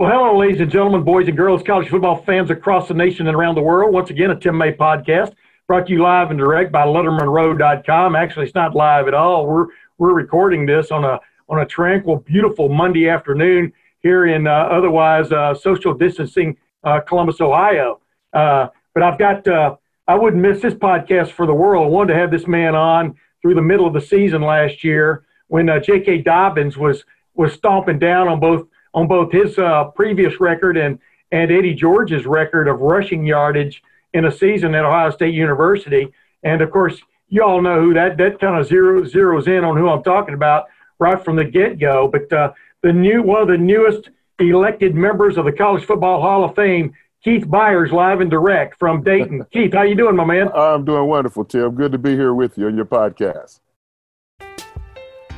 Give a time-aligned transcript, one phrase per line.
[0.00, 3.36] Well, hello, ladies and gentlemen, boys and girls, college football fans across the nation and
[3.36, 3.92] around the world.
[3.92, 5.34] Once again, a Tim May podcast
[5.66, 8.16] brought to you live and direct by LettermenRow.com.
[8.16, 9.46] Actually, it's not live at all.
[9.46, 9.66] We're
[9.98, 15.32] we're recording this on a on a tranquil, beautiful Monday afternoon here in uh, otherwise
[15.32, 18.00] uh, social distancing uh, Columbus, Ohio.
[18.32, 19.76] Uh, but I've got uh,
[20.08, 21.84] I wouldn't miss this podcast for the world.
[21.84, 25.26] I wanted to have this man on through the middle of the season last year
[25.48, 26.22] when uh, J.K.
[26.22, 27.04] Dobbins was
[27.34, 30.98] was stomping down on both on both his uh, previous record and
[31.32, 33.82] and Eddie George's record of rushing yardage
[34.14, 36.12] in a season at Ohio State University.
[36.42, 39.76] And of course, you all know who that that kind of zero zeroes in on
[39.76, 40.66] who I'm talking about
[40.98, 42.08] right from the get go.
[42.08, 46.44] But uh, the new one of the newest elected members of the College Football Hall
[46.44, 49.44] of Fame, Keith Byars, live and direct from Dayton.
[49.52, 50.48] Keith, how you doing, my man?
[50.52, 51.74] I'm doing wonderful, Tim.
[51.74, 53.60] Good to be here with you on your podcast.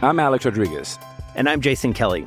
[0.01, 0.99] I'm Alex Rodriguez.
[1.35, 2.27] And I'm Jason Kelly.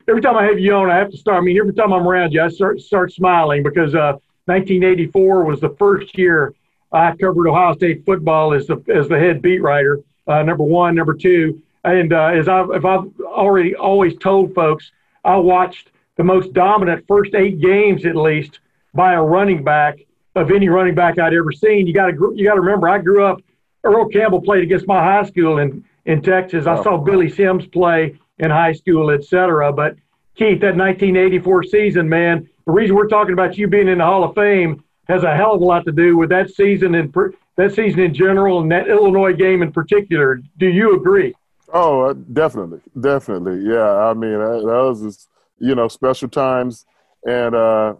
[0.07, 1.37] every time I have you on, I have to start.
[1.37, 5.59] I mean, every time I'm around you, I start start smiling because uh, 1984 was
[5.59, 6.53] the first year
[6.91, 9.99] I covered Ohio State football as the as the head beat writer.
[10.27, 14.91] Uh, number one, number two, and uh, as I've if I've already always told folks,
[15.23, 18.59] I watched the most dominant first eight games at least
[18.93, 19.99] by a running back
[20.35, 21.87] of any running back I'd ever seen.
[21.87, 23.41] You got to you got to remember, I grew up.
[23.83, 26.67] Earl Campbell played against my high school in in Texas.
[26.67, 29.71] I saw Billy Sims play in high school, et cetera.
[29.71, 29.95] But
[30.35, 34.23] Keith, that 1984 season, man, the reason we're talking about you being in the Hall
[34.23, 37.13] of Fame has a hell of a lot to do with that season and
[37.57, 40.41] that season in general and that Illinois game in particular.
[40.57, 41.33] Do you agree?
[41.73, 43.61] Oh, uh, definitely, definitely.
[43.63, 46.85] Yeah, I mean, that, was just, you know special times,
[47.25, 47.93] and uh,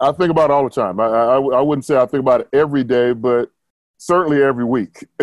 [0.00, 0.98] I think about it all the time.
[1.00, 3.50] I, I I wouldn't say I think about it every day, but
[3.96, 5.06] certainly every week.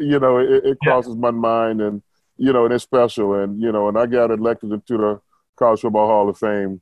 [0.00, 0.90] you know, it, it Yeah.
[0.92, 2.02] crosses my mind, and
[2.38, 3.34] you know, and it's special.
[3.34, 5.20] And you know, and I got elected into the
[5.56, 6.80] College Football Hall of Fame,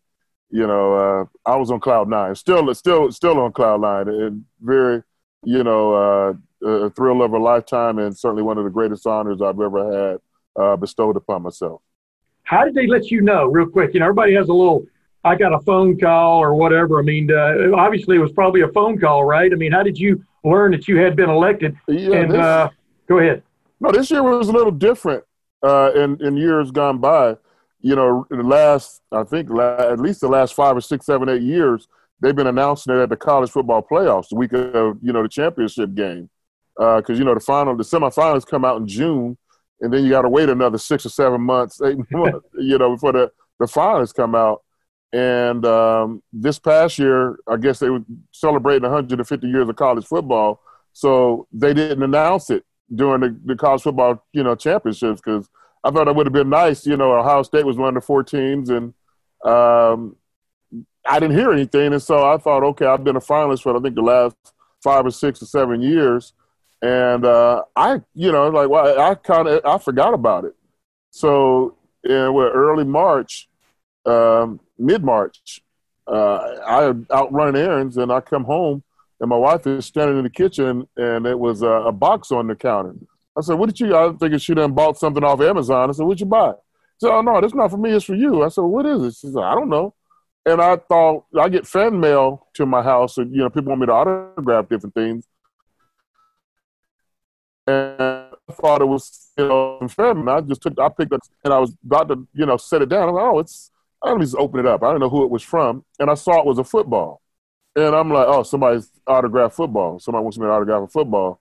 [0.50, 2.34] you know, uh, I was on cloud nine.
[2.34, 5.03] Still, still, still on cloud nine, and very,
[5.43, 9.43] you know, uh, a thrill of a lifetime, and certainly one of the greatest honors
[9.43, 11.82] I've ever had uh, bestowed upon myself.
[12.44, 13.94] How did they let you know, real quick?
[13.94, 14.87] You know, everybody has a little.
[15.25, 16.98] I got a phone call or whatever.
[16.98, 19.50] I mean, uh, obviously it was probably a phone call, right?
[19.50, 21.76] I mean, how did you learn that you had been elected?
[21.88, 22.69] Yeah, and this- uh,
[23.09, 23.43] go ahead.
[23.81, 25.25] No, this year was a little different
[25.64, 27.36] uh, in in years gone by.
[27.80, 31.06] You know, in the last I think la- at least the last five or six,
[31.06, 31.88] seven, eight years,
[32.20, 35.28] they've been announcing it at the college football playoffs, the week of you know the
[35.28, 36.30] championship game,
[36.76, 39.36] because you know the final, the semifinals come out in June,
[39.80, 42.91] and then you got to wait another six or seven months, eight months, you know,
[42.94, 44.62] before the the finals come out.
[45.12, 48.02] And um, this past year, I guess they were
[48.32, 50.60] celebrating 150 years of college football,
[50.92, 55.49] so they didn't announce it during the, the college football, you know, championships because
[55.83, 56.87] I thought it would have been nice.
[56.87, 58.95] You know, Ohio State was one of the four teams, and
[59.45, 60.17] um,
[61.06, 63.81] I didn't hear anything, and so I thought, okay, I've been a finalist for I
[63.81, 64.37] think the last
[64.83, 66.33] five or six or seven years,
[66.81, 70.55] and uh, I, you know, like well, I kind of I forgot about it.
[71.11, 73.49] So in what, early March,
[74.06, 75.62] um, mid March,
[76.06, 76.37] uh,
[76.67, 78.82] I out running errands, and I come home
[79.20, 82.46] and my wife is standing in the kitchen, and it was a, a box on
[82.46, 82.94] the counter.
[83.37, 85.90] I said, "What did you?" I thinking she done bought something off Amazon.
[85.90, 86.52] I said, "What'd you buy?"
[87.00, 87.90] She said, "Oh no, that's not for me.
[87.90, 89.94] It's for you." I said, "What is it?" She said, "I don't know."
[90.46, 93.81] And I thought I get fan mail to my house, and you know, people want
[93.81, 95.26] me to autograph different things.
[97.67, 100.37] And I thought it was, you know, fan mail.
[100.37, 102.88] I just took, I picked up, and I was about to, you know, set it
[102.88, 103.08] down.
[103.08, 103.70] I'm like, "Oh, it's."
[104.02, 104.82] I don't just open it up.
[104.82, 107.22] I don't know who it was from, and I saw it was a football.
[107.76, 109.99] And I'm like, oh, somebody's autographed football.
[109.99, 111.41] Somebody wants me to autograph a football.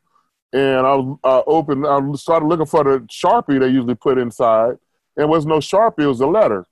[0.51, 1.85] And I was uh, open.
[1.85, 4.77] I started looking for the sharpie they usually put inside.
[5.15, 6.03] And was no sharpie.
[6.03, 6.65] It was a letter.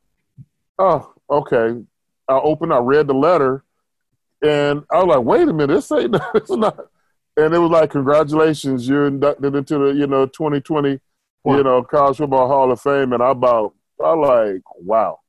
[0.80, 1.84] Oh, okay.
[2.28, 2.74] I opened.
[2.74, 3.64] I read the letter,
[4.42, 6.80] And I was like, wait a minute, this ain't is not.
[7.38, 11.00] And it was like, congratulations, you're inducted into the you know 2020
[11.44, 11.58] Wow.
[11.58, 13.14] you know college football Hall of Fame.
[13.14, 13.74] And I about
[14.04, 15.20] I like wow.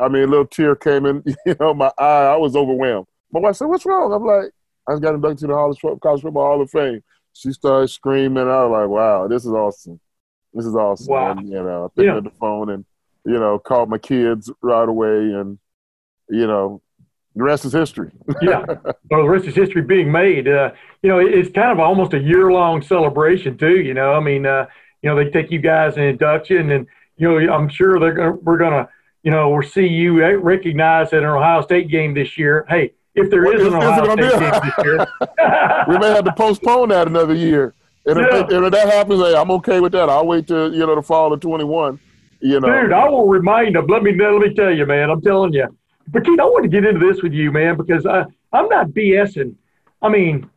[0.00, 2.26] I mean, a little tear came in, you know, my eye.
[2.32, 3.06] I was overwhelmed.
[3.32, 4.50] My wife said, "What's wrong?" I'm like,
[4.88, 7.88] "I just got inducted to the Hall of College Football Hall of Fame." She started
[7.88, 8.48] screaming.
[8.48, 10.00] I was like, "Wow, this is awesome!
[10.52, 11.30] This is awesome!" Wow.
[11.32, 12.16] And, you know, I picked Yeah.
[12.16, 12.84] up the phone and
[13.24, 15.58] you know called my kids right away, and
[16.28, 16.80] you know,
[17.36, 18.10] the rest is history.
[18.42, 18.64] yeah.
[19.10, 20.48] Well, the rest is history being made.
[20.48, 20.72] Uh,
[21.02, 23.80] you know, it's kind of almost a year long celebration too.
[23.80, 24.66] You know, I mean, uh,
[25.02, 26.86] you know, they take you guys in induction, and
[27.16, 28.88] you know, I'm sure they're gonna, we're gonna,
[29.22, 32.64] you know, we'll see you recognized at an Ohio State game this year.
[32.68, 34.22] Hey, if there What is is- an Ohio State be?
[34.22, 35.06] game this year,
[35.88, 37.74] we may have to postpone that another year.
[38.06, 38.64] And if, Yeah.
[38.66, 40.08] if that happens, hey, I'm okay with that.
[40.08, 41.98] I'll wait till you know the fall of 21.
[42.40, 43.86] You know, Dude, I will remind them.
[43.86, 45.10] Let me let me tell you, man.
[45.10, 45.68] I'm telling you.
[46.08, 48.88] But Keith, I want to get into this with you, man, because I I'm not
[48.88, 49.54] BSing.
[50.02, 50.48] I mean,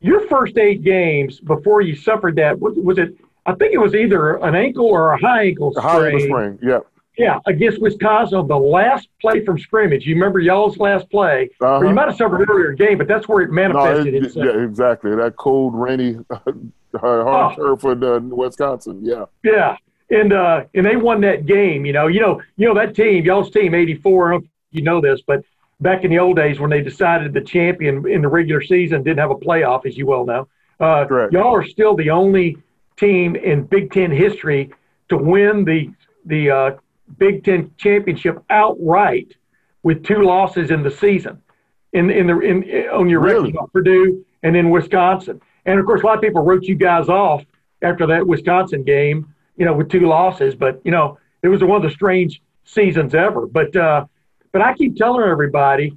[0.00, 3.14] your first eight games before you suffered that was, was it?
[3.46, 5.86] I think it was either an ankle or a high ankle sprain.
[5.86, 6.58] high ankle sprain.
[6.62, 6.78] Yeah.
[7.18, 10.06] Yeah, against Wisconsin, the last play from scrimmage.
[10.06, 11.84] You remember y'all's last play, Uh-huh.
[11.86, 14.46] you might have suffered earlier game, but that's where it No, manifested it, itself.
[14.46, 15.14] yeah, exactly.
[15.16, 16.70] That cold, rainy, hard
[17.02, 17.52] Oh.
[17.56, 19.00] turf for the Wisconsin.
[19.02, 19.24] Yeah.
[19.42, 19.76] Yeah,
[20.10, 21.84] and uh, and they won that game.
[21.84, 24.28] You know, you know, you know that team, y'all's team, '84.
[24.28, 25.42] I don't know if you know this, but
[25.80, 29.18] back in the old days when they decided the champion in the regular season didn't
[29.18, 30.46] have a playoff, as you well know.
[30.80, 31.32] Uh, Correct.
[31.32, 32.56] y'all are still the only
[32.96, 34.72] team in Big Ten history
[35.08, 35.90] to win the
[36.26, 36.70] the uh,
[37.16, 39.34] Big Ten championship outright
[39.82, 41.40] with two losses in the season.
[41.92, 43.50] In in the in on your Really?
[43.52, 47.08] record, Purdue and in Wisconsin, and of course a lot of people wrote you guys
[47.08, 47.44] off
[47.82, 50.54] after that Wisconsin game, you know, with two losses.
[50.54, 53.46] But you know, it was one of the strange seasons ever.
[53.46, 54.04] But uh,
[54.52, 55.96] but I keep telling everybody,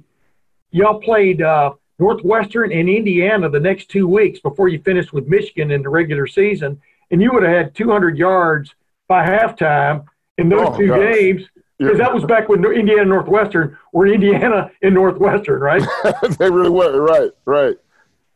[0.70, 5.70] y'all played uh, Northwestern and Indiana the next two weeks before you finished with Michigan
[5.70, 6.80] in the regular season,
[7.10, 8.74] and you would have had 200 yards
[9.08, 10.06] by halftime
[10.42, 11.14] in those Oh, two gosh.
[11.14, 11.42] games.
[11.78, 15.82] Because that was back when Indiana Northwestern were Indiana and Northwestern, right?
[16.38, 17.00] they really were.
[17.00, 17.30] Right.
[17.44, 17.76] Right.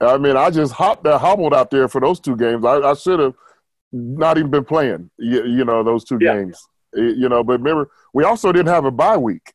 [0.01, 2.65] I mean, I just hopped, uh, hobbled out there for those two games.
[2.65, 3.35] I, I should have
[3.93, 5.11] not even been playing.
[5.19, 6.35] You, you know, those two Yeah.
[6.35, 6.59] games.
[6.95, 9.53] You know, but remember, we also didn't have a bye week.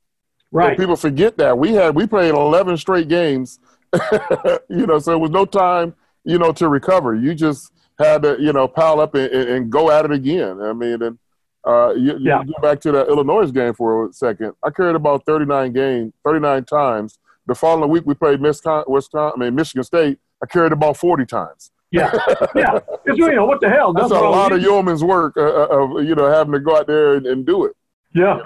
[0.52, 0.70] Right.
[0.70, 3.60] And people forget that we had we played 11 straight games.
[4.70, 5.94] you know, so it was no time,
[6.24, 7.14] you know, to recover.
[7.16, 10.62] You just had to, you know, pile up and, and, and go at it again.
[10.62, 11.18] I mean, and
[11.68, 12.44] uh, you, you Yeah.
[12.44, 14.54] go back to that Illinois game for a second.
[14.64, 17.20] I carried about 39 games, 39 times.
[17.48, 20.20] The following week we played Wisconsin, I mean Michigan State.
[20.44, 21.72] I carried about 40 times.
[21.92, 22.10] Yeah,
[22.56, 22.80] yeah.
[23.06, 23.92] You know what the hell?
[23.94, 26.88] That's a lot of yeoman's work uh, uh, of you know having to go out
[26.88, 27.74] there and, and do it.
[28.16, 28.40] Yeah,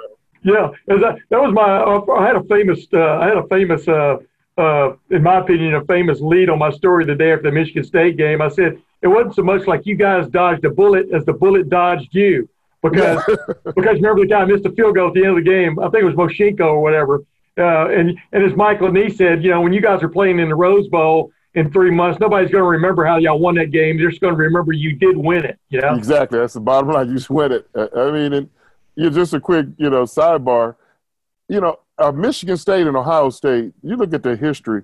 [0.44, 0.72] yeah.
[0.90, 1.78] 'Cause That, that was my.
[1.78, 2.88] Uh, I had a famous.
[2.92, 3.88] Uh, I had a famous.
[3.88, 4.18] Uh,
[4.58, 7.84] uh, in my opinion, a famous lead on my story the day after the Michigan
[7.84, 8.42] State game.
[8.42, 11.70] I said it wasn't so much like you guys dodged a bullet as the bullet
[11.70, 12.50] dodged you,
[12.90, 13.24] because
[13.76, 15.80] because remember the guy missed a field goal at the end of the game.
[15.80, 17.24] I think it was Moshinko or whatever.
[17.58, 20.40] Uh, and and as Michael and he said, you know, when you guys are playing
[20.40, 23.72] in the Rose Bowl in three months, nobody's going to remember how y'all won that
[23.72, 23.98] game.
[23.98, 25.58] They're just going to remember you did win it.
[25.70, 25.96] You know.
[25.96, 26.40] Exactly.
[26.40, 27.10] That's the bottom line.
[27.10, 27.68] You sweat it.
[27.74, 28.50] Uh, I mean, and
[28.96, 30.76] you just a quick, you know, sidebar.
[31.48, 33.74] You know, uh, Michigan State and Ohio State.
[33.82, 34.84] You look at their history.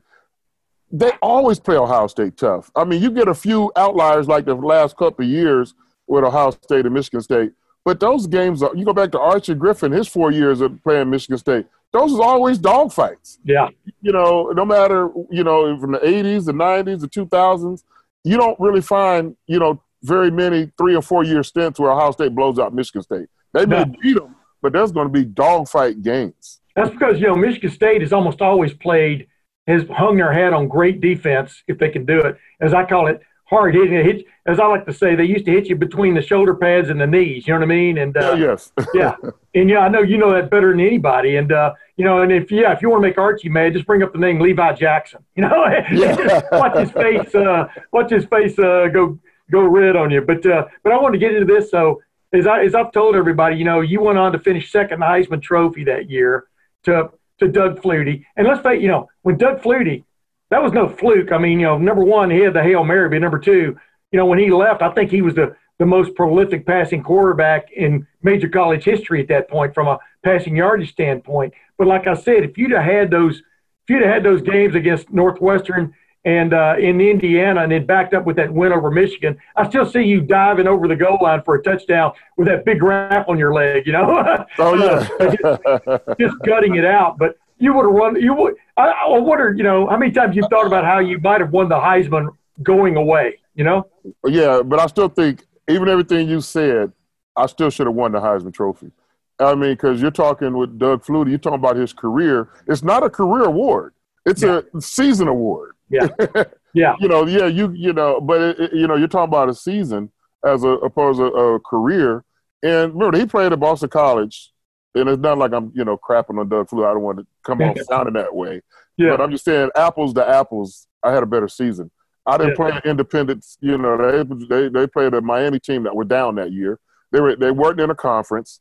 [0.93, 2.72] They always play Ohio State tough.
[2.75, 5.74] I mean, you get a few outliers like the last couple of years
[6.08, 7.53] with Ohio State and Michigan State,
[7.86, 8.76] but those games are.
[8.76, 11.66] You go back to Archie Griffin, his four years of playing Michigan State.
[11.92, 13.68] Those are always dogfights Yeah.
[14.02, 17.84] you know, no matter, you know, from the 80s, the 90s, the 2000s,
[18.24, 22.12] you don't really find, you know, very many three or four year stints where Ohio
[22.12, 23.28] State blows out Michigan State.
[23.54, 23.94] They may No.
[24.02, 26.62] beat them, but there's going to be dogfight games.
[26.76, 29.28] That's because you know Michigan State has almost always played
[29.68, 32.38] has hung their hat on great defense if they can do it.
[32.62, 33.93] As I call it, hard hitting.
[33.93, 36.55] It hits, as I like to say, they used to hit you between the shoulder
[36.55, 37.46] pads and the knees.
[37.46, 37.98] You know what I mean?
[38.00, 38.72] And uh, yes.
[38.96, 39.15] yeah,
[39.53, 41.36] and yeah, I know you know that better than anybody.
[41.36, 43.86] And uh, you know, and if yeah, if you want to make Archie mad, just
[43.86, 45.24] bring up the name Levi Jackson.
[45.36, 46.41] You know, Yeah.
[46.51, 49.20] watch his face, uh, watch his face uh, go
[49.51, 50.22] go red on you.
[50.22, 51.70] But uh, but I want to get into this.
[51.70, 52.01] So
[52.34, 55.00] as I as I've told everybody, you know, you went on to finish second in
[55.01, 56.46] the Heisman Trophy that year
[56.84, 58.24] to to Doug Flutie.
[58.38, 60.03] And let's face, you know, when Doug Flutie,
[60.51, 61.31] that was no fluke.
[61.31, 63.77] I mean, you know, number one, he had the hail mary, but number two,
[64.12, 67.72] you know, when he left, I think he was the the most prolific passing quarterback
[67.72, 71.51] in major college history at that point from a passing yardage standpoint.
[71.75, 74.75] But like I said, if you'd have had those, if you'd have had those games
[74.75, 79.39] against Northwestern and uh, in Indiana and then backed up with that win over Michigan,
[79.55, 82.84] I still see you diving over the goal line for a touchdown with that big
[82.84, 84.46] wrap on your leg, you know?
[84.60, 85.98] Oh, yeah.
[86.20, 87.17] just gutting it out.
[87.17, 88.22] But you would have won.
[88.22, 88.56] You would.
[88.75, 91.51] I, I wonder, you know, how many times you've thought about how you might have
[91.51, 92.30] won the Heisman
[92.63, 93.39] going away.
[93.56, 93.88] You know?
[94.25, 96.91] Yeah, but I still think even everything you said,
[97.36, 98.91] I still should have won the Heisman Trophy.
[99.39, 102.50] I mean, because you're talking with Doug Flutie, you're talking about his career.
[102.68, 103.94] It's not a career award;
[104.25, 104.62] it's yeah.
[104.74, 105.75] a season award.
[105.89, 106.08] Yeah,
[106.74, 106.96] yeah.
[107.00, 109.56] you know, yeah, you you know, but it, it, you know, you're talking about a
[109.56, 110.12] season
[110.46, 112.24] as a opposed to a career.
[112.63, 114.51] And remember, he played at Boston College,
[114.95, 116.89] and it's not like I'm you know crapping on Doug Flutie.
[116.89, 118.62] I don't want to come off sounding that way.
[118.98, 119.12] Yeah.
[119.12, 121.89] But I'm just saying, apples to apples, I had a better season.
[122.25, 122.69] I didn't yeah.
[122.69, 123.57] play independents.
[123.62, 126.79] You know, they they they played a Miami team that were down that year.
[127.12, 128.60] They were they weren't in a conference.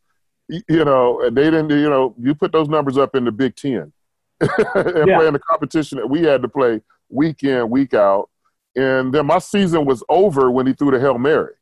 [0.49, 1.71] You know, and they didn't.
[1.71, 3.93] You know, you put those numbers up in the Big Ten,
[4.41, 5.17] and yeah.
[5.17, 8.31] playing the competition that we had to play week in week out.
[8.77, 11.55] And then my season was over when he threw the hail mary.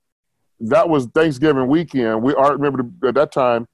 [0.61, 2.23] That was Thanksgiving weekend.
[2.23, 3.67] We I remember at that time,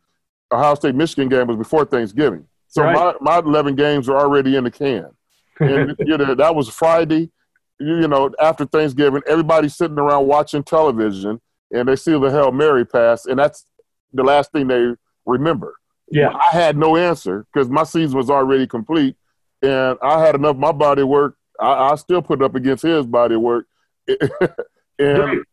[0.52, 2.46] Ohio State Michigan game was before Thanksgiving.
[2.68, 3.16] So right.
[3.20, 5.08] my, my 11 games are already in the can.
[5.60, 7.30] And you know, that was Friday
[7.80, 11.40] you know, after Thanksgiving, everybody's sitting around watching television
[11.72, 13.66] and they see the Hail Mary pass, and that's
[14.12, 14.92] the last thing they
[15.26, 15.74] remember.
[16.10, 16.32] Yeah.
[16.32, 19.16] I had no answer because my season was already complete,
[19.62, 21.36] and I had enough my body work.
[21.60, 23.66] I, I still put up against his body work.
[24.98, 25.44] and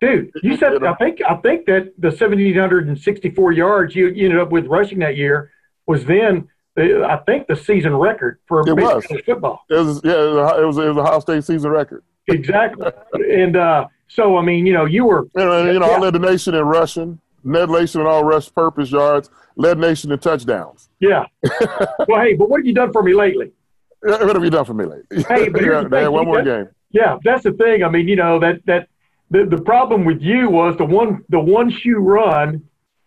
[0.00, 4.50] dude, you said I think I think that the 1764 yards you, you ended up
[4.50, 5.50] with rushing that year
[5.86, 9.04] was then I think the season record for it was.
[9.26, 9.64] football.
[9.68, 12.02] It was yeah, it was, it was, a Ohio State season record.
[12.28, 12.90] Exactly,
[13.30, 15.96] and uh, so I mean, you know, you were you know, you know yeah.
[15.96, 20.12] I led the nation in rushing, led nation in all rush purpose yards, led nation
[20.12, 20.88] in touchdowns.
[21.00, 21.26] Yeah.
[22.08, 23.52] well, hey, but what have you done for me lately?
[24.00, 25.24] What have you done for me lately?
[25.28, 26.68] Hey, but here's yeah, one more game.
[26.90, 27.84] Yeah, that's the thing.
[27.84, 28.88] I mean, you know that that
[29.30, 32.62] the, the problem with you was the one the one shoe run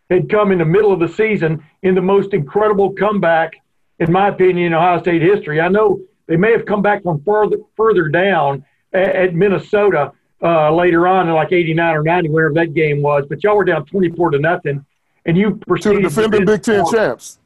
[0.10, 3.54] had come in the middle of the season in the most incredible comeback,
[4.00, 5.60] in my opinion, in Ohio State history.
[5.60, 10.74] I know they may have come back from further further down at, at Minnesota uh,
[10.74, 13.86] later on in like 89 or 90, wherever that game was, but y'all were down
[13.86, 14.86] 24 to nothing,
[15.26, 17.40] and you to defending Big Ten champs.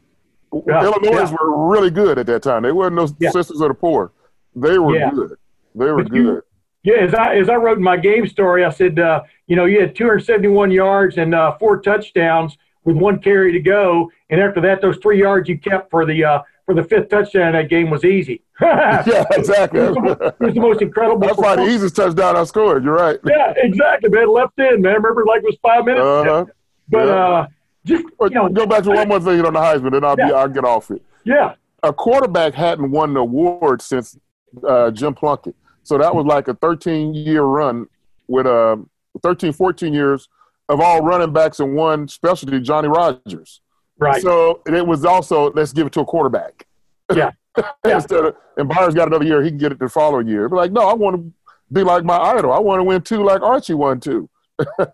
[0.65, 1.35] Yeah, Illinois yeah.
[1.39, 2.63] were really good at that time.
[2.63, 3.31] They weren't no yeah.
[3.31, 4.11] sisters of the poor.
[4.55, 5.37] They were good.
[5.75, 6.17] They were but good.
[6.17, 6.43] You,
[6.87, 9.65] yeah, as I as I wrote in my game story, I said, uh, you know,
[9.65, 14.61] you had 271 yards and uh, four touchdowns with one carry to go, and after
[14.61, 17.89] that, those three yards you kept for the uh, for the fifth touchdown that game
[17.89, 18.41] was easy.
[18.61, 19.81] yeah, exactly.
[19.81, 21.19] it, was the, it was the most incredible.
[21.19, 22.85] That's probably the easiest touchdown I scored.
[22.85, 23.19] You're right.
[23.25, 24.33] Yeah, exactly, man.
[24.33, 24.93] Left in, man.
[24.93, 26.05] Remember, like it was five minutes.
[26.05, 26.45] Uh-huh.
[26.87, 27.13] But yeah.
[27.13, 27.47] uh,
[27.83, 30.27] just you know, go back to one more thing on the Heisman, then I'll yeah.
[30.27, 31.01] be I'll get off it.
[31.25, 34.17] Yeah, a quarterback hadn't won an award since
[34.65, 35.53] uh, Jim Plunkett.
[35.87, 37.87] So that was like a 13 year run
[38.27, 38.75] with uh,
[39.23, 40.27] 13, 14 years
[40.67, 43.61] of all running backs in one specialty, Johnny Rodgers.
[43.97, 44.21] Right.
[44.21, 46.67] So it was also let's give it to a quarterback.
[47.15, 47.31] Yeah.
[47.85, 50.49] Instead of and Byars got another year, he can get it the following year.
[50.49, 51.31] But like, no, I want to
[51.71, 52.51] be like my idol.
[52.51, 54.29] I want to win two like Archie won two.
[54.79, 54.87] uh,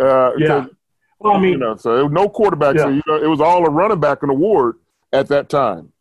[0.00, 0.66] yeah.
[1.20, 2.74] Well, I mean, you know, so no quarterback.
[2.74, 2.82] Yeah.
[2.82, 4.74] So you know, it was all a running back an award
[5.12, 5.92] at that time.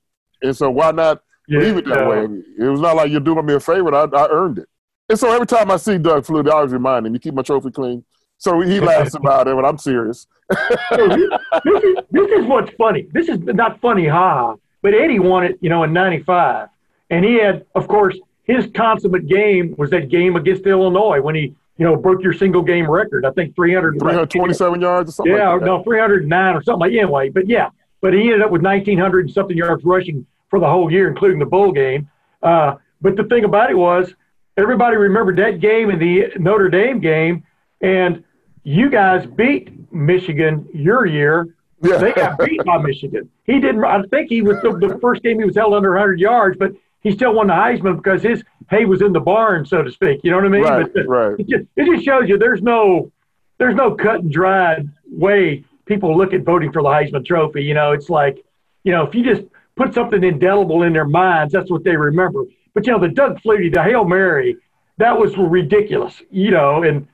[0.41, 2.07] And so why not yeah, leave it that yeah.
[2.07, 2.27] way.
[2.59, 3.93] It was not like you're doing me a favor.
[3.93, 4.69] I, I earned it.
[5.09, 7.41] And so every time I see Doug Flutie, I always remind him, you keep my
[7.41, 8.03] trophy clean.
[8.37, 10.27] So he laughs about it, but I'm serious.
[10.89, 11.29] so this,
[11.63, 13.07] this, is, this is what's funny.
[13.11, 14.55] This is not funny, ha.
[14.81, 16.67] But Eddie won it, you know, in '95,
[17.09, 21.55] and he had, of course, his consummate game was that game against Illinois when he,
[21.77, 23.25] you know, broke your single game record.
[23.25, 25.33] I think 300, 327 yards or something.
[25.33, 26.91] Yeah, like no, 309 or something like.
[26.91, 27.69] Anyway, but yeah,
[28.01, 31.39] but he ended up with 1,900 and something yards rushing for the whole year, including
[31.39, 32.07] the bowl game.
[32.43, 34.13] Uh, but the thing about it was,
[34.55, 37.43] everybody remembered that game and the Notre Dame game,
[37.81, 38.23] and
[38.61, 41.55] you guys beat Michigan your year.
[41.81, 41.97] Yeah.
[41.97, 43.31] They got beat by Michigan.
[43.45, 43.83] He didn't.
[43.83, 46.73] I think he was the, the, first game he was held under 100 yards, but
[47.01, 50.19] he still won the Heisman because his hay was in the barn, so to speak.
[50.23, 50.61] You know what I mean?
[50.61, 50.93] Right.
[50.93, 51.35] But, right.
[51.39, 53.11] It just, it just shows you there's no
[53.57, 57.63] there's no cut and dried way people look at voting for the Heisman Trophy.
[57.63, 58.45] You know, it's like,
[58.83, 61.53] you know, if you just put something indelible in their minds.
[61.53, 62.43] That's what they remember.
[62.73, 64.57] But you know, the Doug Flutie, the Hail Mary,
[64.97, 66.21] that was ridiculous.
[66.31, 67.07] You know, and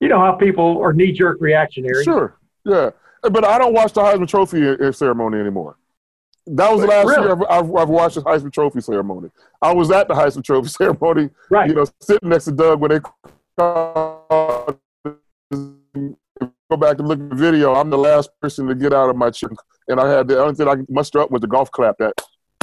[0.00, 2.04] you know how people are knee jerk reactionary.
[2.04, 2.90] Sure, yeah,
[3.22, 5.76] but I don't watch the Heisman Trophy uh, uh, ceremony anymore.
[6.48, 7.22] That was the last really?
[7.22, 9.30] year I've, I've, I've, watched the Heisman Trophy ceremony.
[9.60, 11.68] I was at the Heisman Trophy ceremony, right?
[11.68, 13.00] You know, sitting next to Doug when they
[13.58, 14.78] go
[16.78, 17.74] back and look at the video.
[17.74, 19.50] I'm the last person to get out of my chair
[19.88, 21.96] and I had the only thing I could muster up was the golf clap.
[21.98, 22.14] That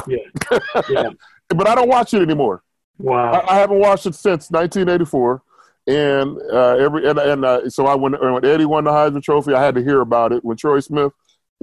[0.08, 0.18] yeah,
[0.90, 1.10] yeah.
[1.50, 2.64] but I don't watch it anymore.
[2.98, 5.42] Wow, I, I haven't watched it since 1984,
[5.88, 9.54] and uh, every and, and uh, so I went when Eddie won the Heisman Trophy,
[9.54, 10.44] I had to hear about it.
[10.44, 11.12] When Troy Smith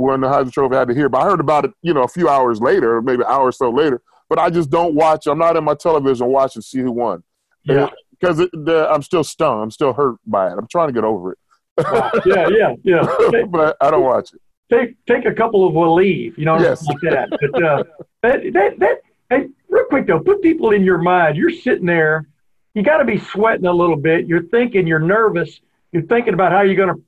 [0.00, 1.08] won the Heisman Trophy I had to hear.
[1.08, 3.52] But I heard about it, you know, a few hours later, maybe an hour or
[3.52, 4.02] so later.
[4.28, 5.26] But I just don't watch.
[5.26, 7.22] I'm not in my television watching see who won.
[7.64, 7.88] Yeah.
[8.18, 9.62] Because I'm still stung.
[9.62, 10.54] I'm still hurt by it.
[10.56, 11.38] I'm trying to get over it.
[11.78, 12.10] Wow.
[12.26, 13.44] Yeah, yeah, yeah.
[13.50, 14.40] But I don't watch it.
[14.70, 16.86] Take take a couple of will leave, you know, Yes.
[16.86, 17.28] like that.
[17.30, 17.84] But uh,
[18.22, 21.36] that that that hey, real quick though, put people in your mind.
[21.36, 22.26] You're sitting there,
[22.74, 24.26] you got to be sweating a little bit.
[24.26, 25.60] You're thinking, you're nervous.
[25.92, 27.02] You're thinking about how you're going to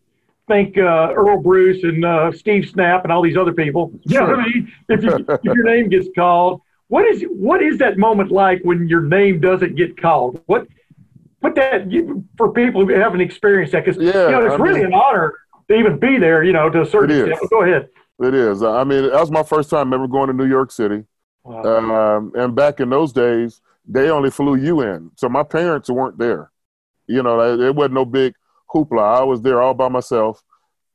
[0.49, 3.93] thank uh, Earle Bruce and uh, Steve Snapp and all these other people.
[4.07, 4.73] You know what I mean?
[4.89, 8.89] If, you, if your name gets called, what is what is that moment like when
[8.89, 10.43] your name doesn't get called?
[10.47, 10.67] What
[11.41, 14.57] put that you, for people who haven't experienced that because Yeah, you know it's I
[14.57, 15.35] really mean- an honor
[15.69, 16.43] to even be there.
[16.43, 17.51] You know, to a certain extent.
[17.51, 17.89] Go ahead.
[18.21, 18.63] It is.
[18.63, 21.05] I mean, that was my first time ever going to New York City.
[21.45, 22.17] Wow.
[22.17, 25.11] Um, and back in those days, they only flew you in.
[25.17, 26.53] So my parents weren't there.
[27.09, 28.35] You know, it wasn't no big
[28.73, 29.21] hoopla.
[29.21, 30.43] I was there all by myself.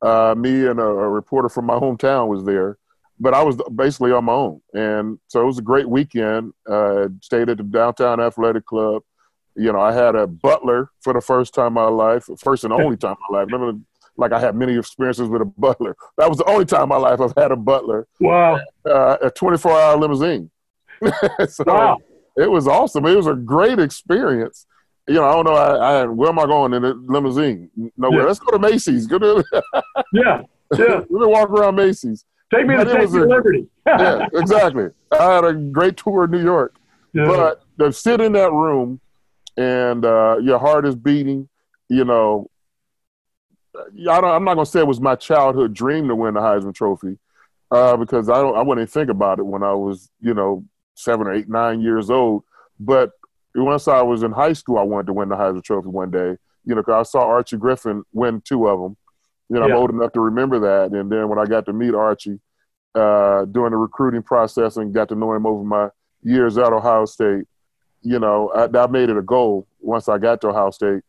[0.00, 2.78] Uh, me and a, a reporter from my hometown was there,
[3.20, 4.60] but I was basically on my own.
[4.72, 6.54] And so it was a great weekend.
[6.68, 9.02] Uh, stayed at the downtown athletic club.
[9.54, 12.72] You know, I had a butler for the first time in my life, first and
[12.72, 13.48] only time in my life.
[13.50, 13.72] Never,
[14.18, 15.96] like I had many experiences with a butler.
[16.18, 18.60] That was the only time in my life I've had a butler wow.
[18.84, 20.50] uh, a 24 hour limousine.
[21.48, 21.98] so Wow.
[22.36, 23.06] it was awesome.
[23.06, 24.66] It was a great experience.
[25.06, 25.54] You know, I don't know.
[25.54, 27.70] I, I where am I going in a limousine?
[27.96, 28.20] Nowhere.
[28.20, 28.26] Yeah.
[28.26, 29.06] Let's go to Macy's.
[29.06, 29.44] Go to
[30.12, 30.42] Yeah.
[30.76, 30.76] Yeah.
[30.76, 32.24] let me walk around Macy's.
[32.52, 33.66] Take me to But it was Statue of a- Liberty.
[33.86, 34.88] Yeah, exactly.
[35.12, 36.74] I had a great tour of New York,
[37.14, 37.26] Yeah.
[37.26, 39.00] but to sit in that room
[39.56, 41.48] and uh, your heart is beating.
[41.88, 42.50] You know,
[43.78, 46.40] I don't, I'm not going to say it was my childhood dream to win the
[46.40, 47.18] Heisman Trophy
[47.70, 51.26] uh, because I don't, I wouldn't think about it when I was, you know, seven
[51.26, 52.44] or eight, nine years old.
[52.80, 53.10] But
[53.54, 56.36] once I was in high school, I wanted to win the Heisman Trophy one day.
[56.64, 58.96] You know, 'cause I saw Archie Griffin win two of them.
[59.48, 59.74] You know, Yeah.
[59.74, 60.92] I'm old enough to remember that.
[60.96, 62.40] And then when I got to meet Archie
[62.94, 65.88] uh, during the recruiting process and got to know him over my
[66.22, 67.44] years at Ohio State,
[68.02, 71.02] you know, I, I made it a goal once I got to Ohio State.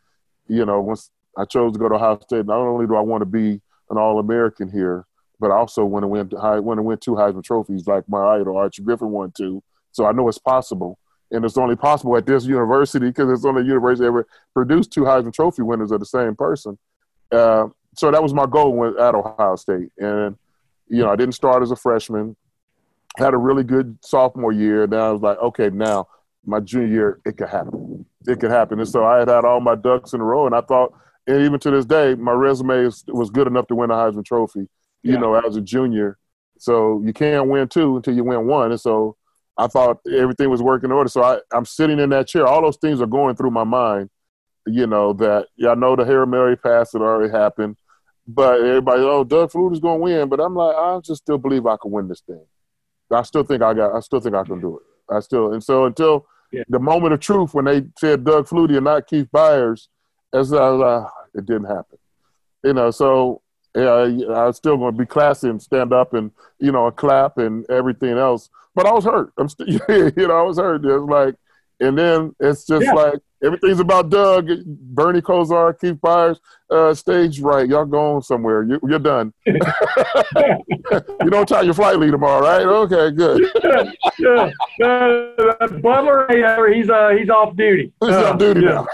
[0.47, 3.21] You know, once I chose to go to Ohio State, not only do I want
[3.21, 5.05] to be an All American here,
[5.39, 6.29] but I also want to win.
[6.31, 9.63] Want to win two Heisman trophies like my idol Archie Griffin won two.
[9.91, 10.99] So I know it's possible,
[11.31, 15.01] and it's only possible at this university because it's the only university ever produced two
[15.01, 16.77] Heisman Trophy winners of the same person.
[17.31, 20.37] Uh, so that was my goal when, at Ohio State, and
[20.87, 22.35] you know I didn't start as a freshman.
[23.17, 24.87] Had a really good sophomore year.
[24.87, 26.07] Then I was like, okay, now
[26.45, 28.05] my junior year, it could happen.
[28.27, 28.79] It could happen.
[28.79, 30.93] And so I had had all my ducks in a row, and I thought,
[31.29, 34.25] and even to this day, my resume is, was good enough to win a Heisman
[34.25, 34.67] Trophy.
[35.03, 35.19] You Yeah.
[35.19, 36.17] know, as a junior.
[36.57, 38.71] So you can't win two until you win one.
[38.71, 39.15] And so
[39.57, 41.09] I thought everything was working in order.
[41.09, 42.45] So I, I'm sitting in that chair.
[42.45, 44.09] All those things are going through my mind.
[44.65, 47.77] You know that yeah, I know the Hail Mary pass had already happened,
[48.27, 50.29] but everybody, oh, Doug Flutie going to win.
[50.29, 52.43] But I'm like, I just still believe I can win this thing.
[53.11, 53.95] I still think I got.
[53.95, 54.83] I still think I can do it.
[55.15, 56.63] I still and so until Yeah.
[56.67, 59.87] the moment of truth when they said Doug Flutie and not Keith Byars,
[60.33, 61.97] as was like, it didn't happen.
[62.63, 63.41] You know, so
[63.75, 67.37] yeah, I was still going to be classy and stand up and you know clap
[67.37, 68.49] and everything else.
[68.75, 69.31] But I was hurt.
[69.37, 70.85] I'm still, you know, I was hurt.
[70.85, 71.35] It's like,
[71.79, 72.93] and then it's just Yeah.
[72.93, 77.67] like everything's about Doug, Bernie Kosar, Keith Byars, uh, stage right.
[77.67, 78.63] Y'all going somewhere.
[78.63, 79.33] You, you're done.
[79.45, 82.65] you don't tie your flight lead tomorrow, right?
[82.65, 83.51] Okay, good.
[84.19, 84.51] yeah.
[84.81, 87.91] Uh, Butler, hey, uh, he's uh, he's off duty.
[87.99, 88.87] He's off duty now.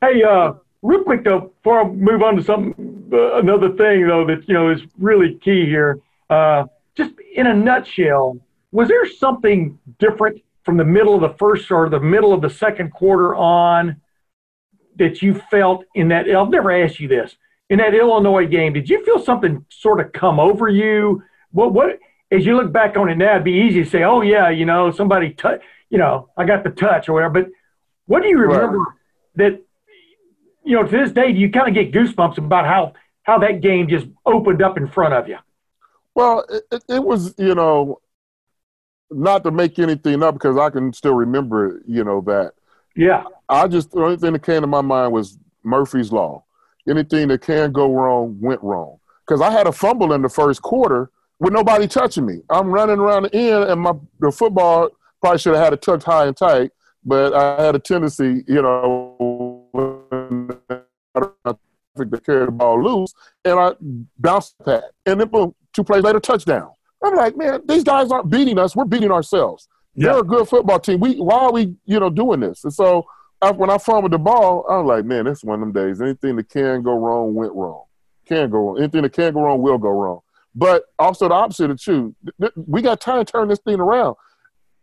[0.00, 2.74] hey, uh, real quick though, before I move on to some
[3.12, 6.00] uh, another thing though that you know is really key here.
[6.28, 6.64] Uh,
[6.96, 8.38] just in a nutshell,
[8.72, 12.50] was there something different from the middle of the first or the middle of the
[12.50, 14.02] second quarter on
[14.96, 16.28] that you felt in that?
[16.28, 17.36] I've never asked you this
[17.70, 18.72] in that Illinois game.
[18.72, 21.22] Did you feel something sort of come over you?
[21.52, 22.00] What what
[22.30, 24.66] as you look back on it now, it'd be easy to say, "Oh yeah, you
[24.66, 27.50] know, somebody touch, you know, I got the touch or whatever." But
[28.06, 28.84] what do you remember
[29.36, 29.62] that?
[30.64, 33.60] You know, to this day, do you kind of get goosebumps about how how that
[33.60, 35.38] game just opened up in front of you?
[36.16, 38.00] Well, it, it was, you know,
[39.10, 42.52] not to make anything up because I can still remember, you know, that.
[42.94, 46.44] Yeah, I just, the only thing that came to my mind was Murphy's Law.
[46.88, 48.98] Anything that can go wrong went wrong.
[49.26, 52.42] Because I had a fumble in the first quarter with nobody touching me.
[52.48, 54.90] I'm running around the end, and my the football
[55.20, 56.70] probably should have had it tucked high and tight,
[57.04, 59.64] but I had a tendency, you know,
[61.14, 63.12] to carry the ball loose,
[63.44, 63.72] and I
[64.18, 64.84] bounced that.
[65.04, 66.70] And then boom, two plays later, touchdown.
[67.02, 68.74] I'm like, man, these guys aren't beating us.
[68.74, 69.68] We're beating ourselves.
[69.94, 70.12] Yeah.
[70.12, 71.00] They're a good football team.
[71.00, 72.64] We why are we, you know, doing this?
[72.64, 73.06] And so
[73.40, 76.00] I, when I fumbled the ball, I'm like, man, this is one of them days.
[76.00, 77.84] Anything that can go wrong went wrong.
[78.26, 78.78] can go wrong.
[78.78, 80.20] Anything that can go wrong will go wrong.
[80.54, 82.14] But also the opposite of true.
[82.56, 84.16] We got time to turn this thing around.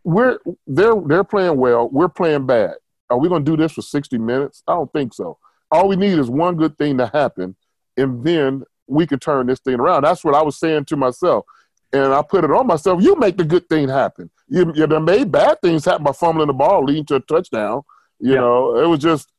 [0.04, 1.88] We're they're they're playing well.
[1.88, 2.74] We're playing bad.
[3.10, 4.62] Are we going to do this for 60 minutes?
[4.66, 5.38] I don't think so.
[5.70, 7.56] All we need is one good thing to happen,
[7.96, 10.04] and then we could turn this thing around.
[10.04, 11.44] That's what I was saying to myself.
[11.94, 13.02] And I put it on myself.
[13.02, 14.28] You make the good thing happen.
[14.48, 17.82] You, you done made bad things happen by fumbling the ball, leading to a touchdown.
[18.18, 18.40] You Yeah.
[18.40, 19.30] know, it was just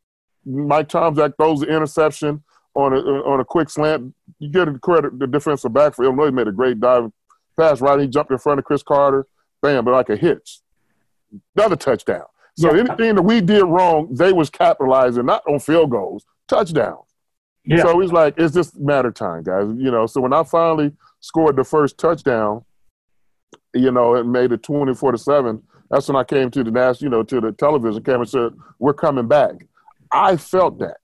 [0.45, 2.43] Mike Tomczak throws the interception
[2.75, 4.13] on a on a quick slant.
[4.39, 7.11] You get the credit the defensive back for Illinois made a great dive
[7.57, 7.99] pass right.
[7.99, 9.27] He jumped in front of Cris Carter,
[9.61, 10.59] bam, but like a hitch.
[11.55, 12.25] Another touchdown.
[12.57, 12.81] So Yeah.
[12.81, 17.09] anything that we did wrong, they was capitalizing not on field goals, touchdowns.
[17.65, 17.81] Yeah.
[17.81, 19.67] So he's like, it's just matter of time, guys.
[19.75, 20.93] You know, so when I finally
[21.25, 22.63] scored the first touchdown,
[23.73, 25.61] you know, it made it 24 to 7.
[25.89, 28.53] That's when I came to the national, you know, to the television camera and said,
[28.77, 29.53] We're coming back.
[30.11, 30.97] I felt that.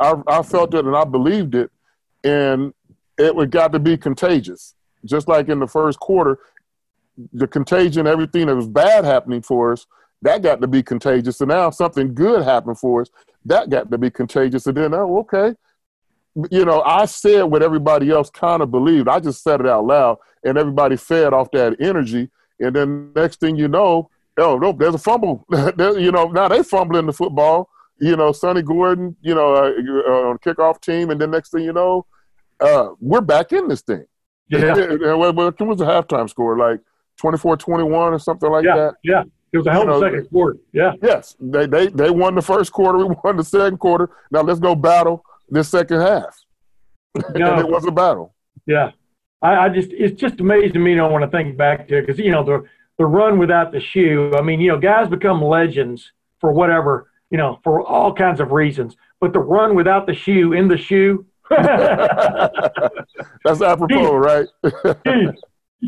[0.00, 1.70] I, I felt it and I believed it.
[2.24, 2.74] And
[3.18, 4.74] it got to be contagious.
[5.04, 6.40] Just like in the first quarter,
[7.32, 9.86] the contagion, everything that was bad happening for us,
[10.22, 11.40] that got to be contagious.
[11.40, 13.10] And now something good happened for us,
[13.44, 14.66] that got to be contagious.
[14.66, 15.54] And then, oh, okay,
[16.50, 19.08] you know, I said what everybody else kind of believed.
[19.08, 22.30] I just said it out loud, and everybody fed off that energy.
[22.60, 25.44] And then next thing you know, oh no, there's a fumble.
[25.78, 27.70] You know, now they fumbling the football.
[28.00, 29.72] You know, Sonny Gordon, you know, uh,
[30.08, 32.06] uh, on kickoff team, and then next thing you know,
[32.60, 34.04] uh, we're back in this thing.
[34.48, 34.74] yeah.
[34.76, 36.56] And what, what was the halftime score?
[36.56, 36.80] Like
[37.20, 38.76] 24-21 or something like yeah.
[38.76, 38.94] that.
[39.02, 39.24] Yeah.
[39.52, 40.58] It was a hell of a You know, second quarter.
[40.72, 40.92] Yeah.
[41.02, 42.98] Yes, they, they they won the first quarter.
[43.06, 44.10] We won the second quarter.
[44.30, 46.38] Now let's go battle this second half.
[47.34, 47.54] No.
[47.54, 48.34] and it was a battle.
[48.66, 48.92] Yeah,
[49.42, 51.98] I, I just it's just amazing to me, you know, when I think back to
[51.98, 52.64] it, because you know the
[52.98, 54.32] the run without the shoe.
[54.38, 58.52] I mean, you know, guys become legends for whatever, you know, for all kinds of
[58.52, 58.94] reasons.
[59.20, 62.52] But the run without the shoe in the shoe, That's
[63.62, 64.46] apropos, right?
[64.62, 65.32] you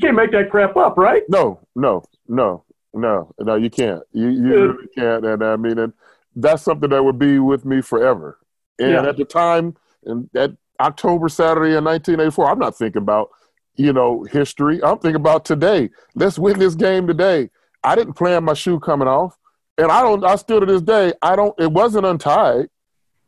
[0.01, 1.23] can't make that crap up, right?
[1.29, 3.55] no, no, no, no, no.
[3.57, 4.03] You can't.
[4.13, 5.27] You you really can't.
[5.27, 5.93] And I mean, and
[6.35, 8.39] that's something that would be with me forever.
[8.81, 9.09] And Yeah.
[9.09, 13.31] at the time, and that October Saturday in 1984, I'm not thinking about
[13.77, 14.83] you know history.
[14.83, 15.91] I'm thinking about today.
[16.15, 17.51] Let's win this game today.
[17.85, 19.37] I didn't plan my shoe coming off,
[19.79, 20.25] and I don't.
[20.25, 21.55] I still to this day, I don't.
[21.59, 22.69] It wasn't untied.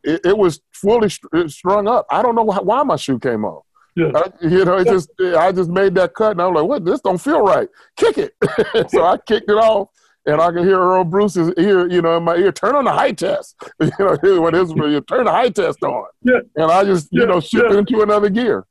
[0.04, 1.08] It, it was fully
[1.46, 2.06] strung up.
[2.10, 3.64] I don't know why, why my shoe came off.
[3.94, 4.10] Yeah.
[4.16, 6.84] I, you know, it just I just made that cut, and I was like, "What?
[6.84, 7.68] This don't feel right.
[7.96, 8.34] Kick it."
[8.90, 9.88] so I kicked it off,
[10.26, 12.52] and I can hear Earle Bruce's ear, you know, in my ear.
[12.52, 13.56] Turn on the high test.
[13.80, 16.38] You know, when his you turn the high test on, Yeah.
[16.56, 17.78] and I just you Yeah, know shift yeah.
[17.78, 18.64] into another gear.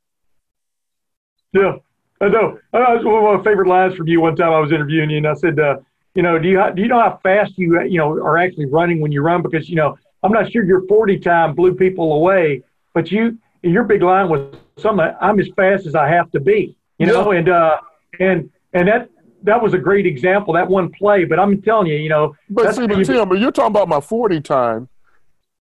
[1.52, 1.76] Yeah,
[2.20, 2.58] I know.
[2.72, 5.18] I was one of my favorite lines from you one time I was interviewing you,
[5.18, 5.76] and I said, uh,
[6.14, 9.00] you know, do you do you know how fast you you know are actually running
[9.00, 9.42] when you run?
[9.42, 12.62] Because you know, I'm not sure your 40 time blew people away,
[12.94, 15.06] but you your big line was something.
[15.20, 17.78] I'm as fast as I have to be, you know, and uh,
[18.18, 19.10] and and that
[19.44, 21.24] that was a great example that one play.
[21.24, 23.70] But I'm telling you, you know, But that's see, but you- Tim, but you're talking
[23.72, 24.88] about my 40 time.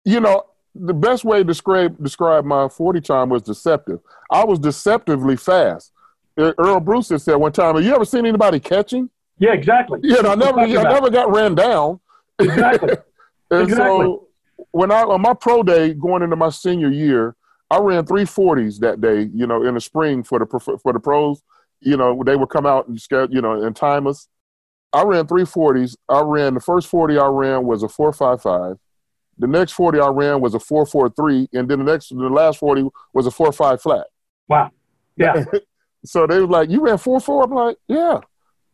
[0.04, 4.00] You know, the best way to describe describe my 40 time was deceptive.
[4.30, 5.92] I was deceptively fast.
[6.36, 10.00] Earle Bruce had said one time, "Have you ever seen anybody catching?" yeah, exactly.
[10.02, 12.00] Yeah, and I never, I never got ran down.
[12.38, 12.90] exactly.
[13.50, 14.04] And Exactly.
[14.06, 14.26] so
[14.72, 17.36] when I on my pro day going into my senior year,
[17.70, 19.28] I ran three forties that day.
[19.32, 20.46] You know, in the spring for the
[20.82, 21.42] for the pros.
[21.84, 24.28] You know, they would come out and you know and time us.
[24.92, 25.96] I ran three forties.
[26.08, 28.76] I ran the first forty I ran was a four five five.
[29.38, 32.16] The next forty I ran was a four four three, and then the next the
[32.28, 34.06] last forty was a four five flat.
[34.48, 34.70] Wow.
[35.16, 35.44] Yeah.
[36.06, 37.44] So they were like, "You ran four four?
[37.44, 38.20] I'm like, "Yeah."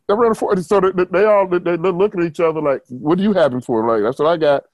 [0.09, 0.57] They ran a four.
[0.57, 3.87] So they, they all they, look at each other like, "What do you having for?"
[3.87, 4.65] Like that's what I got.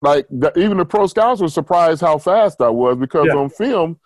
[0.00, 3.36] Like the, even the pro scouts were surprised how fast I was because Yeah.
[3.38, 4.00] on film,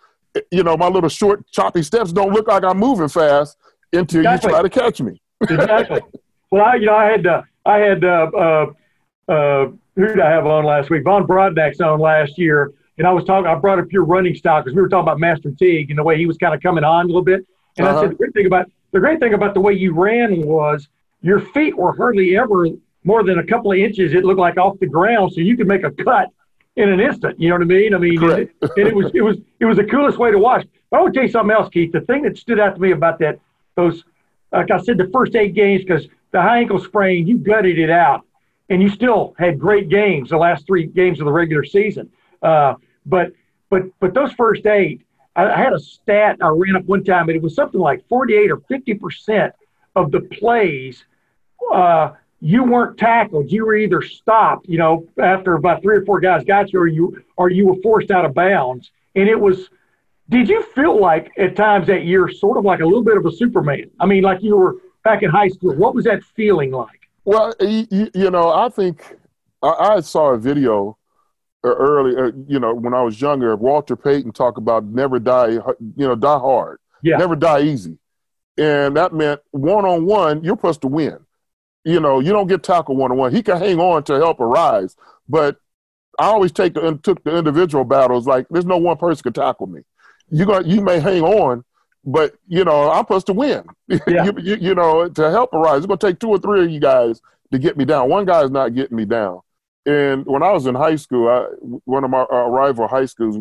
[0.50, 3.56] you know, my little short choppy steps don't look like I'm moving fast
[3.92, 4.48] until Exactly.
[4.48, 5.20] you try to catch me.
[5.42, 6.00] exactly.
[6.50, 8.66] Well, I, you know, I had, uh, I had, uh, uh,
[9.26, 11.02] uh, who did I have on last week?
[11.02, 13.46] Von Brodnack's on last year, and I was talking.
[13.46, 16.02] I brought up your running style because we were talking about Master Teague and the
[16.02, 17.46] way he was kind of coming on a little bit.
[17.78, 18.00] And I Uh-huh.
[18.02, 20.88] said the great thing about the great thing about the way you ran was
[21.22, 22.66] your feet were hardly ever
[23.02, 24.12] more than a couple of inches.
[24.12, 26.28] It looked like off the ground, so you could make a cut
[26.76, 27.40] in an instant.
[27.40, 27.94] You know what I mean?
[27.94, 28.52] I mean, Correct.
[28.60, 30.66] and it was it was it was the coolest way to watch.
[30.90, 31.92] But I want to tell you something else, Keith.
[31.92, 33.38] The thing that stood out to me about that
[33.74, 34.04] those
[34.52, 37.90] like I said, the first eight games because the high ankle sprain, you gutted it
[37.90, 38.26] out,
[38.68, 42.10] and you still had great games the last three games of the regular season.
[42.42, 42.74] Uh,
[43.06, 43.32] but
[43.70, 45.02] but but those first eight,
[45.34, 48.06] I, I had a stat I ran up one time, and it was something like
[48.08, 49.54] 48 or 50 percent
[49.96, 51.04] of the plays.
[51.72, 53.52] Uh, you weren't tackled.
[53.52, 56.88] You were either stopped, you know, after about three or four guys got you, or
[56.88, 58.90] you or you were forced out of bounds.
[59.14, 59.68] And it was
[60.32, 63.26] Did you feel like at times that year, sort of like a little bit of
[63.26, 63.90] a Superman?
[64.00, 65.74] I mean, like you were back in high school.
[65.76, 67.00] What was that feeling like?
[67.26, 69.14] Well, you, you know, I think
[69.62, 70.96] I, I saw a video
[71.62, 75.62] early, uh, you know, when I was younger, Walter Payton talk about never die, you
[75.96, 77.18] know, die hard, Yeah.
[77.18, 77.98] never die easy,
[78.56, 81.18] and that meant one on one, you're supposed to win.
[81.84, 83.34] You know, you don't get tackled one on one.
[83.34, 84.96] He can hang on to help arise,
[85.28, 85.56] but
[86.18, 88.26] I always take the took the individual battles.
[88.26, 89.82] Like, there's no one person can tackle me.
[90.32, 91.62] You got, you may hang on,
[92.04, 93.64] but you know, I'm supposed to win.
[94.08, 94.24] Yeah.
[94.24, 96.80] you, you, you know, to help arise, it's gonna take two or three of you
[96.80, 97.20] guys
[97.52, 98.08] to get me down.
[98.08, 99.40] One guy is not getting me down.
[99.84, 101.44] And when I was in high school, I,
[101.84, 103.36] one of my uh, rival high schools,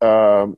[0.00, 0.56] um,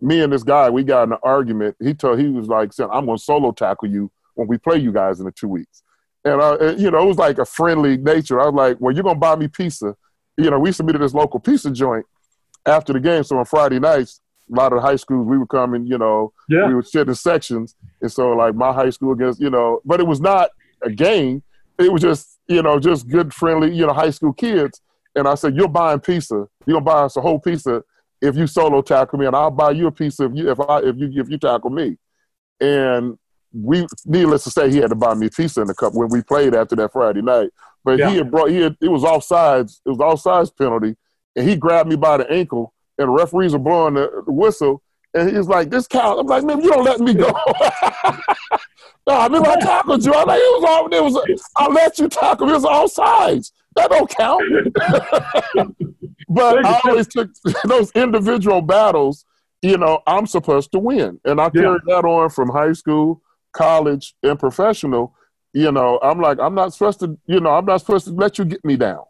[0.00, 1.76] me and this guy, we got in an argument.
[1.80, 4.92] He told he was like, "I'm going to solo tackle you when we play you
[4.92, 5.82] guys in the two weeks."
[6.24, 8.40] And I, you know, it was like a friendly nature.
[8.40, 9.96] I was like, "Well, you're going to buy me pizza."
[10.36, 12.04] You know, we submitted this local pizza joint
[12.66, 13.22] after the game.
[13.22, 14.20] So on Friday nights,
[14.52, 16.66] a lot of the high schools we would come and you know Yeah.
[16.68, 17.74] we would sit in sections.
[18.02, 20.50] And so like my high school against you know, but it was not
[20.82, 21.42] a game.
[21.78, 24.80] It was just you know just good friendly you know high school kids.
[25.16, 26.46] And I said, "You're buying pizza.
[26.66, 27.82] You're gonna buy us a whole pizza
[28.20, 30.78] if you solo tackle me, and I'll buy you a pizza if you if I
[30.80, 31.96] if you if you tackle me."
[32.60, 33.16] And
[33.52, 36.08] we, needless to say, he had to buy me a pizza in the cup when
[36.08, 37.50] we played after that Friday night.
[37.84, 38.10] But Yeah.
[38.10, 39.80] he had brought he had it was offsides.
[39.86, 40.96] It was offsides penalty,
[41.36, 44.82] and he grabbed me by the ankle, and the referees are blowing the, the whistle,
[45.14, 47.26] and he's like, "This count." I'm like, "Man, you don't let me go."
[49.06, 50.12] no, I mean, I tackled you.
[50.14, 50.86] I like it was all.
[50.94, 51.50] It was.
[51.56, 52.46] I let you tackle.
[52.46, 52.52] me.
[52.52, 53.52] It was all sides.
[53.76, 54.42] That don't count.
[56.28, 57.30] but I always took
[57.66, 59.24] those individual battles.
[59.62, 61.62] You know, I'm supposed to win, and I Yeah.
[61.62, 65.14] carried that on from high school, college, and professional.
[65.52, 67.18] You know, I'm like, I'm not supposed to.
[67.26, 69.04] You know, I'm not supposed to let you get me down.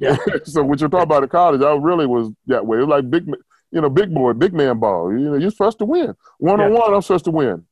[0.00, 0.16] Yeah.
[0.44, 2.78] so what you're talking about at college, I really was that way.
[2.78, 3.28] It was like big,
[3.70, 5.12] you know, big boy, big man ball.
[5.12, 6.14] You know, you're supposed to win.
[6.38, 7.64] One on one, I'm supposed to win.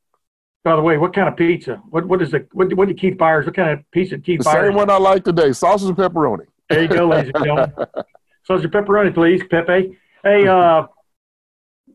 [0.63, 1.83] By the way, what kind of pizza?
[1.89, 2.49] What what is it?
[2.53, 3.47] what, what did Keith Byars?
[3.47, 4.69] What kind of pizza did Keith The Byars?
[4.69, 6.47] same one I like today: sausage and pepperoni.
[6.69, 7.73] There you go, ladies and gentlemen.
[8.45, 9.99] Sausage pepperoni, please, Pepe.
[10.23, 10.87] Hey, uh,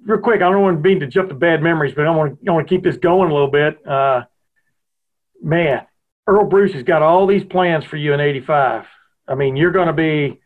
[0.05, 2.39] real quick, I don't want to be to jump to bad memories, but I want
[2.39, 3.85] to I want to keep this going a little bit.
[3.85, 4.23] Uh,
[5.41, 5.85] man,
[6.27, 8.85] Earle Bruce has got all these plans for you in '85.
[9.27, 10.39] I mean, you're going to be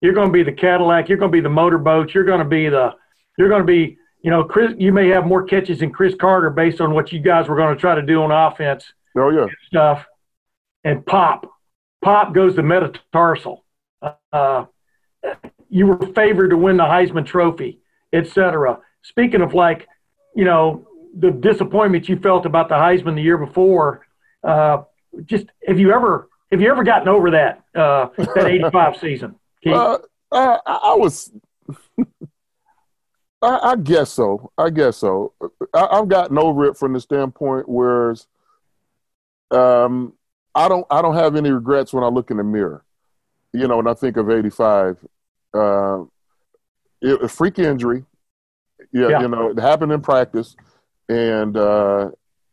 [0.00, 2.44] you're going to be the Cadillac, you're going to be the motorboat, you're going to
[2.44, 2.94] be the
[3.38, 4.72] you're going to be you know Chris.
[4.78, 7.74] You may have more catches than Cris Carter based on what you guys were going
[7.74, 8.84] to try to do on offense
[9.16, 10.06] Oh yeah, stuff.
[10.84, 11.50] And Pop,
[12.02, 13.64] Pop goes to metatarsal.
[14.32, 14.64] Uh,
[15.68, 17.80] you were favored to win the Heisman Trophy,
[18.12, 18.78] etc.
[19.02, 19.88] Speaking of like,
[20.34, 20.86] you know,
[21.18, 24.06] the disappointment you felt about the Heisman the year before,
[24.42, 24.82] uh,
[25.24, 29.34] just have you ever have you ever gotten over that uh, that '85 season?
[29.66, 29.98] Uh,
[30.32, 31.30] I, I was.
[33.42, 34.52] I, I guess so.
[34.58, 35.32] I guess so.
[35.74, 38.14] I, I've gotten over it from the standpoint where,
[39.50, 40.12] um,
[40.54, 40.86] I don't.
[40.90, 42.84] I don't have any regrets when I look in the mirror.
[43.52, 44.98] You know, when I think of '85,
[45.54, 46.02] uh,
[47.00, 48.04] it, a freak injury.
[48.92, 49.20] Yeah, Yeah.
[49.22, 50.56] you know, it happened in practice,
[51.08, 52.10] and uh,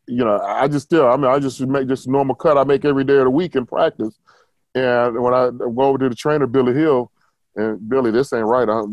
[0.08, 1.08] you know, I just still.
[1.08, 3.30] I mean, I just make just a normal cut I make every day of the
[3.30, 4.17] week in practice.
[4.74, 7.12] And when I go over to the trainer, Billy Hill,
[7.56, 8.70] and Billy, this ain't right.
[8.70, 8.84] I,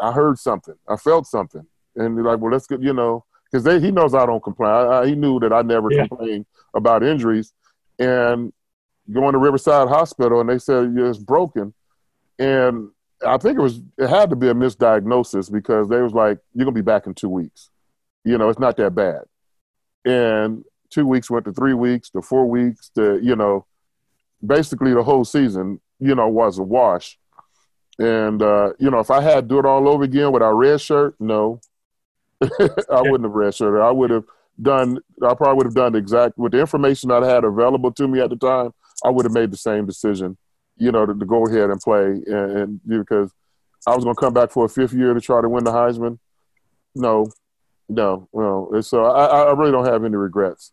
[0.00, 0.74] I heard something.
[0.88, 1.66] I felt something.
[1.96, 4.70] And they're like, well, let's get, you know, because he knows I don't complain.
[4.70, 6.06] I, I, he knew that I never Yeah.
[6.06, 7.52] complain about injuries.
[7.98, 8.52] And
[9.12, 11.74] going to Riverside Hospital, and they said, yeah, it's broken.
[12.38, 12.88] And
[13.24, 16.64] I think it was, it had to be a misdiagnosis because they was like, you're
[16.64, 17.70] going to be back in two weeks.
[18.24, 19.22] You know, it's not that bad.
[20.04, 23.66] And two weeks went to three weeks to four weeks to, you know,
[24.44, 27.18] basically the whole season, you know, was a wash.
[27.98, 30.54] And uh, you know, if I had to do it all over again with our
[30.54, 31.60] red shirt, no,
[32.42, 33.80] I wouldn't have red shirt.
[33.80, 34.24] I would have
[34.60, 34.98] done.
[35.22, 38.30] I probably would have done exact with the information I had available to me at
[38.30, 38.72] the time.
[39.04, 40.36] I would have made the same decision,
[40.76, 43.30] you know, to, to go ahead and play, and, and because
[43.86, 45.72] I was going to come back for a fifth year to try to win the
[45.72, 46.18] Heisman.
[46.96, 47.28] No,
[47.94, 48.80] no, no.
[48.80, 50.72] So I, I really don't have any regrets.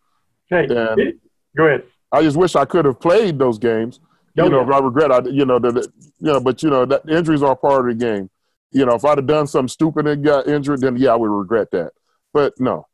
[0.50, 1.20] hey, and-
[1.56, 1.84] go ahead.
[2.12, 4.00] I just wish I could have played those games.
[4.38, 7.08] Oh, you know, I regret, I you know that you know, but you know that
[7.08, 8.30] injuries are part of the game.
[8.72, 11.30] You know, if I'd have done something stupid and got injured, then yeah, I would
[11.30, 11.92] regret that.
[12.34, 12.88] But no,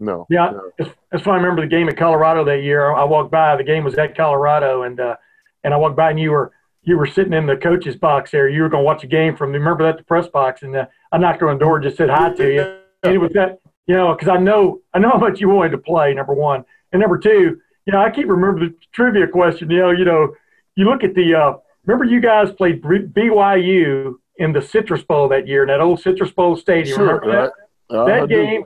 [0.00, 0.26] no.
[0.28, 0.70] Yeah, no.
[0.78, 2.92] that's, that's why I remember the game at Colorado that year.
[2.92, 3.56] I walked by.
[3.56, 5.16] The game was at Colorado, and uh,
[5.62, 8.48] and I walked by, and you were you were sitting in the coach's box there.
[8.48, 9.52] You were going to watch a game from.
[9.52, 12.32] Remember that the press box, and uh, I knocked on the door, just said hi
[12.32, 12.62] to you,
[13.04, 15.70] and it was that you know because I know I know how much you wanted
[15.70, 16.14] to play.
[16.14, 19.68] Number one, and number two, you know I keep remember the trivia question.
[19.68, 20.32] You know, you know,
[20.76, 21.34] you look at the.
[21.34, 26.00] Uh, remember you guys played BYU in the Citrus Bowl that year, in that old
[26.00, 26.98] Citrus Bowl stadium.
[26.98, 27.50] Sure, remember
[27.88, 27.96] that?
[27.96, 28.64] Uh, that game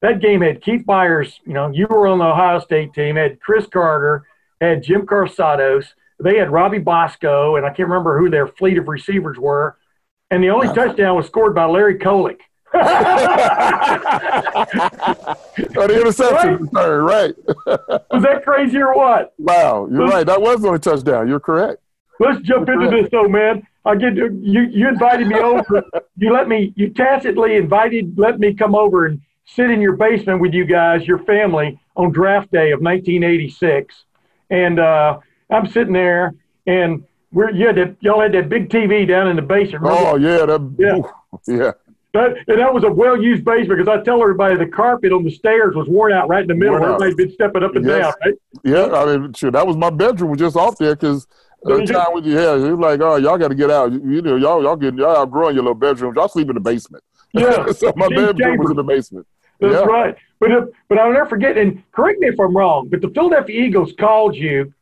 [0.00, 1.34] that game had Keith Byars.
[1.44, 3.16] You know, you were on the Ohio State team.
[3.16, 4.24] Had Cris Carter,
[4.62, 5.88] had Jim Karsatos.
[6.22, 9.76] They had Robbie Bosco, and I can't remember who their fleet of receivers were.
[10.30, 12.38] And the only touchdown was scored by Larry Kolic.
[12.74, 14.66] Oh,
[15.86, 17.34] the interception return, right?
[17.66, 19.34] Was that crazy or what?
[19.38, 20.26] Wow, you're right.
[20.26, 21.28] That was the only touchdown.
[21.28, 21.80] You're correct.
[22.20, 23.66] Let's jump into this though, man.
[23.84, 24.38] I get you.
[24.40, 25.82] You invited me over.
[26.16, 26.72] You let me.
[26.76, 28.18] You tacitly invited.
[28.18, 32.12] Let me come over and sit in your basement with you guys, your family, on
[32.12, 34.04] draft day of 1986.
[34.50, 35.18] And uh,
[35.50, 36.34] I'm sitting there,
[36.66, 39.82] and we're you had that, y'all had that big TV down in the basement.
[39.82, 40.10] Remember?
[40.10, 41.56] Oh yeah, that, Yeah.
[41.56, 41.72] yeah.
[42.14, 45.32] That, and that was a well-used basement because I tell everybody the carpet on the
[45.32, 46.76] stairs was worn out right in the middle.
[46.76, 48.02] Everybody's been stepping up and Yes.
[48.04, 48.34] down, right?
[48.62, 51.26] Yeah, I mean, sure, that was my bedroom was just off there because
[51.64, 53.90] the time with you, yeah, he was like, oh, y'all got to get out.
[53.90, 56.14] You, you know, y'all y'all getting y'all outgrowing your little bedrooms.
[56.14, 57.02] Y'all sleep in the basement.
[57.32, 57.66] Yeah.
[57.72, 59.26] so my bedroom was in the basement.
[59.60, 59.80] That's yeah.
[59.80, 60.16] right.
[60.38, 61.56] But if, but I'll never forget.
[61.56, 62.88] And correct me if I'm wrong.
[62.88, 64.72] But the Philadelphia Eagles called you.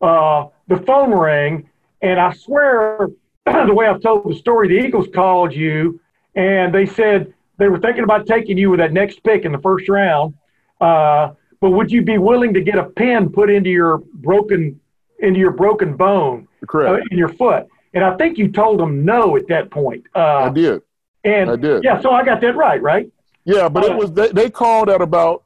[0.00, 1.68] Uh, the phone rang,
[2.00, 3.08] and I swear,
[3.46, 6.00] the way I've told the story, the Eagles called you,
[6.34, 9.58] and they said they were thinking about taking you with that next pick in the
[9.58, 10.34] first round.
[10.80, 14.80] Uh, but would you be willing to get a pin put into your broken
[15.20, 17.66] into your broken bone uh, in your foot?
[17.94, 20.04] And I think you told them no at that point.
[20.14, 20.82] Uh, I did.
[21.24, 21.84] and I did.
[21.84, 23.08] yeah, so I got that right, right?
[23.44, 25.44] Yeah, but Uh, it was they, they called at about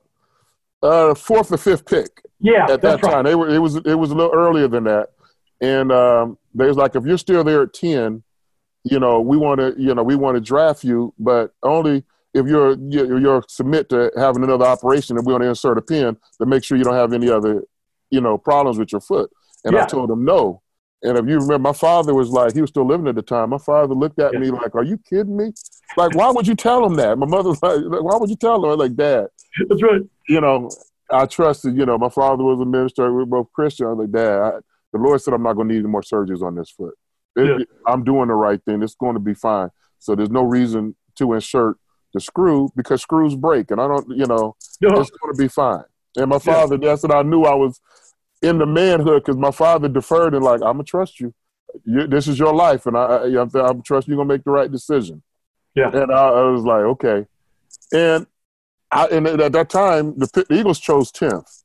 [0.83, 3.13] uh, fourth or fifth pick Yeah, at that that's right.
[3.13, 3.25] time.
[3.25, 5.09] They were it was it was a little earlier than that,
[5.61, 8.23] and um, they was like, if you're still there at ten,
[8.91, 12.47] you know, we want to you know we want to draft you, but only if
[12.47, 16.17] you're you're, you're submit to having another operation, and we want to insert a pin
[16.41, 17.65] to make sure you don't have any other
[18.11, 19.31] you know problems with your foot.
[19.65, 19.83] And Yeah.
[19.85, 20.63] I told them no.
[21.03, 23.51] And if you remember, my father was like, he was still living at the time.
[23.51, 24.39] My father looked at Yeah.
[24.41, 25.53] me like, "Are you kidding me?
[25.97, 28.71] Like, why would you tell him that?" My mother's like, "Why would you tell him?"
[28.71, 29.27] I'm like, "Dad,
[29.69, 30.03] That's right.
[30.29, 30.71] you know,
[31.11, 33.05] I trusted, you know, my father was a minister.
[33.13, 33.87] We were both Christian.
[33.87, 34.51] I was like, Dad, I,
[34.93, 36.95] the Lord said I'm not going to need any more surgeries on this foot.
[37.37, 37.65] It- Yeah.
[37.87, 38.83] I'm doing the right thing.
[38.83, 39.71] It's going to be fine.
[39.99, 41.77] So there's no reason to insert
[42.15, 43.71] the screw because screws break.
[43.71, 45.85] And I don't, you know, No, it's going to be fine.
[46.17, 46.39] And my Yeah.
[46.55, 47.81] father, that's what I knew I was
[48.43, 51.35] in the manhood because my father deferred and like, I'm to trust you.
[51.85, 52.07] you.
[52.07, 52.87] This is your life.
[52.87, 55.23] And I, I, I'm, I'm trusting you're going to make the right decision.
[55.75, 55.91] Yeah.
[55.95, 57.27] And I, I was like, okay.
[57.93, 58.27] And
[58.91, 61.65] I, and at that time, the, the Eagles chose 10th.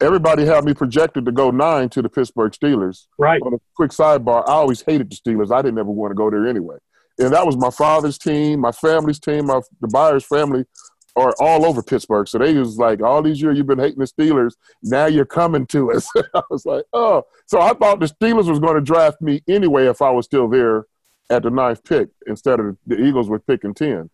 [0.00, 3.06] Everybody had me projected to go nine to the Pittsburgh Steelers.
[3.18, 3.40] right.
[3.42, 5.50] On a quick sidebar, I always hated the Steelers.
[5.50, 6.76] I didn't ever want to go there anyway.
[7.18, 10.66] And that was my father's team, my family's team, my, the Byars family
[11.16, 12.28] are all over Pittsburgh.
[12.28, 14.52] So they was like, all these years you've been hating the Steelers.
[14.82, 16.08] Now you're coming to us.
[16.34, 17.24] I was like, oh.
[17.46, 20.46] So I thought the Steelers was going to draft me anyway if I was still
[20.48, 20.84] there
[21.30, 24.10] at the ninth pick instead of the Eagles were picking 10.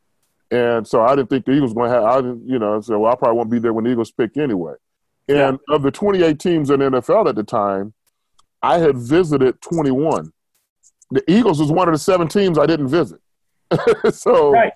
[0.52, 2.80] And so I didn't think the Eagles were going to have, I didn't, you know,
[2.80, 4.74] so well, I probably won't be there when the Eagles pick anyway.
[5.28, 7.94] And of the 28 teams in the NFL at the time,
[8.62, 10.32] I had visited 21.
[11.10, 13.20] The Eagles was one of the seven teams I didn't visit.
[14.10, 14.72] so Right.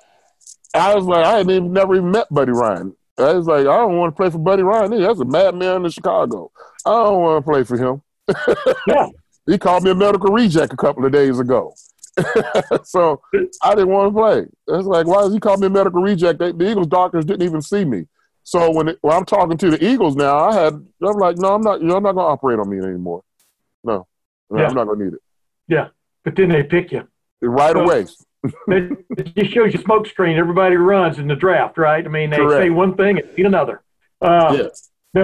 [0.74, 2.94] I was like, I hadn't even never even met Buddy Ryan.
[3.18, 4.92] I was like, I don't want to play for Buddy Ryan.
[4.92, 5.06] either.
[5.06, 6.50] That's a madman in Chicago.
[6.84, 8.02] I don't want to play for him.
[8.86, 9.08] Yeah.
[9.46, 11.72] He called me a medical reject a couple of days ago.
[12.84, 13.20] so
[13.62, 14.46] I didn't want to play.
[14.76, 16.40] It's like, why does he call me a medical reject?
[16.40, 18.06] They, the Eagles doctors didn't even see me.
[18.46, 21.54] So when, it, when I'm talking to the Eagles now, I had I'm like, no,
[21.54, 21.80] I'm not.
[21.82, 23.24] You're not going to operate on me anymore.
[23.82, 24.06] No,
[24.50, 24.68] no Yeah.
[24.68, 25.20] I'm not going to need it
[25.66, 25.88] Yeah.
[26.24, 27.08] But then they pick you.
[27.42, 28.06] right So- away.
[28.68, 30.36] It, just shows you smoke screen.
[30.38, 32.04] Everybody runs in the draft, right?
[32.04, 32.62] I mean, they Correct.
[32.62, 33.82] say one thing and mean another.
[34.20, 34.68] Uh, Yeah.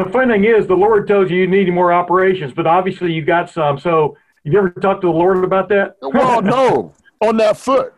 [0.04, 3.22] The funny thing is, the Lord tells you you need more operations, but obviously you
[3.24, 3.78] got some.
[3.78, 5.94] So you ever talked to the Lord about that?
[6.02, 7.94] Well, no, on that foot.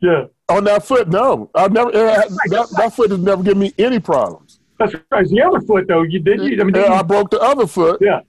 [0.00, 0.24] Yeah.
[0.48, 1.50] On that foot, no.
[1.54, 4.60] I've never it had- that, that foot has never given me any problems.
[4.78, 5.26] That's right.
[5.26, 6.02] The other foot, though.
[6.02, 6.40] You did.
[6.42, 8.20] You, I mean, Yeah, I broke the other foot, yeah.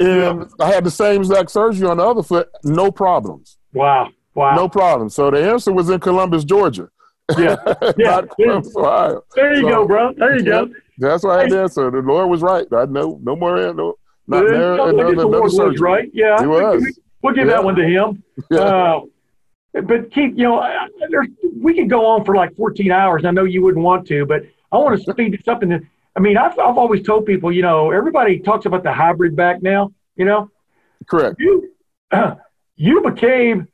[0.00, 2.48] and I had the same exact surgery on the other foot.
[2.64, 3.58] No problems.
[3.74, 4.08] Wow.
[4.34, 4.54] Wow.
[4.56, 5.14] No problems.
[5.14, 6.88] So the answer was in Columbus, Georgia,
[7.38, 7.56] Yeah.
[7.98, 8.10] Yeah.
[8.20, 9.22] not Columbus, Ohio.
[9.34, 10.12] There you So- go, bro.
[10.16, 10.68] There you go.
[10.98, 11.90] That's why I had the answer.
[11.90, 12.66] The Lord was right.
[12.72, 13.56] I know no more.
[13.74, 13.94] No,
[14.26, 14.72] not Yeah, there.
[14.74, 16.10] Another, the another Lord was right.
[16.12, 16.40] Yeah.
[16.40, 16.82] He was.
[16.82, 17.52] We- We'll give Yeah.
[17.54, 18.22] that one to him.
[18.50, 18.58] Yeah.
[18.58, 19.00] Uh,
[19.72, 20.62] but keep, you know,
[21.10, 21.28] there's,
[21.60, 23.24] we could go on for like 14 hours.
[23.24, 25.62] I know you wouldn't want to, but I want to speed this up.
[25.62, 29.34] And I mean, I've, I've always told people, you know, everybody talks about the hybrid
[29.34, 29.92] back now.
[30.16, 30.50] You know,
[31.08, 31.36] Correct.
[31.38, 31.70] you
[32.76, 33.68] you became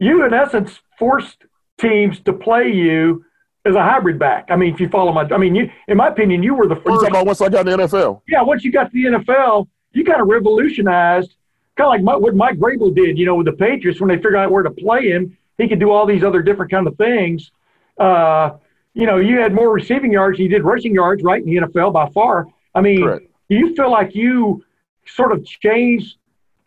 [0.00, 1.44] you in essence forced
[1.78, 3.24] teams to play you
[3.64, 4.46] as a hybrid back.
[4.50, 6.74] I mean, if you follow my, I mean, you, in my opinion, you were the
[6.74, 7.00] What you first.
[7.02, 8.22] talking about once I got in the NFL?
[8.28, 11.36] yeah, once you got to the NFL, you kind of revolutionized,
[11.76, 14.16] kind of like my, what Mike Vrabel did, you know, with the Patriots when they
[14.16, 15.36] figured out where to play him.
[15.58, 17.50] He could do all these other different kind of things.
[17.98, 18.52] Uh,
[18.92, 21.56] you know, you had more receiving yards than you did rushing yards, right, in the
[21.68, 22.46] NFL by far.
[22.74, 23.26] I mean, Correct.
[23.48, 24.64] do you feel like you
[25.06, 26.16] sort of changed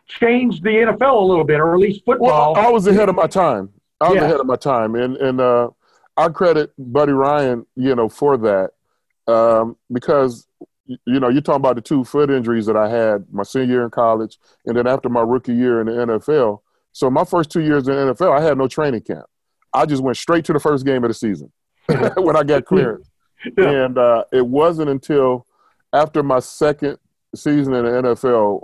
[0.06, 2.54] changed the NFL a little bit, or at least football?
[2.54, 3.68] Well, I was ahead of my time.
[4.00, 4.24] I was Yeah.
[4.24, 5.68] ahead of my time, and and uh,
[6.16, 8.70] I credit Buddy Ryan, you know, for that
[9.30, 10.46] um, because
[10.88, 13.84] you know you're talking about the two foot injuries that I had my senior year
[13.84, 16.60] in college, and then after my rookie year in the NFL.
[16.92, 19.26] So my first two years in the NFL, I had no training camp.
[19.72, 21.52] I just went straight to the first game of the season
[22.16, 23.08] when I got clearance.
[23.56, 23.84] Yeah.
[23.84, 25.46] And uh, it wasn't until
[25.92, 26.98] after my second
[27.36, 28.62] season in the NFL,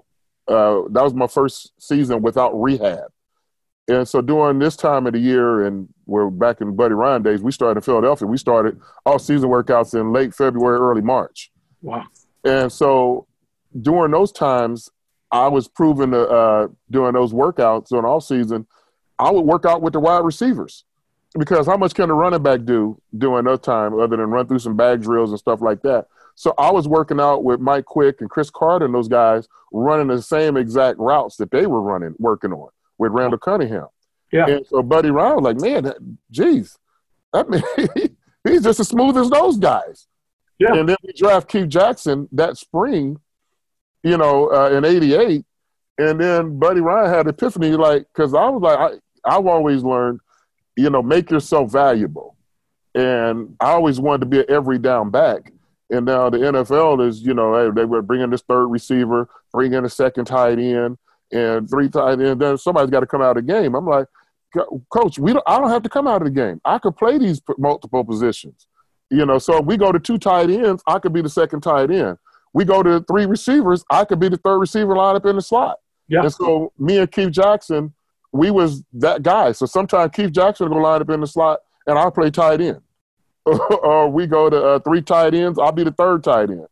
[0.48, 3.12] uh, that was my first season without rehab.
[3.86, 7.40] And so during this time of the year, and we're back in Buddy Ryan days,
[7.40, 8.26] we started in Philadelphia.
[8.26, 11.52] We started all season workouts in late February, early March.
[11.84, 12.06] Wow.
[12.44, 13.26] And so
[13.80, 14.88] during those times,
[15.30, 18.66] I was proven to, uh, during those workouts on off season,
[19.18, 20.84] I would work out with the wide receivers
[21.38, 24.60] because how much can a running back do during that time other than run through
[24.60, 26.06] some bag drills and stuff like that?
[26.36, 30.08] So I was working out with Mike Quick and Cris Carter and those guys running
[30.08, 33.88] the same exact routes that they were running, working on with Randall Cunningham.
[34.32, 34.46] Yeah.
[34.48, 35.96] And so Buddy Ryan was like, man, that,
[36.30, 36.78] geez,
[37.32, 37.62] that man,
[38.44, 40.06] he's just as smooth as those guys.
[40.58, 40.74] Yeah.
[40.74, 43.18] And then we draft Keith Jackson that spring,
[44.02, 45.44] you know, uh, in '88,
[45.98, 50.20] and then Buddy Ryan had epiphany, like, because I was like, I, I've always learned,
[50.76, 52.36] you know, make yourself valuable,
[52.94, 55.52] and I always wanted to be an every down back.
[55.90, 59.84] And now the NFL is, you know, hey, they were bringing this third receiver, bringing
[59.84, 60.96] a second tight end,
[61.30, 62.40] and three tight end.
[62.40, 63.74] Then somebody's got to come out of the game.
[63.74, 64.06] I'm like,
[64.92, 66.60] Coach, we don't, I don't have to come out of the game.
[66.64, 68.66] I could play these multiple positions.
[69.14, 71.60] You know, so if we go to two tight ends, I could be the second
[71.60, 72.18] tight end.
[72.52, 75.42] We go to three receivers, I could be the third receiver line up in the
[75.42, 75.78] slot.
[76.08, 76.22] Yeah.
[76.22, 77.94] And so me and Keith Jackson,
[78.32, 79.52] we was that guy.
[79.52, 82.60] So sometimes Keith Jackson will go line up in the slot, and I'll play tight
[82.60, 82.80] end.
[83.44, 86.66] or we go to uh, three tight ends, I'll be the third tight end.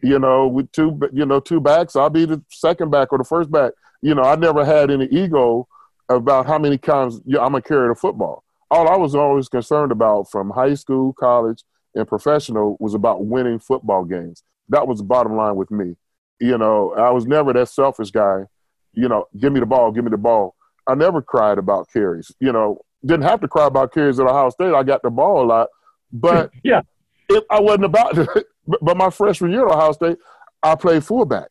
[0.00, 3.24] You know, with two, you know, two backs, I'll be the second back or the
[3.24, 3.72] first back.
[4.02, 5.66] You know, I never had any ego
[6.08, 8.44] about how many times yeah, I'm gonna carry the football.
[8.70, 11.64] All I was always concerned about from high school, college,
[11.94, 14.42] and professional was about winning football games.
[14.68, 15.96] That was the bottom line with me.
[16.40, 18.44] You know, I was never that selfish guy.
[18.92, 20.54] You know, give me the ball, give me the ball.
[20.86, 22.30] I never cried about carries.
[22.40, 24.74] You know, didn't have to cry about carries at Ohio State.
[24.74, 25.68] I got the ball a lot,
[26.12, 26.82] but Yeah.
[27.28, 28.28] it, I wasn't about it.
[28.82, 30.18] But, my freshman year at Ohio State,
[30.62, 31.48] I played fullback.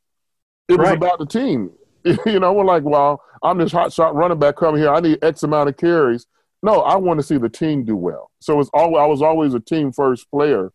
[0.69, 1.71] It was about the team.
[2.25, 4.93] You know, we're like, well, I'm this hot shot running back coming here.
[4.93, 6.25] I need X amount of carries.
[6.63, 8.26] No, I want to see the team do well.
[8.39, 10.71] So it's all I was always a team first player.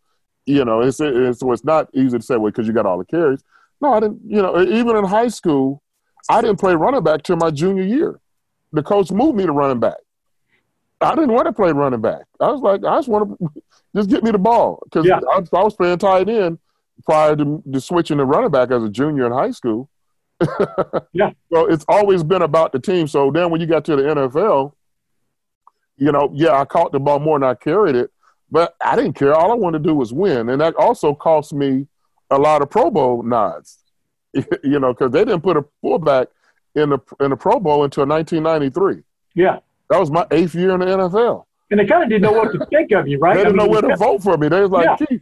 [0.46, 2.98] You know, it's, it's so it's not easy to say well because you got all
[2.98, 3.42] the carries.
[3.80, 4.20] No, I didn't.
[4.26, 5.82] You know, even in high school,
[6.28, 8.20] I didn't play running back till my junior year.
[8.72, 9.98] The coach moved me to running back.
[11.00, 12.22] I didn't want to play running back.
[12.40, 13.62] I was like, I just want to
[13.96, 15.20] just get me the ball because Yeah.
[15.30, 16.58] I, I was playing tight end
[17.04, 19.88] prior to, to switching to running back as a junior in high school.
[21.12, 21.30] Yeah.
[21.52, 23.06] So it's always been about the team.
[23.06, 24.72] So then when you got to the NFL,
[26.02, 28.10] you know, yeah, I caught the ball more than I carried it,
[28.50, 29.34] but I didn't care.
[29.34, 31.86] All I wanted to do was win, and that also cost me
[32.28, 33.78] a lot of Pro Bowl nods.
[34.34, 36.26] you know, because they didn't put a fullback
[36.74, 39.04] in the in the Pro Bowl until 1993.
[39.36, 39.60] Yeah.
[39.90, 41.44] That was my eighth year in the NFL.
[41.70, 43.36] And they kind of didn't know what to think of you, right?
[43.36, 44.48] They didn't I know where to vote for me.
[44.48, 45.18] They was like, Yeah.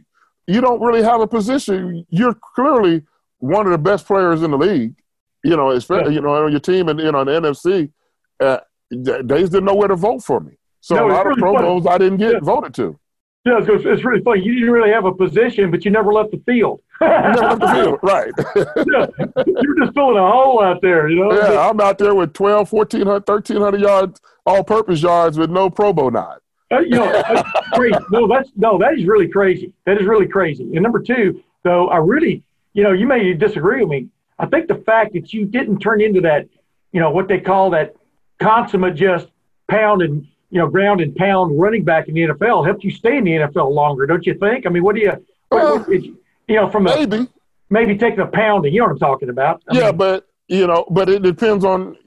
[0.47, 2.05] You don't really have a position.
[2.09, 3.03] You're clearly
[3.37, 4.95] one of the best players in the league.
[5.43, 7.91] You know, especially you know on your team and you know on the NFC.
[8.39, 8.59] Uh,
[8.89, 10.53] they didn't know where to vote for me.
[10.81, 11.65] So No, a lot of really Pro funny.
[11.67, 12.39] Bowls I didn't get Yeah.
[12.41, 12.97] voted to.
[13.45, 14.41] Yeah, it's, it's really funny.
[14.43, 16.81] You didn't really have a position, but you never left the field.
[17.01, 17.99] You never left the field.
[18.03, 18.31] Right.
[18.91, 19.43] Yeah.
[19.47, 21.31] You're just filling a hole out there, you know?
[21.33, 26.11] yeah, I'm out there with 12, 1,400, 1,300 yards, all-purpose yards with no Pro Bowl
[26.11, 26.39] nod.
[26.71, 27.97] Uh, you know, that's crazy.
[28.11, 29.73] No, that's no, that is really crazy.
[29.85, 30.63] That is really crazy.
[30.73, 34.07] And number two, though, I really, you know, you may disagree with me.
[34.39, 36.47] I think the fact that you didn't turn into that,
[36.91, 37.93] you know, what they call that
[38.39, 39.27] consummate just
[39.67, 43.17] pound and you know ground and pound running back in the NFL helped you stay
[43.17, 44.65] in the NFL longer, don't you think?
[44.65, 45.21] I mean, what do you, what,
[45.63, 46.15] Well, what did you,
[46.55, 47.27] know, from a, Maybe.
[47.69, 49.63] maybe taking a pounding, you know what I'm talking about?
[49.69, 51.97] I yeah, mean, but you know, but it depends on.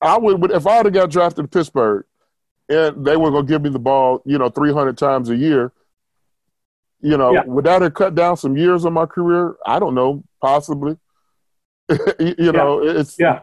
[0.00, 2.04] I would if I would have got drafted to Pittsburgh,
[2.68, 5.36] and they were going to give me the ball, you know, three hundred times a
[5.36, 5.72] year.
[7.00, 7.44] You know, Yeah.
[7.46, 9.54] would that have cut down some years of my career?
[9.64, 10.96] I don't know, possibly.
[11.88, 13.40] you you know, it's yeah,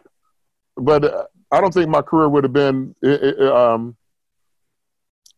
[0.75, 2.95] but uh, I don't think my career would have been
[3.41, 3.95] um,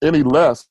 [0.01, 0.67] any less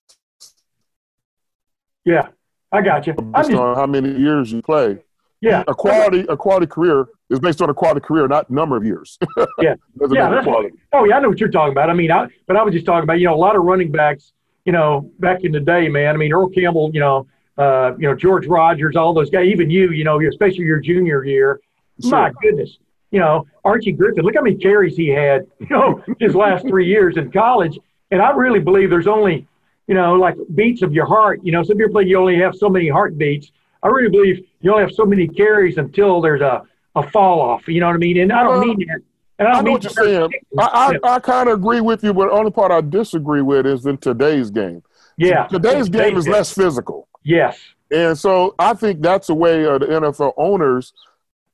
[2.05, 2.29] yeah,
[2.73, 3.13] I got you.
[3.13, 4.99] Based just, on how many years you play.
[5.41, 8.85] yeah, A quality, a quality career is based on a quality career, not number of
[8.85, 9.19] years.
[9.37, 9.47] Yeah.
[9.61, 10.75] Yeah, make it that's quality.
[10.93, 11.91] Oh yeah, I know what you're talking about.
[11.91, 13.91] I mean, I, but I was just talking about you know a lot of running
[13.93, 14.33] backs.
[14.65, 16.15] you know, back in the day, man.
[16.15, 17.27] I mean, Earl Campbell, you know,
[17.59, 21.25] uh, you know, George Rogers, all those guys, even you, you know, especially your junior
[21.25, 21.61] year.
[22.03, 22.11] Sure.
[22.13, 22.79] My goodness,
[23.11, 26.87] you know, Archie Griffin, look how many carries he had, you know, his last three
[26.87, 27.79] years in college.
[28.11, 29.47] And I really believe there's only,
[29.87, 31.41] you know, like beats of your heart.
[31.43, 33.53] You know, some people think you only have so many heartbeats.
[33.83, 36.63] I really believe you only have so many carries until there's a,
[36.97, 37.67] a fall off.
[37.69, 38.19] You know what I mean?
[38.19, 39.01] And I don't mean that.
[39.39, 40.31] And I, I know what you're saying.
[40.59, 43.67] I, I, I kind of agree with you, but the only part I disagree with
[43.67, 44.83] is in today's game.
[45.17, 45.47] Yeah.
[45.47, 47.09] Today's game is less physical.
[47.25, 47.59] Yes.
[47.91, 50.93] And so I think that's the way uh, the NFL owners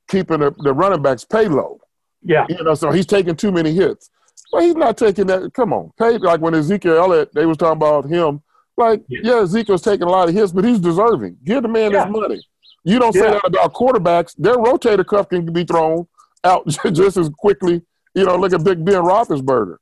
[0.07, 1.79] keeping the, the running backs pay low.
[2.23, 2.45] Yeah.
[2.49, 4.09] You know, so he's taking too many hits.
[4.51, 5.53] But he's not taking that.
[5.53, 8.41] Come on, pay like when Ezekiel Elliott, they was talking about him.
[8.77, 11.37] Like, yeah, yeah Ezekiel's taking a lot of hits, but he's deserving.
[11.43, 12.05] Give the man yeah.
[12.05, 12.41] his money.
[12.83, 13.31] You don't say yeah.
[13.31, 14.35] that about quarterbacks.
[14.37, 16.07] Their rotator cuff can be thrown
[16.43, 17.81] out just as quickly.
[18.15, 19.77] You know, look at Big Ben Roethlisberger.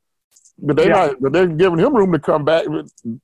[0.58, 1.22] But they're not.
[1.22, 2.66] But they're giving him room to come back.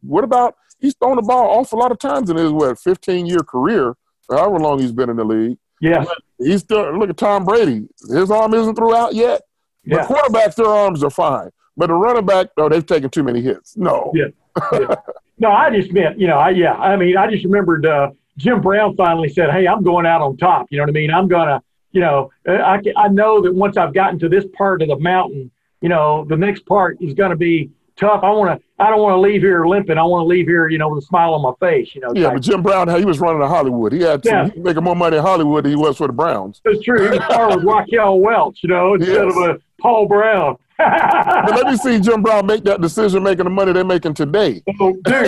[0.01, 3.39] What about he's thrown the ball awful lot of times in his what 15 year
[3.39, 3.95] career,
[4.29, 5.57] however long he's been in the league.
[5.79, 6.05] Yeah,
[6.37, 7.87] he's still look at Tom Brady.
[8.09, 9.41] His arm isn't throughout yet.
[9.83, 10.05] Yeah.
[10.05, 13.41] The quarterbacks, their arms are fine, but the running back, oh, they've taken too many
[13.41, 13.75] hits.
[13.77, 14.11] No.
[14.13, 14.25] Yeah.
[14.73, 14.95] yeah.
[15.39, 18.61] no, I just meant, you know, I yeah, I mean, I just remembered uh, Jim
[18.61, 21.11] Brown finally said, "Hey, I'm going out on top." You know what I mean?
[21.11, 21.61] I'm gonna,
[21.91, 25.51] you know, I I know that once I've gotten to this part of the mountain,
[25.81, 28.23] you know, the next part is going to be tough.
[28.23, 28.67] I want to.
[28.79, 29.97] I don't want to leave here limping.
[29.97, 31.93] I want to leave here, you know, with a smile on my face.
[31.93, 32.11] You know.
[32.15, 33.93] Yeah, but Jim Brown, he was running to Hollywood.
[33.93, 34.49] He had to, yeah.
[34.55, 36.61] making more money in Hollywood than he was for the Browns.
[36.65, 37.11] That's true.
[37.11, 39.35] He was with Raquel Welch, you know, instead yes.
[39.35, 40.57] of a Paul Brown.
[40.77, 44.63] but let me see Jim Brown make that decision, making the money they're making today.
[44.79, 45.27] Oh, dude,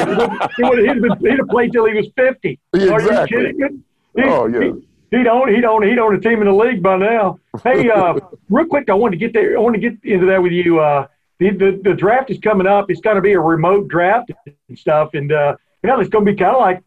[0.57, 2.59] he would have he'd have played till he was fifty.
[2.73, 3.37] Yeah, exactly.
[3.37, 3.83] Are you kidding?
[4.15, 4.59] He, oh yeah.
[5.11, 7.39] He, he'd own he'd own he'd own a team in the league by now.
[7.63, 8.15] Hey, uh,
[8.49, 9.55] real quick, I want to get there.
[9.55, 10.79] I want to get into that with you.
[10.79, 11.07] Uh,
[11.39, 12.89] the, the, the draft is coming up.
[12.89, 15.13] It's going to be a remote draft and stuff.
[15.13, 16.83] And, uh, yeah, it's going to be kind of like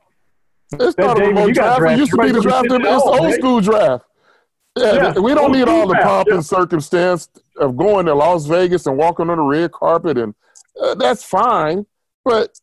[0.72, 1.82] it's not a remote draft.
[1.82, 2.66] It used to be the draft.
[2.70, 4.04] It's old school draft.
[4.76, 8.86] Yeah, yeah, we don't need all the pomp and circumstance of going to Las Vegas
[8.86, 10.34] and walking on the red carpet, and
[10.80, 11.86] uh, that's fine.
[12.24, 12.58] But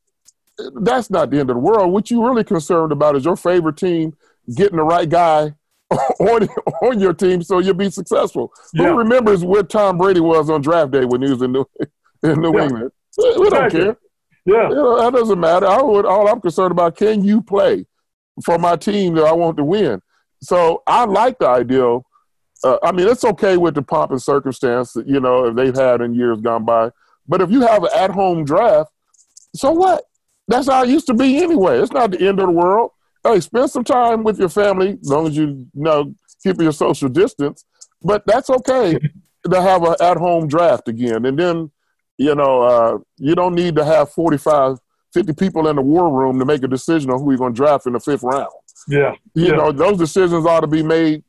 [0.76, 1.92] that's not the end of the world.
[1.92, 4.16] What you really concerned about is your favorite team
[4.56, 5.54] getting the right guy
[6.20, 6.48] on
[6.82, 8.52] on your team so you'll be successful.
[8.74, 8.90] Yeah.
[8.90, 11.66] Who remembers where Tom Brady was on draft day when he was in New,
[12.24, 12.64] in New yeah.
[12.64, 12.92] England?
[13.18, 13.98] We don't care.
[14.46, 15.66] Yeah, you know, that doesn't matter.
[15.66, 17.86] I would, all I'm concerned about can you play
[18.44, 20.02] for my team that I want to win.
[20.42, 22.06] So I like the ideal.
[22.64, 25.76] Uh, I mean, it's okay with the pomp and circumstance that you know if they've
[25.76, 26.92] had in years gone by.
[27.28, 28.92] But if you have an at-home draft,
[29.56, 30.04] so what?
[30.48, 31.80] That's how it used to be anyway.
[31.80, 32.92] It's not the end of the world
[33.24, 36.74] hey, spend some time with your family, as long as you, you know keep your
[36.74, 37.66] social distance.
[38.02, 39.00] But that's okay
[39.50, 41.72] to have an at-home draft again, and then
[42.18, 44.78] you know uh, you don't need to have 45,
[45.14, 47.58] 50 people in the war room to make a decision on who you're going to
[47.58, 48.50] draft in the fifth round.
[48.88, 49.56] Yeah, you yeah.
[49.56, 51.24] know those decisions ought to be made.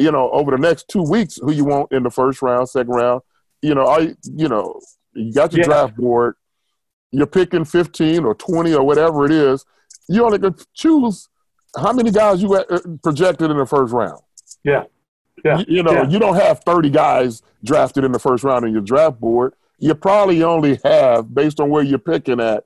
[0.00, 2.92] You know, over the next two weeks, who you want in the first round, second
[2.92, 3.22] round.
[3.62, 4.80] You know, I you know
[5.14, 5.66] you got your yeah.
[5.66, 6.36] draft board.
[7.12, 9.64] You're picking 15 or 20 or whatever it is.
[10.08, 11.28] You only can choose
[11.76, 14.20] how many guys you uh, projected in the first round?
[14.64, 14.84] Yeah.
[15.44, 15.58] Yeah.
[15.58, 16.08] You, you know, yeah.
[16.08, 19.54] you don't have 30 guys drafted in the first round in your draft board.
[19.78, 22.64] You probably only have, based on where you're picking at,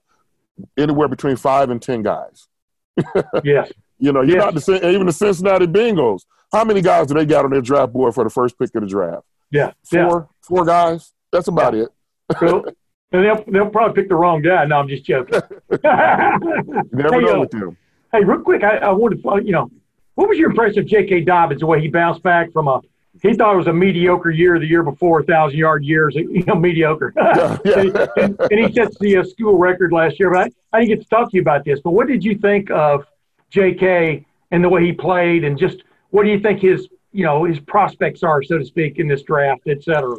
[0.76, 2.48] anywhere between five and 10 guys.
[3.44, 3.64] yeah.
[3.98, 4.68] You know, you're yes.
[4.68, 6.24] not the even the Cincinnati Bengals.
[6.54, 8.82] How many guys do they got on their draft board for the first pick of
[8.82, 9.26] the draft?
[9.50, 9.72] Yeah.
[9.82, 10.24] Four, yeah.
[10.40, 11.12] four guys.
[11.32, 11.82] That's about yeah.
[11.82, 11.88] it.
[12.36, 12.64] cool.
[13.10, 14.64] And they'll, they'll probably pick the wrong guy.
[14.64, 15.40] No, I'm just joking.
[15.82, 17.76] Never hey, know uh, with them.
[18.12, 19.68] Hey, real quick, I, I wanted to, you know,
[20.14, 21.22] what was your impression of J.K.
[21.22, 22.80] Dobbins, the way he bounced back from a,
[23.20, 26.54] he thought it was a mediocre year the year before, 1,000 yard years, you know,
[26.54, 27.12] mediocre.
[27.18, 27.80] Yeah, yeah.
[27.80, 30.30] and, and, and, he sets the uh, school record last year.
[30.30, 31.80] But I, I didn't get to talk to you about this.
[31.80, 33.06] But what did you think of
[33.50, 34.24] J.K.
[34.52, 35.82] and the way he played, and just
[36.14, 39.24] what do you think his, you know, his prospects are, so to speak, in this
[39.24, 40.16] draft, et cetera?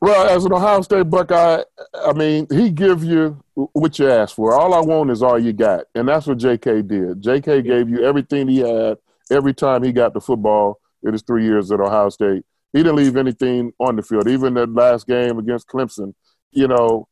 [0.00, 1.62] Well, as an Ohio State Buckeye,
[1.94, 4.52] I mean, he give you what you ask for.
[4.52, 6.82] All I want is all you got, and that's what J.K.
[6.82, 7.22] did.
[7.22, 7.62] J.K.
[7.62, 8.98] gave you everything he had
[9.30, 12.42] every time he got the football in his three years at Ohio State.
[12.72, 14.26] He didn't leave anything on the field.
[14.26, 16.14] Even that last game against Clemson,
[16.50, 17.06] you know,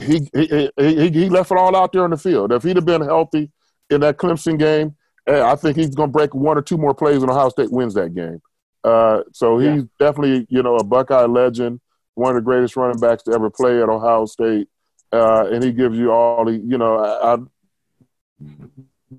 [0.00, 2.52] he he, he, he left it all out there on the field.
[2.52, 3.50] If he'd have been healthy
[3.90, 4.94] in that Clemson game,
[5.28, 7.94] I think he's going to break one or two more plays, and Ohio State wins
[7.94, 8.40] that game.
[8.84, 9.82] Uh, so he's yeah.
[9.98, 11.80] definitely, you know, a Buckeye legend
[12.16, 14.68] one of the greatest running backs to ever play at Ohio State,
[15.12, 17.36] uh, and he gives you all the, you know, I, I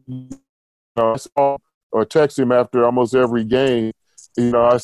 [0.07, 0.29] you
[0.95, 1.15] know,
[1.91, 3.91] or text him after almost every game.
[4.35, 4.79] You know, I,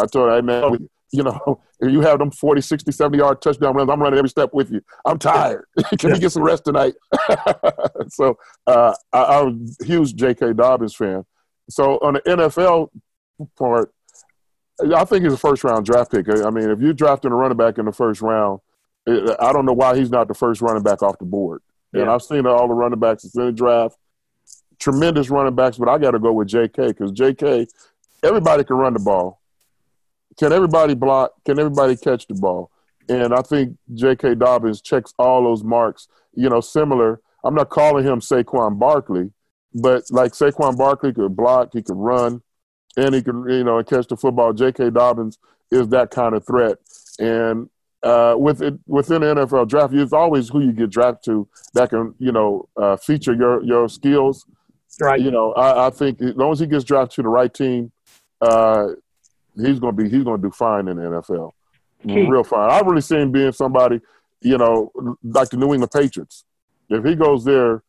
[0.00, 3.42] I told him, hey man, you know, if you have them 40, 60, 70 yard
[3.42, 3.90] touchdown runs.
[3.90, 4.80] I'm running every step with you.
[5.04, 5.66] I'm tired.
[5.98, 6.94] Can we get some rest tonight?
[8.08, 10.54] so uh, I, was a huge J.K.
[10.54, 11.24] Dobbins fan.
[11.70, 12.88] So on the NFL
[13.56, 13.92] part,
[14.94, 16.28] I think he's a first round draft pick.
[16.28, 18.60] I mean, if you're drafting a running back in the first round,
[19.06, 21.62] I don't know why he's not the first running back off the board.
[21.94, 23.96] And I've seen all the running backs that's in the draft,
[24.78, 26.88] tremendous running backs, but I got to go with J.K.
[26.88, 27.66] because J.K.
[28.22, 29.37] Everybody can run the ball.
[30.38, 31.32] Can everybody block?
[31.44, 32.70] Can everybody catch the ball?
[33.08, 34.34] And I think J.K.
[34.34, 36.08] Dobbins checks all those marks.
[36.34, 37.20] You know, similar.
[37.44, 39.30] I'm not calling him Saquon Barkley,
[39.74, 42.42] but like Saquon Barkley could block, he could run,
[42.96, 44.52] and he could you know catch the football.
[44.52, 44.90] J.K.
[44.90, 45.38] Dobbins
[45.70, 46.78] is that kind of threat,
[47.18, 47.68] and
[48.02, 51.90] uh, with it, within the NFL draft, it's always who you get drafted to that
[51.90, 54.46] can you know uh, feature your your skills.
[55.00, 55.20] Right.
[55.20, 57.92] You know, I, I think as long as he gets drafted to the right team,
[58.40, 58.88] uh,
[59.58, 61.52] he's gonna be he's gonna do fine in the NFL.
[62.02, 62.10] Keith.
[62.10, 62.70] Mm, real fine.
[62.70, 64.00] I really see him being somebody,
[64.40, 64.92] you know,
[65.22, 66.44] like the New England Patriots.
[66.88, 67.82] If he goes there,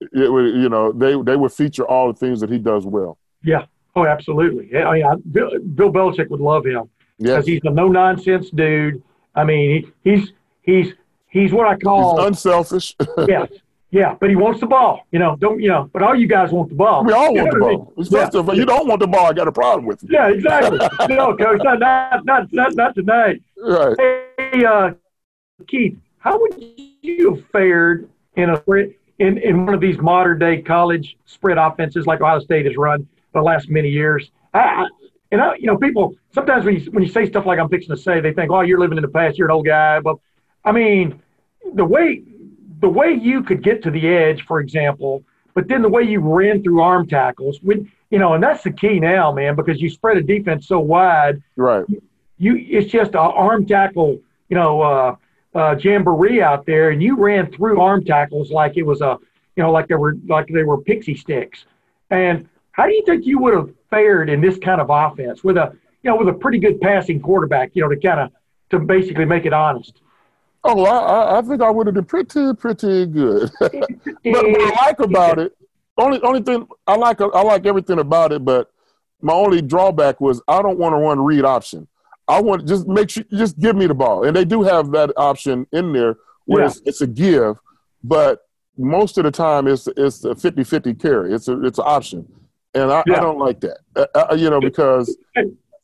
[0.00, 3.18] it would you know they they would feature all the things that he does well.
[3.42, 3.66] Yeah.
[3.96, 4.68] Oh, absolutely.
[4.70, 7.88] Yeah, I mean, I, Bill, Bill Belichick would love him Yes, because he's a no
[7.88, 9.02] nonsense dude.
[9.34, 10.94] I mean, he, he's he's
[11.28, 12.96] he's what I he's call unselfish.
[13.28, 13.46] yeah,
[13.90, 14.14] yeah.
[14.20, 15.06] But he wants the ball.
[15.10, 15.90] You know, don't you know?
[15.92, 17.04] But all you guys want the ball.
[17.04, 17.78] we all You want the know I mean?
[17.78, 17.92] ball.
[17.98, 20.08] Especially if you don't want the ball, I got a problem with you.
[20.12, 20.78] Yeah, exactly.
[21.14, 21.78] no, coach, not
[22.24, 23.42] not not not, tonight.
[23.62, 23.94] Right.
[24.38, 24.92] Hey, uh,
[25.66, 26.64] Keith, how would
[27.02, 31.58] you have fared in a spread- in in one of these modern day college spread
[31.58, 34.30] offenses like Ohio State has run the last many years?
[34.54, 34.86] I, I,
[35.30, 37.94] and I, you know, people sometimes when you when you say stuff like I'm fixing
[37.94, 39.36] to say, they think, "Oh, you're living in the past.
[39.36, 40.16] You're an old guy." But
[40.64, 41.20] I mean,
[41.74, 42.22] the way
[42.80, 45.22] the way you could get to the edge, for example,
[45.54, 48.72] but then the way you ran through arm tackles, when you know, and that's the
[48.72, 51.84] key now, man, because you spread a defense so wide Right.
[52.38, 54.18] you it's just an arm tackle,
[54.48, 55.16] you know, uh,
[55.54, 59.18] uh, jamboree out there, and you ran through arm tackles like it was a,
[59.56, 61.64] you know, like they were like they were pixie sticks.
[62.10, 65.56] And how do you think you would have fared in this kind of offense with
[65.56, 68.30] a, you know, with a pretty good passing quarterback, you know, to kind of
[68.70, 70.00] to basically make it honest?
[70.62, 73.50] Oh, I, I- think I would have been pretty, pretty good.
[73.60, 73.72] but
[74.24, 75.52] what I like about it,
[75.96, 78.44] only only thing I like, I like everything about it.
[78.44, 78.70] But
[79.22, 81.86] my only drawback was I don't want to run read option.
[82.28, 85.12] I want just make sure just give me the ball, and they do have that
[85.16, 86.66] option in there where Yeah.
[86.68, 87.58] it's, it's a give,
[88.04, 88.40] but
[88.78, 91.34] most of the time it's it's a 50-50 carry.
[91.34, 92.26] It's a it's an option,
[92.74, 93.16] and I, Yeah.
[93.16, 93.78] I don't like that.
[93.96, 95.16] Uh, uh, you know because.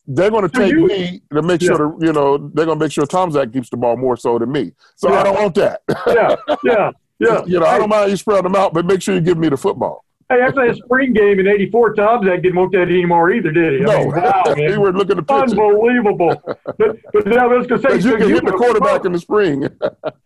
[0.07, 2.85] They're going to take you- me to make sure, the, you know, they're going to
[2.85, 4.71] make sure Tomczak keeps the ball more so than me.
[4.95, 5.19] So Yeah.
[5.19, 5.81] I don't want that.
[6.07, 7.41] yeah, yeah, yeah.
[7.45, 9.49] You know, I don't mind you spread them out, but make sure you give me
[9.49, 10.03] the football.
[10.29, 13.85] Hey, after that spring game in '84, Tomczak didn't want that anymore either, did he?
[13.85, 14.79] I No, mean, wow, man.
[14.81, 15.61] were looking at the picture.
[15.61, 16.41] Unbelievable.
[16.77, 19.05] but but now I was going to say, Because you so can hit the quarterback
[19.05, 19.67] in the spring.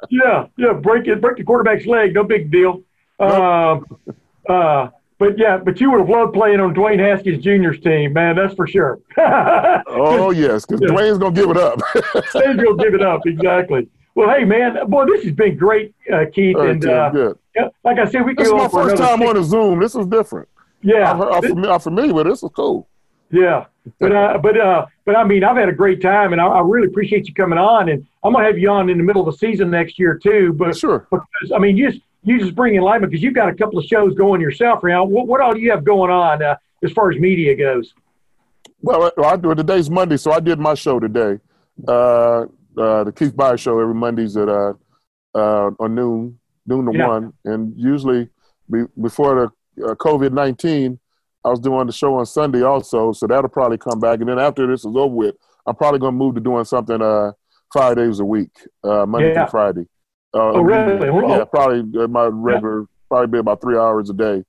[0.09, 2.81] Yeah, yeah, break it, break the quarterback's leg, no big deal.
[3.19, 3.85] Um,
[4.49, 4.87] uh,
[5.21, 8.35] but yeah, but you would have loved playing on Dwayne Haskins Jr.'s team, man.
[8.35, 8.99] That's for sure.
[9.19, 10.89] oh, yes, because.
[10.89, 11.79] Dwayne's going to give it up.
[12.33, 13.87] They'd go give it up exactly.
[14.15, 16.55] Well, hey, man, boy, this has been great, uh, Keith.
[16.57, 17.37] Right, and uh, good.
[17.55, 19.79] yeah, like I said, we This is my first time six- on a Zoom.
[19.79, 20.49] This is different.
[20.81, 22.31] Yeah, I'm, I'm, fami- I'm familiar with it.
[22.31, 22.87] This is cool.
[23.29, 23.65] Yeah,
[23.99, 26.61] but uh, but uh, but I mean, I've had a great time, and I, I
[26.61, 27.89] really appreciate you coming on.
[27.89, 30.51] And I'm gonna have you on in the middle of the season next year too.
[30.53, 31.07] But Sure.
[31.11, 33.79] because I mean, you just you just bring in Lyman because you've got a couple
[33.79, 35.03] of shows going yourself right now.
[35.03, 37.93] What, what all do you have going on uh, as far as media goes?
[38.81, 39.55] Well, I I do it.
[39.55, 41.39] Today's Monday, so I did my show today.
[41.87, 42.45] Uh,
[42.77, 44.73] uh, the Keith Byars show every Mondays at uh,
[45.35, 47.07] uh, on noon, noon to Yeah.
[47.07, 48.29] one, and usually
[48.71, 50.99] be, before the uh, COVID nineteen,
[51.45, 53.11] I was doing the show on Sunday also.
[53.13, 56.13] So that'll probably come back, and then after this is over with, I'm probably going
[56.13, 57.31] to move to doing something uh,
[57.73, 58.51] five days a week,
[58.83, 59.45] uh, Monday Yeah.
[59.45, 59.87] through Friday.
[60.33, 61.29] Uh, Oh, really?
[61.29, 64.43] Yeah, probably uh, my regular, probably be about three hours a day.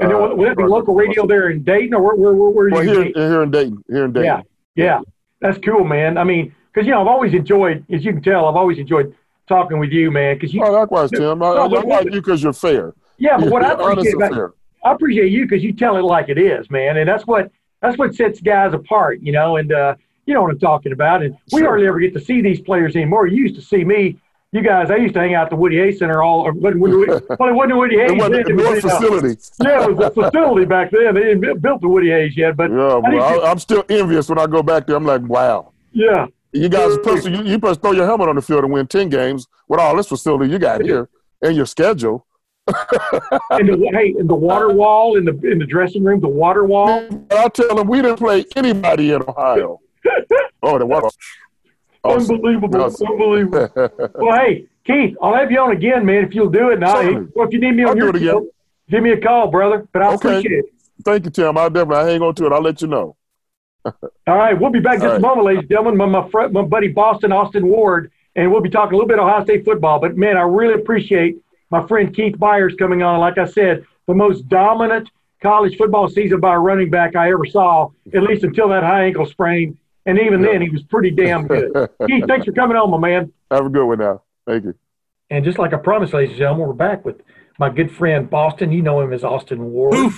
[0.00, 2.70] And then Uh, will it be local radio there in Dayton, or where where where,
[2.70, 2.90] Well, you?
[2.90, 4.42] here, here in Dayton, here in Dayton.
[4.76, 5.00] yeah, yeah,
[5.40, 6.18] that's cool, man.
[6.18, 9.14] I mean, because you know, I've always enjoyed, as you can tell, I've always enjoyed
[9.48, 10.36] talking with you, man.
[10.36, 11.42] Because you, Oh, likewise, Tim.
[11.42, 12.94] I, No, I, like you because you're fair.
[13.18, 14.54] yeah, but what I appreciate about.
[14.84, 17.50] I appreciate you because you tell it like it is, man, and that's what
[17.82, 19.56] that's what sets guys apart, you know.
[19.56, 19.94] And uh,
[20.26, 21.22] you know what I'm talking about.
[21.22, 21.68] And we Sure.
[21.70, 23.26] hardly ever get to see these players anymore.
[23.26, 24.20] You used to see me,
[24.52, 24.90] you guys.
[24.90, 26.40] I used to hang out at the Woody Hayes Center all.
[26.40, 28.10] Or, well, it wasn't Woody Hayes.
[28.12, 29.40] It wasn't a it was, uh, facility.
[29.62, 31.14] yeah, it was a facility back then.
[31.14, 33.84] They didn't bu- built the Woody Hayes yet, but Yeah, I well, I, I'm still
[33.88, 34.96] envious when I go back there.
[34.96, 35.72] I'm like, wow.
[35.92, 38.42] yeah, You guys are supposed to, you, you supposed to throw your helmet on the
[38.42, 41.08] field and win 10 games with all this facility you got here
[41.42, 42.24] and your schedule.
[42.68, 46.64] and the hey, and the water wall in the in the dressing room, the water
[46.64, 47.08] wall.
[47.30, 49.80] I'll tell them we didn't play anybody in Ohio.
[50.62, 51.08] oh, the water.
[52.04, 52.36] Awesome.
[52.36, 52.80] Unbelievable.
[52.82, 53.06] Awesome.
[53.08, 53.68] Unbelievable.
[54.14, 56.78] well, hey, Keith, I'll have you on again, man, if you'll do it.
[56.78, 56.94] Now,
[57.34, 58.46] well, if you need me on I'll your show,
[58.88, 59.86] give me a call, brother.
[59.92, 60.38] But I Okay.
[60.38, 60.64] appreciate it.
[61.04, 61.56] Thank you, Tim.
[61.56, 62.52] I'll definitely I'll hang on to it.
[62.52, 63.16] I'll let you know.
[63.84, 63.94] All
[64.36, 65.96] right, we'll be back just All a moment, ladies and gentlemen.
[65.96, 69.18] My, my, fr- my buddy Boston Austin Ward, and we'll be talking a little bit
[69.18, 70.00] of Ohio State football.
[70.00, 71.36] But man, I really appreciate
[71.70, 73.20] my friend Keith Byars coming on.
[73.20, 75.10] Like I said, the most dominant
[75.42, 79.04] college football season by a running back I ever saw, at least until that high
[79.04, 79.78] ankle sprain.
[80.06, 81.72] And even then, he was pretty damn good.
[82.06, 83.32] Keith, thanks for coming on, my man.
[83.50, 84.22] Have a good one now.
[84.46, 84.74] Thank you.
[85.30, 87.20] And just like I promised, ladies and gentlemen, we're back with
[87.58, 88.72] my good friend Boston.
[88.72, 90.14] You know him as Austin Ward.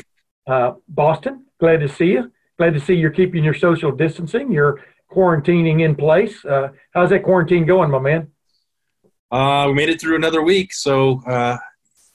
[0.46, 2.30] Uh, Boston, glad to see you.
[2.58, 4.52] Glad to see you're keeping your social distancing.
[4.52, 6.44] You're quarantining in place.
[6.44, 8.30] Uh, how's that quarantine going, my man?
[9.30, 11.56] Uh, we made it through another week, so uh,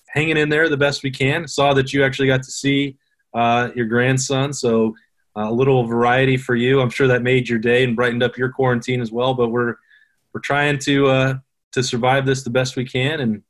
[0.07, 1.47] hanging in there the best we can.
[1.47, 2.97] Saw that you actually got to see
[3.33, 4.95] uh, your grandson, so
[5.35, 6.81] a little variety for you.
[6.81, 9.33] I'm sure that made your day and brightened up your quarantine as well.
[9.33, 9.75] But we're
[10.33, 11.33] we're trying to uh,
[11.73, 13.43] to survive this the best we can, and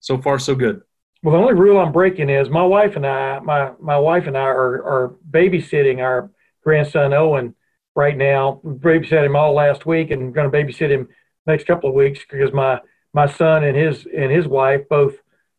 [0.00, 0.82] so far so good.
[1.22, 4.36] Well, the only rule I'm breaking is my wife and I, my my wife and
[4.36, 6.30] I are, are babysitting our
[6.62, 7.54] grandson Owen
[7.96, 8.60] right now.
[8.62, 11.08] We babysat him all last week, and going to babysit him
[11.46, 12.80] next couple of weeks because my
[13.12, 15.16] my son and his and his wife both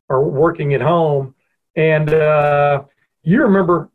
[0.09, 1.36] are working at home.
[1.76, 2.84] And uh,
[3.24, 3.89] you remember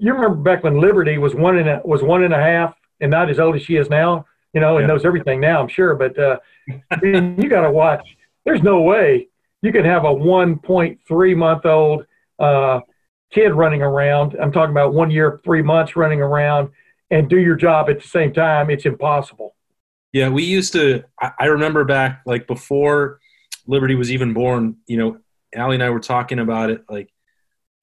[0.00, 3.10] you remember back when Liberty was one and a, was one and a half, and
[3.10, 4.24] not as old as she is now.
[4.54, 4.94] You know, and Yeah.
[4.94, 5.60] knows everything now.
[5.60, 6.38] I'm sure, but uh,
[7.02, 8.06] you got to watch.
[8.44, 9.28] There's no way
[9.60, 12.06] you can have a 1.3 month old
[12.38, 12.80] uh,
[13.30, 14.36] kid running around.
[14.40, 16.70] I'm talking about one year, three months running around
[17.10, 18.70] and do your job at the same time.
[18.70, 19.54] It's impossible.
[20.12, 21.04] Yeah, we used to.
[21.20, 23.20] I, I remember back like before
[23.66, 24.76] Liberty was even born.
[24.86, 25.18] You know,
[25.54, 26.84] Allie and I were talking about it.
[26.88, 27.10] Like,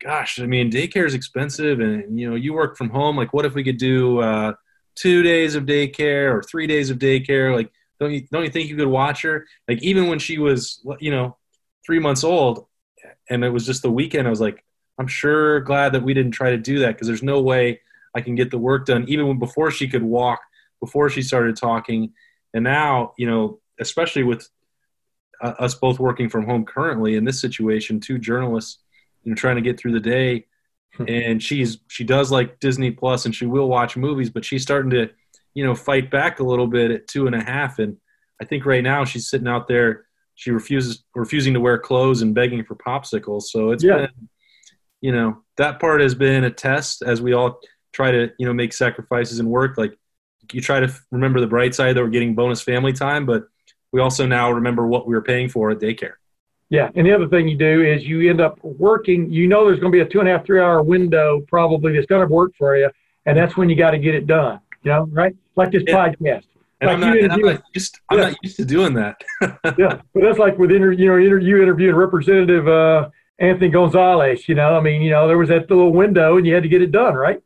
[0.02, 3.18] gosh, I mean, daycare is expensive, and you know, you work from home.
[3.18, 4.54] Like, what if we could do uh,
[4.96, 7.56] two days of daycare or three days of daycare?
[7.56, 9.46] Like, don't you don't you think you could watch her?
[9.68, 11.38] Like, even when she was, you know,
[11.86, 12.66] three months old,
[13.30, 14.64] and it was just the weekend, I was like,
[14.98, 17.82] I'm sure glad that we didn't try to do that because there's no way
[18.14, 20.42] I can get the work done even before she could walk,
[20.80, 22.14] before she started talking,
[22.54, 24.50] and now you know, especially with
[25.42, 28.80] uh, us both working from home currently in this situation, two journalists,
[29.26, 30.46] you know, trying to get through the day,
[30.96, 31.06] hmm.
[31.10, 34.92] and she's she does like Disney Plus and she will watch movies, but she's starting
[34.92, 35.10] to,
[35.54, 37.98] you know, fight back a little bit at two and a half, and
[38.42, 40.06] I think right now she's sitting out there.
[40.36, 43.44] She refuses refusing to wear clothes and begging for popsicles.
[43.44, 43.98] So it's Yeah.
[43.98, 44.30] been,
[45.02, 47.60] you know, that part has been a test as we all
[47.94, 49.78] try to, you know, make sacrifices and work.
[49.78, 49.98] Like
[50.52, 53.46] you try to remember the bright side that we're getting bonus family time, but
[53.94, 56.16] we also now remember what we were paying for at daycare.
[56.70, 56.90] Yeah.
[56.96, 59.92] And the other thing you do is you end up working, you know, there's going
[59.92, 62.54] to be a two and a half, three hour window probably that's going to work
[62.58, 62.90] for you.
[63.26, 65.36] And that's when you got to get it done, you know, right?
[65.56, 66.10] Like this Yeah.
[66.10, 66.44] podcast.
[66.82, 68.00] And Like I'm not, and I'm not used.
[68.10, 68.24] I'm Yeah.
[68.26, 69.16] not used to doing that.
[69.78, 73.10] yeah, but that's like with inter, you know, inter, you interviewing Representative uh,
[73.40, 74.50] Anthony Gonzalez.
[74.50, 76.70] You know, I mean, you know, there was that little window, and you had to
[76.70, 77.42] get it done, right?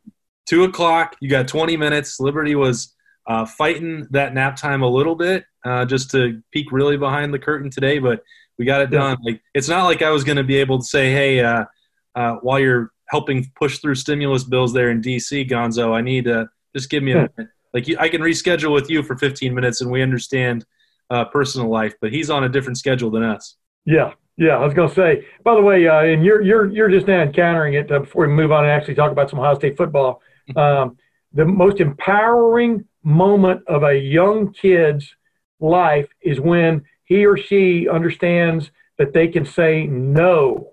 [0.46, 1.16] Two o'clock.
[1.20, 2.18] You got 20 minutes.
[2.18, 2.94] Liberty was
[3.26, 7.38] uh, fighting that nap time a little bit uh, just to peek really behind the
[7.38, 8.24] curtain today, but
[8.60, 9.16] we got it done.
[9.24, 11.64] Like it's not like I was going to be able to say, "Hey, uh,
[12.14, 16.46] uh, while you're helping push through stimulus bills there in D.C., Gonzo, I need to
[16.76, 19.80] just give me a minute." Like you, I can reschedule with you for 15 minutes,
[19.80, 20.66] and we understand
[21.08, 23.56] uh, personal life, but he's on a different schedule than us.
[23.86, 24.58] Yeah, yeah.
[24.58, 25.26] I was going to say.
[25.42, 28.34] By the way, uh, and you're you're you're just now encountering it uh, before we
[28.34, 30.20] move on and actually talk about some Ohio State football.
[30.54, 30.98] Um,
[31.32, 35.16] the most empowering moment of a young kid's
[35.60, 40.70] life is when he or she understands that they can say no,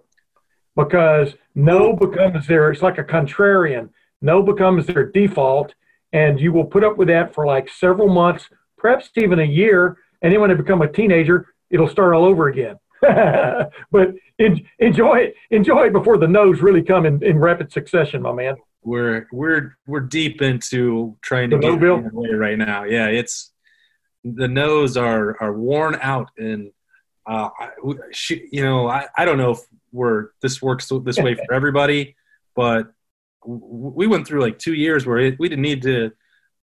[0.75, 2.71] because no becomes their.
[2.71, 3.89] It's like a contrarian.
[4.21, 5.73] No becomes their default,
[6.13, 9.97] and you will put up with that for like several months, perhaps even a year.
[10.21, 12.75] And then when they become a teenager, it'll start all over again.
[13.01, 15.35] but en- enjoy it.
[15.49, 18.55] Enjoy it before the no's really come in, in rapid succession, my man.
[18.83, 22.83] we're we're we're deep into trying to The get no way right now.
[22.83, 23.51] Yeah, it's
[24.35, 26.71] the no's are are worn out, and
[27.25, 27.49] uh,
[28.11, 29.59] she, you know, I, I don't know if
[29.91, 32.15] we're this works this way for everybody,
[32.55, 32.91] but
[33.45, 36.11] we went through like two years where it, we didn't need to,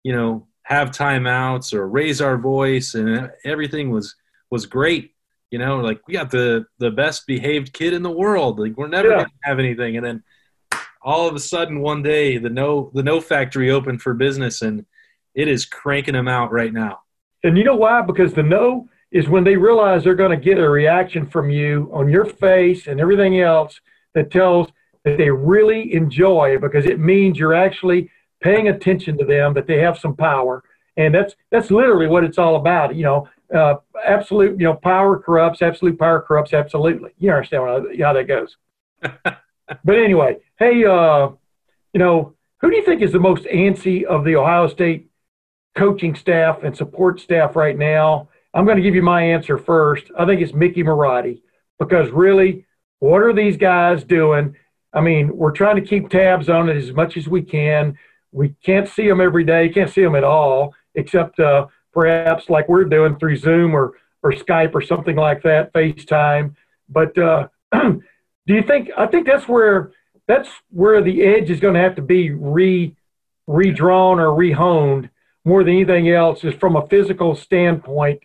[0.03, 4.15] you know, have timeouts or raise our voice, and everything was
[4.51, 5.15] was great.
[5.51, 8.59] You know, like we got the the best behaved kid in the world.
[8.59, 9.17] Like we're never Yeah.
[9.17, 10.23] gonna have anything, and then
[11.05, 14.87] all of a sudden one day the no the no factory opened for business and
[15.35, 17.01] it is cranking them out right now
[17.45, 18.03] And you know why?
[18.03, 21.91] Because the no is when they realize they're going to get a reaction from you
[21.93, 23.81] on your face and everything else
[24.15, 24.69] that tells
[25.05, 29.67] that they really enjoy it because it means you're actually paying attention to them, that
[29.67, 30.63] they have some power.
[30.97, 32.95] and that's that's literally what it's all about.
[32.95, 33.75] You know, uh,
[34.05, 37.11] absolute you know power corrupts, absolute power corrupts absolutely.
[37.19, 38.57] You understand I, how that goes.
[39.03, 41.31] but anyway, hey, uh,
[41.93, 45.09] you know, who do you think is the most antsy of the Ohio State
[45.75, 48.29] coaching staff and support staff right now?
[48.55, 50.11] I'm going to give you my answer first.
[50.19, 51.41] I think it's Mickey Marotti
[51.79, 52.67] because really,
[52.99, 54.55] what are these guys doing?
[54.93, 57.99] I mean, we're trying to keep tabs on it as much as we can.
[58.31, 62.69] We can't see them every day, can't see them at all, except uh, perhaps like
[62.69, 66.55] we're doing through Zoom or, or Skype or something like that, FaceTime.
[66.89, 68.01] But uh, do
[68.47, 69.93] you think, I think that's where,
[70.29, 72.95] that's where the edge is going to have to be re,
[73.47, 75.09] redrawn or rehoned
[75.45, 78.21] more than anything else is from a physical standpoint.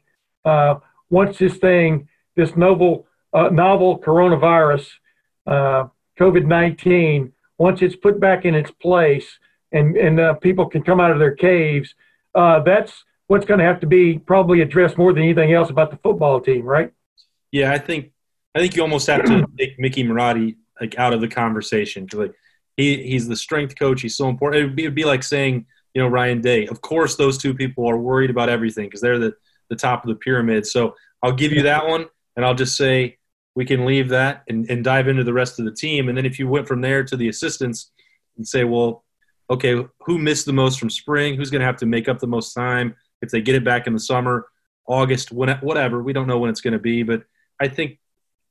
[0.45, 0.76] Uh,
[1.09, 4.88] once this thing, this novel, uh, novel coronavirus,
[5.45, 5.86] uh,
[6.20, 9.39] COVID 19, once it's put back in its place
[9.72, 11.95] and, and uh, people can come out of their caves,
[12.36, 15.91] uh, that's what's going to have to be probably addressed more than anything else about
[15.91, 16.91] the football team, right?
[17.51, 18.11] Yeah, I think
[18.55, 22.20] I think you almost have to take Mickey Marotti like out of the conversation because
[22.20, 22.34] like
[22.76, 24.01] he he's the strength coach.
[24.01, 24.63] He's so important.
[24.63, 26.67] It'd be, it'd be like saying you know Ryan Day.
[26.67, 29.35] Of course, those two people are worried about everything because they're the
[29.69, 30.65] the top of the pyramid.
[30.65, 33.17] So I'll give you that one, and I'll just say
[33.55, 36.09] we can leave that and, and dive into the rest of the team.
[36.09, 37.91] And then if you went from there to the assistants
[38.38, 39.03] and say, well,
[39.49, 41.35] okay, who missed the most from spring?
[41.35, 43.88] Who's going to have to make up the most time if they get it back
[43.88, 44.45] in the summer,
[44.88, 46.03] August, whatever?
[46.03, 47.23] We don't know when it's going to be, but
[47.59, 47.97] I think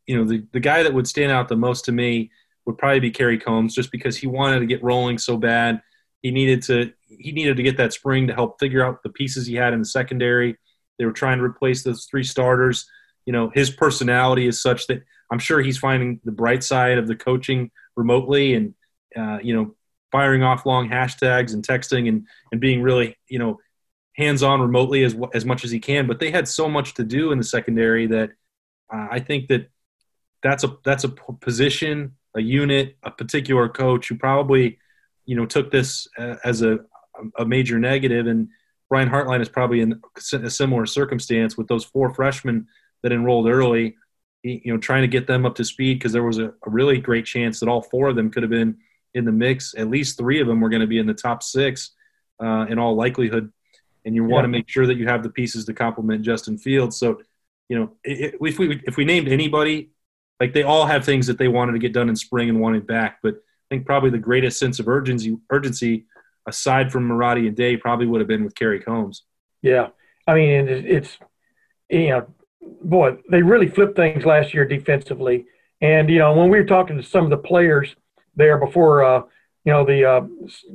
[0.07, 2.31] you know the the guy that would stand out the most to me
[2.65, 5.81] would probably be Kerry Coombs, just because he wanted to get rolling so bad.
[6.23, 9.47] He needed to he needed to get that spring to help figure out the pieces
[9.47, 10.57] he had in the secondary.
[10.99, 12.87] They were trying to replace those three starters
[13.27, 17.09] you know his personality is such that I'm sure he's finding the bright side of
[17.09, 18.75] the coaching remotely and
[19.17, 19.75] uh, you know
[20.13, 23.59] firing off long hashtags and texting and and being really you know
[24.15, 26.07] hands on remotely as as much as he can.
[26.07, 28.31] But they had so much to do in the secondary that
[28.93, 29.69] uh, I think that
[30.43, 34.79] that's a that's a position, a unit, a particular coach who probably
[35.27, 36.79] you know took this uh, as a
[37.39, 38.49] a major negative and
[38.89, 40.01] Brian Hartline is probably in
[40.33, 42.69] a similar circumstance with those four freshmen
[43.03, 43.97] that enrolled early,
[44.43, 46.99] you know, trying to get them up to speed because there was a, a, really
[46.99, 48.77] great chance that all four of them could have been
[49.15, 49.75] in the mix.
[49.77, 51.93] At least three of them were going to be in the top six
[52.41, 53.53] uh, in all likelihood.
[54.05, 56.97] And you want to make sure that you have the pieces to complement Justin Fields.
[56.97, 57.21] So,
[57.69, 59.91] you know, if we if we named anybody,
[60.39, 62.87] like they all have things that they wanted to get done in spring and wanted
[62.87, 63.19] back.
[63.21, 66.07] But I think probably the greatest sense of urgency urgency
[66.47, 69.23] aside from Marotti and Day probably would have been with Kerry Coombs.
[69.63, 69.89] Yeah,
[70.27, 71.19] I mean it's
[71.89, 72.27] you know
[72.83, 75.47] boy, they really flipped things last year defensively.
[75.81, 77.95] And you know, when we were talking to some of the players
[78.35, 79.23] there before, uh,
[79.65, 80.27] you know, the uh,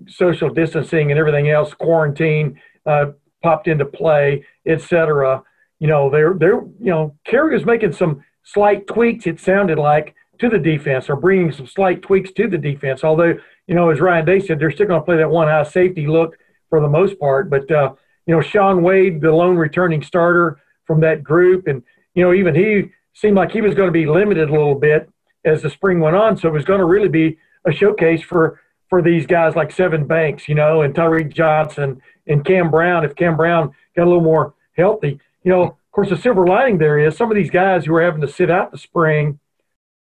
[0.07, 3.07] social distancing and everything else, quarantine uh,
[3.41, 5.43] popped into play, etc.
[5.79, 9.27] You know, they're they're you know, Kerry was making some slight tweaks.
[9.27, 13.03] It sounded like to the defense, or bringing some slight tweaks to the defense.
[13.03, 13.35] Although,
[13.67, 16.05] you know, as Ryan Day said, they're still going to play that one high safety
[16.05, 16.37] look
[16.69, 17.49] for the most part.
[17.49, 17.93] But uh,
[18.25, 21.67] you know, Shaun Wade, the lone returning starter from that group.
[21.67, 21.83] And,
[22.13, 25.09] you know, even he seemed like he was going to be limited a little bit
[25.45, 26.37] as the spring went on.
[26.37, 30.07] So it was going to really be a showcase for, for these guys like Sevyn
[30.07, 33.05] Banks, you know, and Tyreke Johnson and Cam Brown.
[33.05, 36.77] If Cam Brown got a little more healthy, you know, of course, the silver lining
[36.77, 39.39] there is some of these guys who are having to sit out the spring,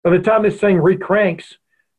[0.07, 1.55] by the time this thing recranks,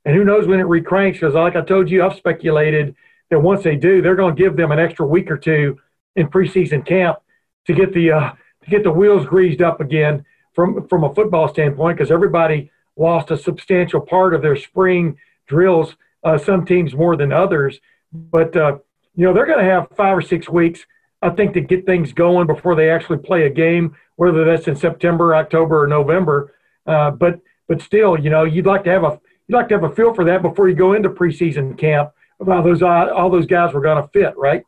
[0.06, 2.94] and who knows when it recranks, because like I told you, I've speculated
[3.28, 5.78] that once they do, they're going to give them an extra week or two
[6.16, 7.18] in preseason camp
[7.66, 8.32] to get the uh,
[8.66, 13.36] get the wheels greased up again from from a football standpoint because everybody lost a
[13.36, 15.94] substantial part of their spring drills.
[16.24, 17.78] Uh, some teams more than others,
[18.11, 18.78] but uh,
[19.16, 20.86] you know they're going to have five or six weeks,
[21.20, 24.76] I think, to get things going before they actually play a game, whether that's in
[24.76, 26.54] September, October, or November.
[26.86, 29.85] Uh, but but still, you know, you'd like to have a you'd like to have
[29.85, 32.11] a feel for that before you go into preseason camp
[32.41, 34.64] about those uh, all those guys were going to fit, right?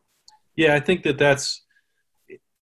[0.56, 1.62] Yeah, I think that that's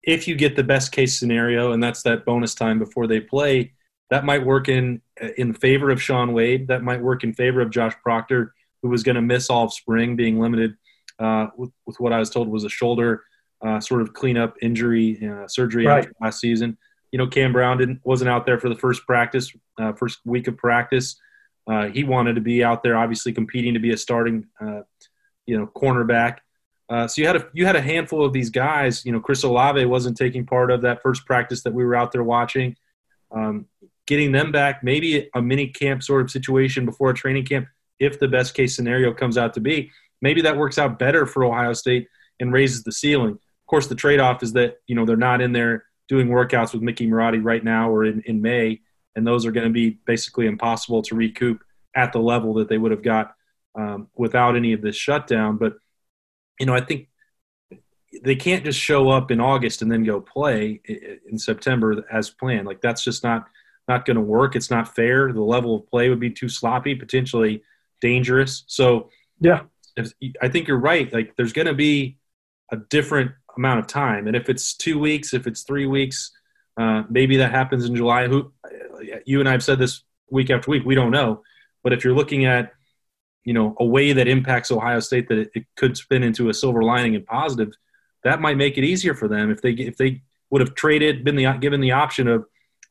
[0.03, 3.73] if you get the best case scenario, and that's that bonus time before they play,
[4.11, 5.01] that might work in
[5.37, 6.69] in favor of Shaun Wade.
[6.69, 9.73] That might work in favor of Josh Proctor, who was going to miss all of
[9.73, 10.77] spring, being limited
[11.19, 13.25] uh, with, with, what I was told was a shoulder
[13.65, 16.01] uh, sort of cleanup injury uh, surgery right.
[16.01, 16.77] after last season.
[17.17, 20.49] You know, Cam Brown didn't wasn't out there for the first practice, uh, first week
[20.49, 21.19] of practice.
[21.67, 24.83] Uh, he wanted to be out there, obviously competing to be a starting, uh,
[25.47, 26.41] you know, cornerback.
[26.91, 29.03] Uh, so you had a you had a handful of these guys.
[29.07, 32.13] You know, Chris Olave wasn't taking part of that first practice that we were out
[32.13, 32.77] there watching.
[33.31, 33.65] Um,
[34.07, 37.67] getting them back, maybe a mini camp sort of situation before a training camp,
[37.99, 39.91] if the best case scenario comes out to be,
[40.21, 42.09] maybe that works out better for Ohio State
[42.41, 43.33] and raises the ceiling.
[43.33, 46.83] Of course, the trade-off is that you know they're not in there doing workouts with
[46.83, 48.81] Mickey Marotti right now or in, in May,
[49.15, 51.63] and those are going to be basically impossible to recoup
[51.95, 53.35] at the level that they would have got
[53.75, 55.57] um, without any of this shutdown.
[55.57, 55.75] But
[56.61, 57.09] you know, I think
[58.23, 60.81] they can't just show up in August and then go play
[61.29, 62.67] in September as planned.
[62.67, 63.47] Like that's just not
[63.89, 64.57] not going to work.
[64.57, 65.33] It's not fair.
[65.33, 67.63] The level of play would be too sloppy, potentially
[68.01, 68.65] dangerous.
[68.67, 69.63] So yeah,
[70.43, 71.13] I think you're right.
[71.13, 72.19] Like there's going to be
[72.73, 76.33] a different amount of time, and if it's two weeks, if it's three weeks,
[76.77, 78.29] uh, maybe that happens in July.
[78.29, 78.53] Who
[79.25, 80.85] you and I have said this week after week.
[80.85, 81.43] We don't know,
[81.83, 82.73] but if you're looking at
[83.45, 86.55] you know a way that impacts Ohio State that it, it could spin into a
[86.55, 87.73] silver lining and positive,
[88.25, 91.37] that might make it easier for them if they if they would have traded been
[91.37, 92.45] the given the option of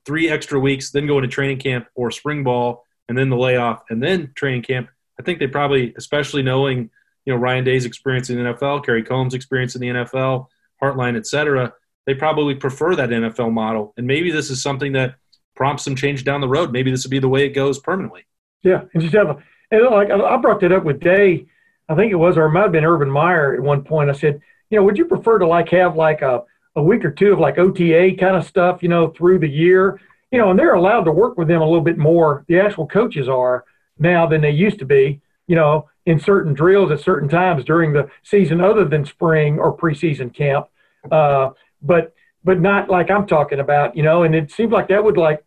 [0.05, 3.84] three extra weeks, then go into training camp or spring ball, and then the layoff,
[3.89, 4.89] and then training camp.
[5.20, 6.89] I think they probably, especially knowing
[7.26, 10.47] you know Ryan Day's experience in the NFL, Kerry Coombs' experience in the NFL,
[10.82, 11.73] Hartline, et cetera,
[12.05, 13.93] they probably prefer that NFL model.
[13.97, 15.15] And maybe this is something that
[15.55, 16.71] prompts some change down the road.
[16.71, 18.26] Maybe this will be the way it goes permanently.
[18.63, 19.38] Yeah, and just have a,
[19.71, 21.45] and like I brought that up with Day,
[21.88, 24.09] I think it was, or it might have been Urban Meyer at one point.
[24.09, 26.43] I said, you know, would you prefer to like have like a
[26.76, 29.99] a week or two of like OTA kind of stuff, you know, through the year,
[30.32, 32.43] you know, and they're allowed to work with them a little bit more.
[32.47, 33.63] The actual coaches are
[33.97, 37.93] now than they used to be, you know, in certain drills at certain times during
[37.93, 40.68] the season, other than spring or preseason camp.
[41.12, 41.51] Uh,
[41.82, 44.24] but but not like I'm talking about, you know.
[44.24, 45.43] And it seems like that would like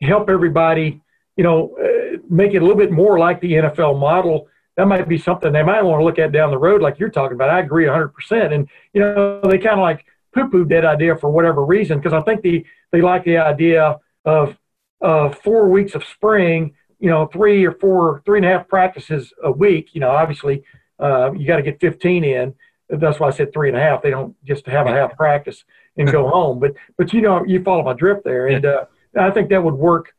[0.00, 1.00] help everybody,
[1.36, 4.48] you know, uh, make it a little bit more like the NFL model.
[4.76, 7.10] That might be something they might want to look at down the road, like you're
[7.10, 7.50] talking about.
[7.50, 8.52] I agree 100%.
[8.52, 10.04] And you know, they kind of like
[10.34, 14.56] poo-pooed that idea for whatever reason because I think the they like the idea of
[15.00, 19.32] uh, four weeks of spring, you know, three or four, three and a half practices
[19.42, 19.94] a week.
[19.94, 20.62] You know, obviously
[20.98, 22.54] uh, you got to get 15 in.
[22.88, 24.02] That's why I said three and a half.
[24.02, 25.64] They don't just have a half practice
[25.96, 26.58] and go home.
[26.58, 28.84] But but you know, you follow my drift there, and uh,
[29.18, 30.12] I think that would work.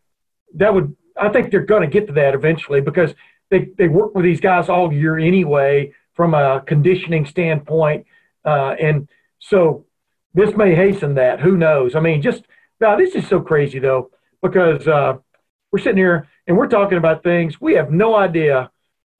[0.56, 3.14] That would I think they're going to get to that eventually because
[3.50, 8.06] they they work with these guys all year anyway from a conditioning standpoint,
[8.46, 9.10] uh, and
[9.40, 9.86] so
[10.34, 11.42] this may hasten that.
[11.42, 11.96] Who knows?
[11.96, 12.44] I mean, just
[12.80, 14.12] now, this is so crazy though,
[14.42, 15.18] because uh,
[15.72, 18.72] we're sitting here and we're talking about things we have no idea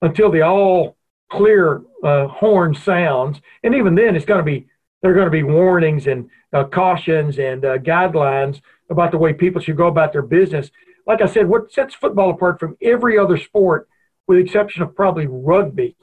[0.02, 0.98] until the all
[1.32, 4.68] clear uh, horn sounds, and even then, it's going to be
[5.02, 9.34] there are going to be warnings and uh, cautions and uh, guidelines about the way
[9.34, 10.70] people should go about their business.
[11.08, 13.88] Like I said, what sets football apart from every other sport,
[14.28, 15.96] with the exception of probably rugby,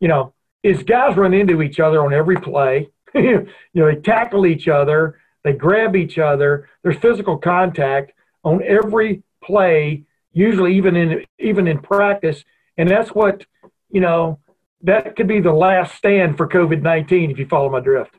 [0.00, 4.46] you know, is guys run into each other on every play you know, they tackle
[4.46, 6.68] each other, they grab each other.
[6.82, 8.12] There's physical contact
[8.44, 12.44] on every play, usually even in even in practice,
[12.76, 13.44] and that's what
[13.90, 14.38] you know.
[14.84, 18.16] That could be the last stand for COVID nineteen, if you follow my drift.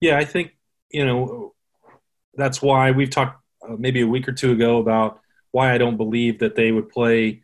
[0.00, 0.54] Yeah, I think
[0.90, 1.54] you know
[2.34, 5.20] that's why we've talked uh, maybe a week or two ago about
[5.52, 7.42] why I don't believe that they would play,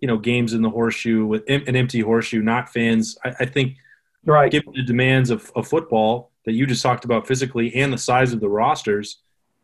[0.00, 3.16] you know, games in the horseshoe with an empty horseshoe, not fans.
[3.24, 3.76] I, I think,
[4.24, 7.98] right, given the demands of, of football, that you just talked about physically and the
[7.98, 9.18] size of the rosters,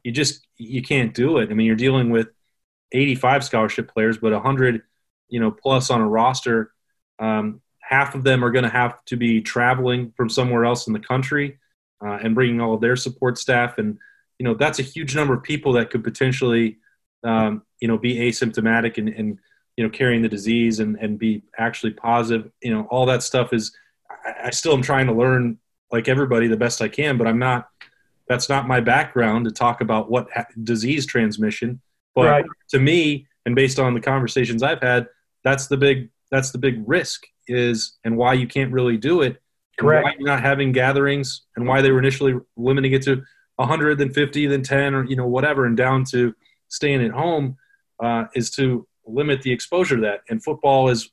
[0.04, 1.50] you just you can't do it.
[1.50, 2.28] I mean, you're dealing with
[2.93, 4.82] 85 scholarship players, but 100,
[5.28, 6.72] you know, plus on a roster.
[7.18, 10.93] Um, half of them are going to have to be traveling from somewhere else in
[10.93, 11.59] the country
[12.05, 13.99] uh, and bringing all of their support staff, and
[14.39, 16.78] you know that's a huge number of people that could potentially,
[17.24, 19.39] um, you know, be asymptomatic and, and
[19.76, 22.51] you know carrying the disease and and be actually positive.
[22.61, 23.74] You know, all that stuff is.
[24.11, 25.59] I, I still am trying to learn
[25.91, 27.68] like everybody the best I can, but I'm not.
[28.28, 31.80] That's not my background to talk about what ha- disease transmission.
[32.16, 32.44] But right.
[32.70, 35.06] to me, and based on the conversations I've had,
[35.44, 39.40] that's the big that's the big risk is, and why you can't really do it.
[39.78, 40.04] Correct.
[40.04, 43.22] Why you're not having gatherings, and why they were initially limiting it to
[43.56, 46.34] 100, then 50, then 10, or you know whatever, and down to
[46.68, 47.56] staying at home,
[48.02, 50.20] uh, is to limit the exposure to that.
[50.28, 51.10] And football is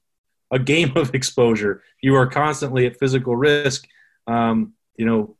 [0.51, 1.83] a game of exposure.
[2.01, 3.85] You are constantly at physical risk,
[4.25, 5.35] um, you know,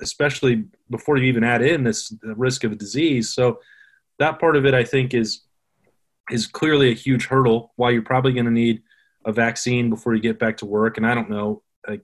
[0.00, 3.30] especially before you even add in this risk of disease.
[3.30, 3.60] So
[4.18, 5.42] that part of it, I think, is
[6.30, 7.72] is clearly a huge hurdle.
[7.76, 8.82] Why you're probably going to need
[9.24, 10.96] a vaccine before you get back to work.
[10.96, 12.02] And I don't know, like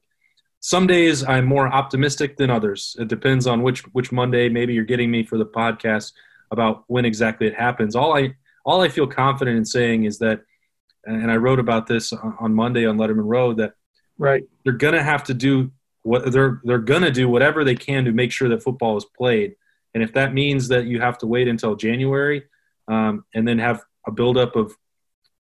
[0.60, 2.96] some days I'm more optimistic than others.
[2.98, 4.48] It depends on which which Monday.
[4.48, 6.12] Maybe you're getting me for the podcast
[6.50, 7.94] about when exactly it happens.
[7.94, 8.34] All I
[8.64, 10.42] all I feel confident in saying is that,
[11.04, 13.74] and I wrote about this on Monday on Lettermen Row that
[14.18, 15.70] right they're going to have to do
[16.02, 19.04] what they're they're going to do whatever they can to make sure that football is
[19.04, 19.54] played.
[19.94, 22.44] And if that means that you have to wait until January
[22.88, 24.74] um, and then have a buildup of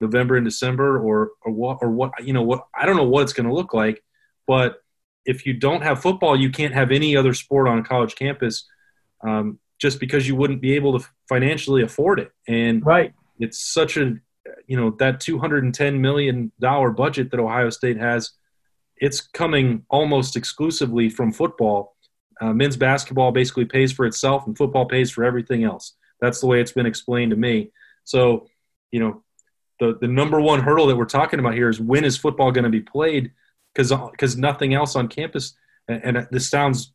[0.01, 3.23] November and December, or or what or what you know what I don't know what
[3.23, 4.03] it's going to look like,
[4.47, 4.83] but
[5.25, 8.67] if you don't have football, you can't have any other sport on a college campus,
[9.27, 12.31] um, just because you wouldn't be able to financially afford it.
[12.47, 14.17] And right, it's such a
[14.67, 18.33] you know that 210 million dollar budget that Ohio State has.
[18.99, 21.96] It's coming almost exclusively from football.
[22.41, 25.95] Uh, men's basketball basically pays for itself, and football pays for everything else.
[26.21, 27.71] That's the way it's been explained to me.
[28.05, 28.47] So,
[28.91, 29.23] you know,
[29.81, 32.65] the the number one hurdle that we're talking about here is when is football going
[32.65, 33.33] to be played?
[33.75, 35.55] Because because nothing else on campus.
[35.89, 36.93] And, and, this sounds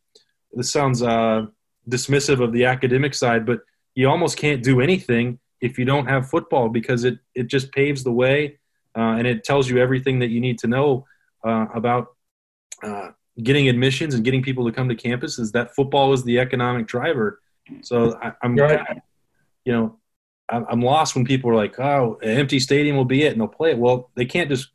[0.52, 1.46] this sounds uh,
[1.88, 3.60] dismissive of the academic side, but
[3.94, 8.02] you almost can't do anything if you don't have football because it it just paves
[8.04, 8.58] the way
[8.96, 11.06] uh, and it tells you everything that you need to know
[11.44, 12.08] uh, about
[12.82, 13.10] uh,
[13.42, 15.38] getting admissions and getting people to come to campus.
[15.38, 17.40] Is that football is the economic driver?
[17.82, 18.80] So I, am right.
[19.64, 19.98] you know
[20.50, 23.48] I'm lost when people are like, "Oh, an empty stadium will be it," and they'll
[23.48, 23.78] play it.
[23.78, 24.68] Well, they can't just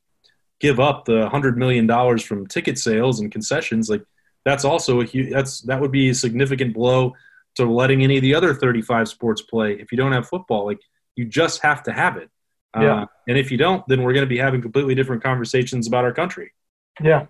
[0.60, 3.90] give up the hundred million dollars from ticket sales and concessions.
[3.90, 4.04] Like
[4.44, 5.32] that's also a huge.
[5.32, 7.14] That's that would be a significant blow
[7.56, 9.74] to letting any of the other 35 sports play.
[9.74, 10.80] If you don't have football, like
[11.16, 12.30] you just have to have it.
[12.76, 13.02] Yeah.
[13.02, 16.04] Uh, and if you don't, then we're going to be having completely different conversations about
[16.04, 16.52] our country.
[17.02, 17.26] Yeah.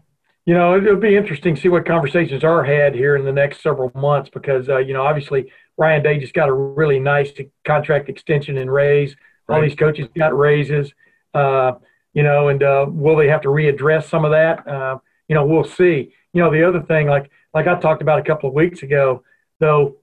[0.48, 3.62] You know, it'll be interesting to see what conversations are had here in the next
[3.62, 7.34] several months because, uh, you know, obviously Ryan Day just got a really nice
[7.66, 9.14] contract extension and raise.
[9.50, 10.94] All these coaches got raises,
[11.34, 11.74] uh,
[12.14, 14.66] you know, and uh, will they have to readdress some of that?
[14.66, 16.14] Uh, you know, we'll see.
[16.32, 19.24] You know, the other thing, like like I talked about a couple of weeks ago,
[19.60, 19.98] though,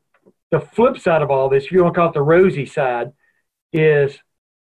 [0.50, 3.12] the flip side of all this, if you want to call it the rosy side,
[3.72, 4.18] is,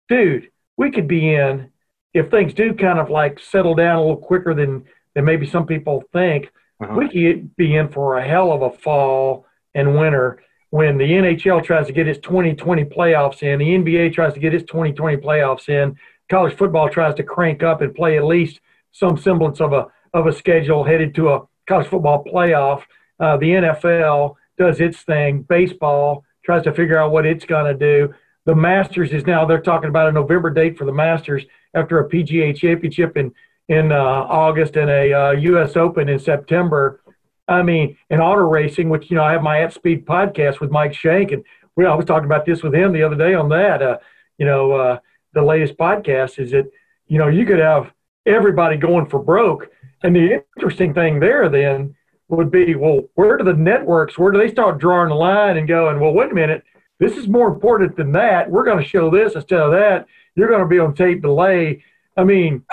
[0.07, 1.71] dude, we could be in
[2.13, 5.65] if things do kind of like settle down a little quicker than than maybe some
[5.65, 6.51] people think.
[6.81, 6.93] Uh-huh.
[6.93, 10.39] We could be in for a hell of a fall and winter
[10.75, 14.53] when the NHL tries to get its 2020 playoffs in, the NBA tries to get
[14.53, 15.95] its 2020 playoffs in,
[16.29, 18.59] college football tries to crank up and play at least
[18.91, 22.83] some semblance of a of a schedule headed to a college football playoff.
[23.21, 25.43] Uh, the NFL does its thing.
[25.43, 28.13] Baseball tries to figure out what it's going to do.
[28.45, 31.43] The Masters is now they're talking about a November date for the Masters
[31.73, 33.33] after a PGA Championship in
[33.67, 35.75] in uh, August and a uh, U.S.
[35.75, 37.01] Open in September.
[37.47, 40.71] I mean, in auto racing, which you know, I have my At Speed podcast with
[40.71, 41.43] Mike Shank, and
[41.75, 43.81] we I was talking about this with him the other day on that.
[43.81, 43.97] Uh,
[44.37, 44.99] you know, uh,
[45.33, 46.69] the latest podcast is that
[47.07, 47.91] you know you could have
[48.25, 49.69] everybody going for broke,
[50.03, 51.95] and the interesting thing there then
[52.27, 55.67] would be, well, where do the networks, where do they start drawing the line and
[55.67, 56.63] going, well, wait a minute,
[56.99, 58.49] this is more important than that.
[58.49, 60.07] We're going to show this instead of that.
[60.35, 61.83] You're going to be on tape delay.
[62.17, 62.63] I mean,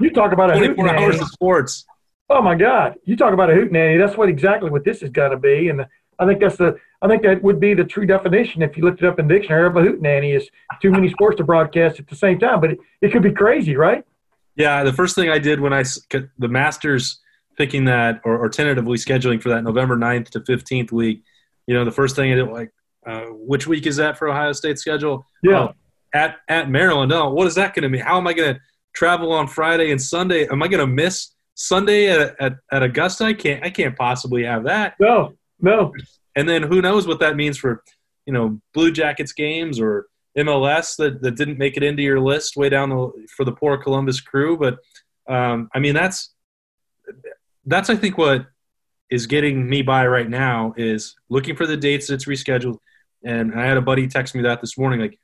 [0.00, 1.84] you talk about a 24 hours of sports.
[2.30, 2.96] Oh my God!
[3.04, 3.96] You talk about a hoot nanny.
[3.96, 5.86] That's what exactly what this is going to be, and
[6.18, 6.76] I think that's the.
[7.00, 9.66] I think that would be the true definition if you looked it up in dictionary
[9.66, 10.50] of a hoot nanny is
[10.82, 12.60] too many sports to broadcast at the same time.
[12.60, 14.04] But it, it could be crazy, right?
[14.56, 14.82] Yeah.
[14.82, 17.20] The first thing I did when I the Masters
[17.56, 21.22] picking that or, or tentatively scheduling for that November 9th to 15th week,
[21.68, 22.72] you know, the first thing I did like,
[23.06, 25.24] uh, which week is that for Ohio State schedule?
[25.42, 25.58] Yeah.
[25.58, 25.74] Oh,
[26.12, 27.12] at at Maryland.
[27.12, 27.98] Oh, what is that going to be?
[27.98, 28.60] How am I going to
[28.98, 30.48] travel on Friday and Sunday?
[30.48, 31.34] Am I going to miss?
[31.54, 34.94] Sunday at, at, at Augusta, I can't I can't possibly have that.
[35.00, 35.92] No, no.
[36.36, 37.82] And then who knows what that means for,
[38.26, 42.56] you know, Blue Jackets games or MLS that, that didn't make it into your list
[42.56, 44.56] way down the, for the poor Columbus crew.
[44.56, 44.78] But
[45.28, 46.32] um, I mean, that's
[47.66, 48.46] that's I think what
[49.10, 52.78] is getting me by right now is looking for the dates that's rescheduled.
[53.24, 55.18] And I had a buddy text me that this morning, like,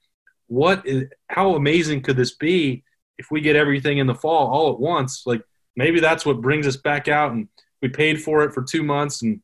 [0.48, 2.82] what is how amazing could this be
[3.18, 5.22] if we get everything in the fall all at once?
[5.26, 5.42] Like
[5.76, 7.48] maybe that's what brings us back out and
[7.82, 9.40] we paid for it for two months and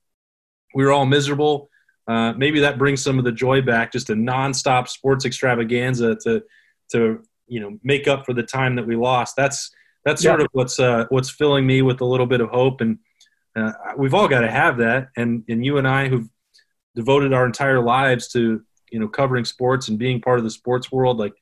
[0.74, 1.68] we were all miserable
[2.08, 6.42] uh, maybe that brings some of the joy back just a nonstop sports extravaganza to
[6.90, 9.70] to you know make up for the time that we lost that's
[10.04, 10.44] that's sort yeah.
[10.44, 12.98] of what's uh, what's filling me with a little bit of hope and
[13.56, 16.28] uh, we've all got to have that and and you and I who've
[16.94, 20.90] devoted our entire lives to you know covering sports and being part of the sports
[20.90, 21.34] world like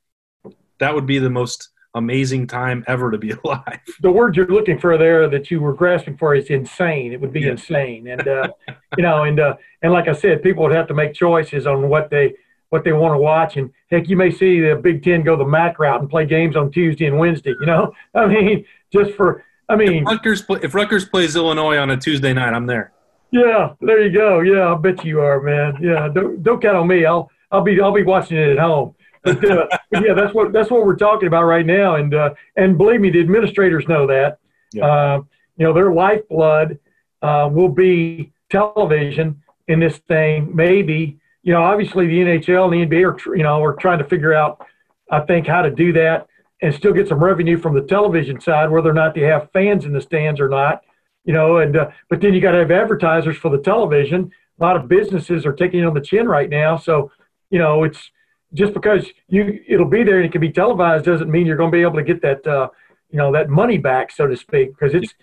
[0.81, 3.81] that would be the most amazing time ever to be alive.
[4.01, 7.13] The word you're looking for there that you were grasping for is insane.
[7.13, 7.51] It would be yeah.
[7.53, 8.49] insane, and uh,
[8.97, 11.89] you know, and uh, and like I said, people would have to make choices on
[11.89, 12.35] what they
[12.71, 13.57] what they want to watch.
[13.57, 16.57] And heck, you may see the Big Ten go the MAC route and play games
[16.57, 17.55] on Tuesday and Wednesday.
[17.61, 21.91] You know, I mean, just for I mean, if Rutgers, if Rutgers plays Illinois on
[21.91, 22.93] a Tuesday night, I'm there.
[23.31, 24.41] Yeah, there you go.
[24.41, 25.77] Yeah, I bet you are, man.
[25.83, 27.05] Yeah, don't don't count on me.
[27.05, 28.95] I'll I'll be I'll be watching it at home
[29.35, 31.97] but, uh, yeah, that's what that's what we're talking about right now.
[31.97, 34.39] And uh, and believe me, the administrators know that.
[34.73, 34.85] Yeah.
[34.85, 35.23] Uh,
[35.57, 36.79] you know, their lifeblood
[37.23, 40.55] uh, will be television in this thing.
[40.55, 44.05] Maybe you know, obviously the NHL and the NBA are you know are trying to
[44.05, 44.65] figure out,
[45.11, 46.27] I think, how to do that
[46.61, 49.85] and still get some revenue from the television side, whether or not they have fans
[49.85, 50.83] in the stands or not.
[51.25, 54.31] you know, and uh, but then you got to have advertisers for the television.
[54.61, 57.11] A lot of businesses are taking it on the chin right now, so
[57.51, 58.11] you know it's
[58.55, 61.71] just because you it'll be there and it can be televised doesn't mean you're going
[61.71, 62.69] to be able to get that uh,
[63.11, 65.15] you know that money back, so to speak, because it's.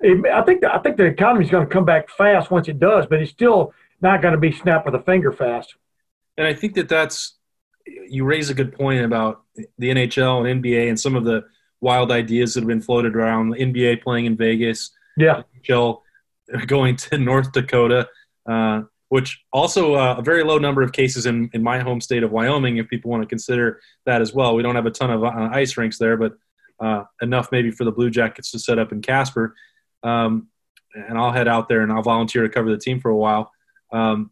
[0.00, 2.68] It, I think the, I think the economy is going to come back fast once
[2.68, 5.74] it does, but it's still not going to be snap with a finger fast.
[6.36, 7.36] And I think that that's
[8.08, 9.42] you raise a good point about
[9.78, 11.44] the NHL and NBA and some of the
[11.80, 13.50] wild ideas that have been floated around.
[13.50, 16.00] The NBA playing in Vegas, yeah, NHL
[16.66, 18.08] going to North Dakota,
[18.46, 22.22] uh, which also uh, a very low number of cases in, in my home state
[22.22, 22.78] of Wyoming.
[22.78, 25.50] If people want to consider that as well, we don't have a ton of uh,
[25.52, 26.32] ice rinks there, but
[26.80, 29.54] uh, enough maybe for the Blue Jackets to set up in Casper.
[30.02, 30.48] Um,
[30.94, 33.50] and I'll head out there and I'll volunteer to cover the team for a while.
[33.92, 34.30] Um,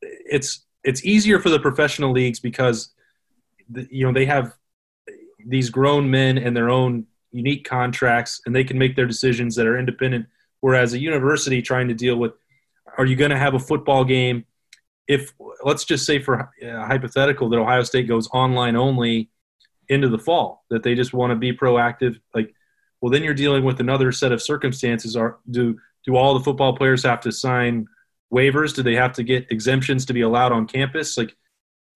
[0.00, 2.90] it's it's easier for the professional leagues because
[3.70, 4.54] the, you know they have
[5.46, 9.66] these grown men and their own unique contracts and they can make their decisions that
[9.66, 10.26] are independent
[10.60, 12.32] whereas a university trying to deal with
[12.98, 14.44] are you going to have a football game?
[15.08, 15.32] If
[15.64, 19.30] let's just say for uh, hypothetical that ohio state goes online only
[19.88, 22.54] into the fall that they just want to be proactive like
[23.00, 25.16] well then you're dealing with another set of circumstances.
[25.16, 27.86] Are do do all the football players have to sign
[28.32, 28.74] waivers?
[28.74, 31.18] Do they have to get exemptions to be allowed on campus?
[31.18, 31.36] Like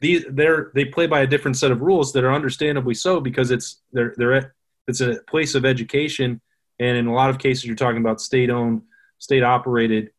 [0.01, 3.51] these they're they play by a different set of rules that are understandably so because
[3.51, 4.55] it's they're they're
[4.89, 6.41] it's a place of education.
[6.79, 8.83] And in a lot of cases you're talking about state owned
[9.19, 10.11] state operated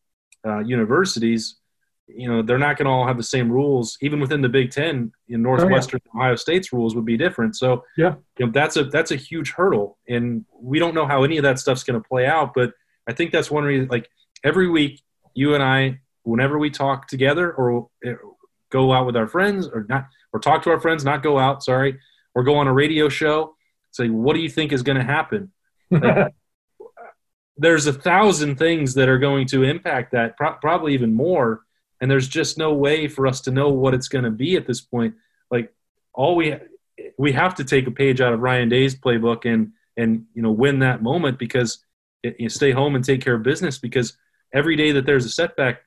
[0.46, 1.56] uh, universities
[2.08, 3.98] you know they're not going to all have the same rules.
[4.00, 6.20] Even within the big 10 in northwestern oh, yeah.
[6.20, 7.54] ohio state's rules would be different.
[7.54, 8.14] So yeah.
[8.38, 11.42] you know that's a that's a huge hurdle and we don't know how any of
[11.42, 12.72] that stuff's going to play out but
[13.06, 14.08] i think that's one reason like
[14.42, 15.02] every week
[15.34, 17.88] you and i whenever we talk together or
[18.70, 21.62] go out with our friends or not or talk to our friends not go out
[21.62, 21.98] sorry
[22.34, 23.54] or go on a radio show
[23.98, 25.52] say what do you think is going to happen?
[25.90, 26.34] Like,
[27.58, 31.62] there's a thousand things that are going to impact that pro- probably even more
[32.00, 34.66] and there's just no way for us to know what it's going to be at
[34.66, 35.14] this point
[35.50, 35.72] like
[36.14, 36.54] all we
[37.18, 40.50] we have to take a page out of ryan day's playbook and and you know
[40.50, 41.84] win that moment because
[42.22, 44.16] it, you stay home and take care of business because
[44.52, 45.80] every day that there's a setback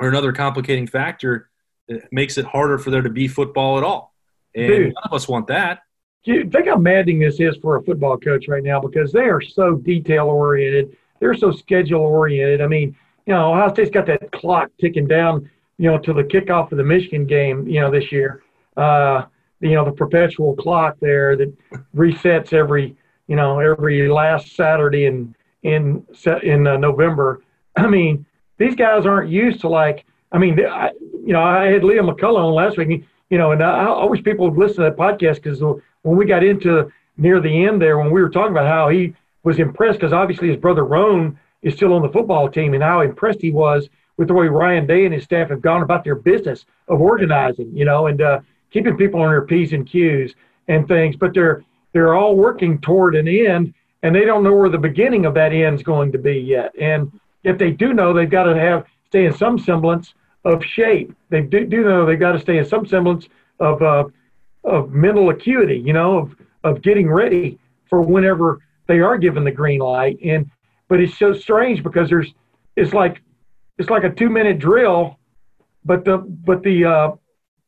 [0.00, 1.50] or another complicating factor
[1.88, 4.14] it makes it harder for there to be football at all.
[4.54, 5.80] And Dude, none of us want that.
[6.26, 9.40] You think how maddening this is for a football coach right now because they are
[9.40, 10.96] so detail oriented.
[11.20, 12.60] They're so schedule oriented.
[12.60, 12.96] I mean,
[13.26, 15.48] you know, Ohio State's got that clock ticking down,
[15.78, 18.42] you know, to the kickoff of the Michigan game, you know, this year.
[18.76, 19.26] Uh,
[19.60, 21.52] you know, the perpetual clock there that
[21.94, 22.96] resets every,
[23.28, 26.04] you know, every last Saturday in in
[26.42, 27.42] in uh, November.
[27.76, 28.26] I mean,
[28.58, 30.90] these guys aren't used to like I mean, I,
[31.24, 34.22] you know, I had Leo McCullough on last week, you know, and I, I wish
[34.22, 37.98] people would listen to that podcast because when we got into near the end there,
[37.98, 41.74] when we were talking about how he was impressed, because obviously his brother Roen is
[41.74, 45.04] still on the football team, and how impressed he was with the way Ryan Day
[45.04, 48.40] and his staff have gone about their business of organizing, you know, and uh,
[48.70, 50.34] keeping people on their p's and q's
[50.68, 51.16] and things.
[51.16, 55.26] But they're they're all working toward an end, and they don't know where the beginning
[55.26, 56.72] of that end is going to be yet.
[56.78, 57.10] And
[57.42, 60.14] if they do know, they've got to have stay in some semblance
[60.46, 61.12] of shape.
[61.28, 63.26] They do, do know they've got to stay in some semblance
[63.58, 64.04] of uh,
[64.64, 67.58] of mental acuity, you know, of of getting ready
[67.90, 70.18] for whenever they are given the green light.
[70.24, 70.50] And
[70.88, 72.32] but it's so strange because there's
[72.76, 73.22] it's like
[73.78, 75.18] it's like a two minute drill,
[75.84, 77.10] but the but the uh,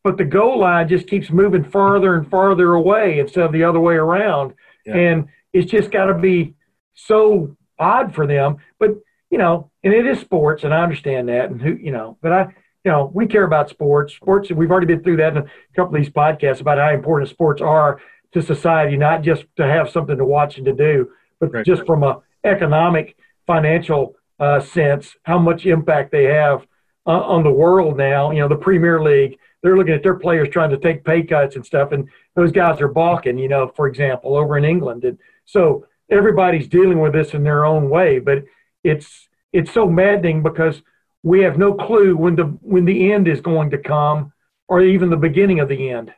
[0.04, 3.80] but the goal line just keeps moving farther and farther away instead of the other
[3.80, 4.54] way around.
[4.86, 4.96] Yeah.
[4.96, 6.54] And it's just got to be
[6.94, 8.58] so odd for them.
[8.78, 8.90] But
[9.30, 12.32] you know, and it is sports, and I understand that, and who, you know, but
[12.32, 12.46] I,
[12.84, 14.14] you know, we care about sports.
[14.14, 17.28] Sports, we've already been through that in a couple of these podcasts about how important
[17.30, 18.00] sports are
[18.32, 21.10] to society, not just to have something to watch and to do,
[21.40, 21.66] but right.
[21.66, 26.66] just from a economic, financial uh, sense, how much impact they have
[27.06, 28.30] uh, on the world now.
[28.30, 31.56] You know, the Premier League, they're looking at their players trying to take pay cuts
[31.56, 33.38] and stuff, and those guys are balking.
[33.38, 37.64] You know, for example, over in England, and so everybody's dealing with this in their
[37.64, 38.44] own way, but
[38.84, 40.82] it's it's so maddening because
[41.22, 44.32] we have no clue when the when the end is going to come
[44.68, 46.12] or even the beginning of the end.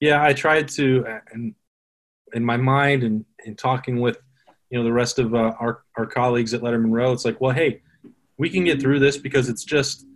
[0.00, 1.54] Yeah i tried to and
[2.32, 4.18] in my mind and, and talking with
[4.70, 7.52] you know the rest of uh, our, our colleagues at lettermen row it's like well
[7.52, 7.82] hey
[8.40, 10.06] we can get through this because it's just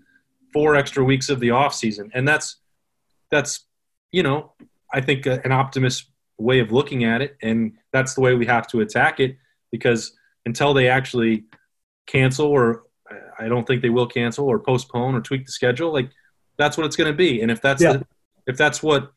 [0.55, 2.11] four extra weeks of the off season.
[2.15, 2.57] And that's
[3.31, 3.67] that's
[4.13, 4.53] you know
[4.93, 7.37] i think an optimist way of looking at it.
[7.43, 9.37] And that's the way we have to attack it
[9.71, 11.45] because until they actually
[12.07, 12.84] cancel or
[13.39, 15.93] I don't think they will cancel or postpone or tweak the schedule.
[15.93, 16.11] Like
[16.59, 17.43] that's what it's going to be.
[17.43, 17.95] And if that's yeah.
[17.95, 18.07] the,
[18.47, 19.13] if that's what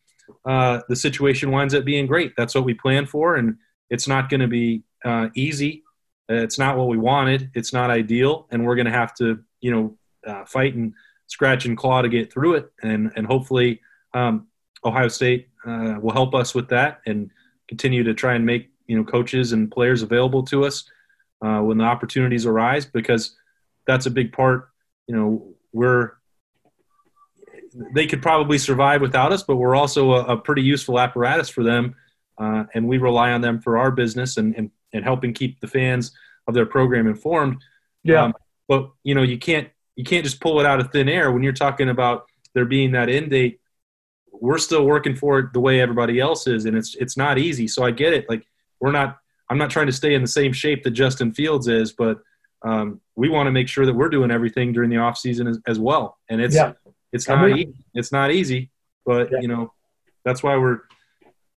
[0.46, 2.34] uh, the situation winds up being, great.
[2.36, 3.58] That's what we plan for, and
[3.90, 5.84] it's not going to be uh, easy.
[6.30, 7.52] It's not what we wanted.
[7.54, 9.98] It's not ideal, and we're going to have to, you know,
[10.30, 10.94] uh, fight and
[11.28, 12.72] scratch and claw to get through it.
[12.84, 13.82] And and hopefully,
[14.14, 14.48] um,
[14.84, 17.32] Ohio State uh, will help us with that and
[17.68, 20.90] continue to try and make you know coaches and players available to us
[21.42, 23.36] uh, when the opportunities arise because
[23.88, 24.70] that's a big part.
[25.08, 26.12] You know, we're
[27.94, 31.64] they could probably survive without us, but we're also a, a pretty useful apparatus for
[31.64, 31.96] them,
[32.38, 35.68] uh, and we rely on them for our business and, and and helping keep the
[35.68, 36.12] fans
[36.48, 37.58] of their program informed.
[38.04, 38.26] Yeah.
[38.26, 38.34] Um,
[38.68, 41.44] but you know, you can't you can't just pull it out of thin air when
[41.44, 43.60] you're talking about there being that end date.
[44.32, 47.68] We're still working for it the way everybody else is, and it's it's not easy.
[47.68, 48.30] So I get it.
[48.30, 48.46] Like
[48.80, 49.18] we're not.
[49.50, 52.20] I'm not trying to stay in the same shape that Justin Fields is, but
[52.64, 55.60] um, we want to make sure that we're doing everything during the off season as,
[55.68, 56.18] as well.
[56.30, 56.74] And it's Yeah.
[57.14, 57.74] it's I not mean- easy.
[57.94, 58.72] it's not easy,
[59.06, 59.40] but Yeah.
[59.42, 59.74] you know
[60.26, 60.80] that's why we're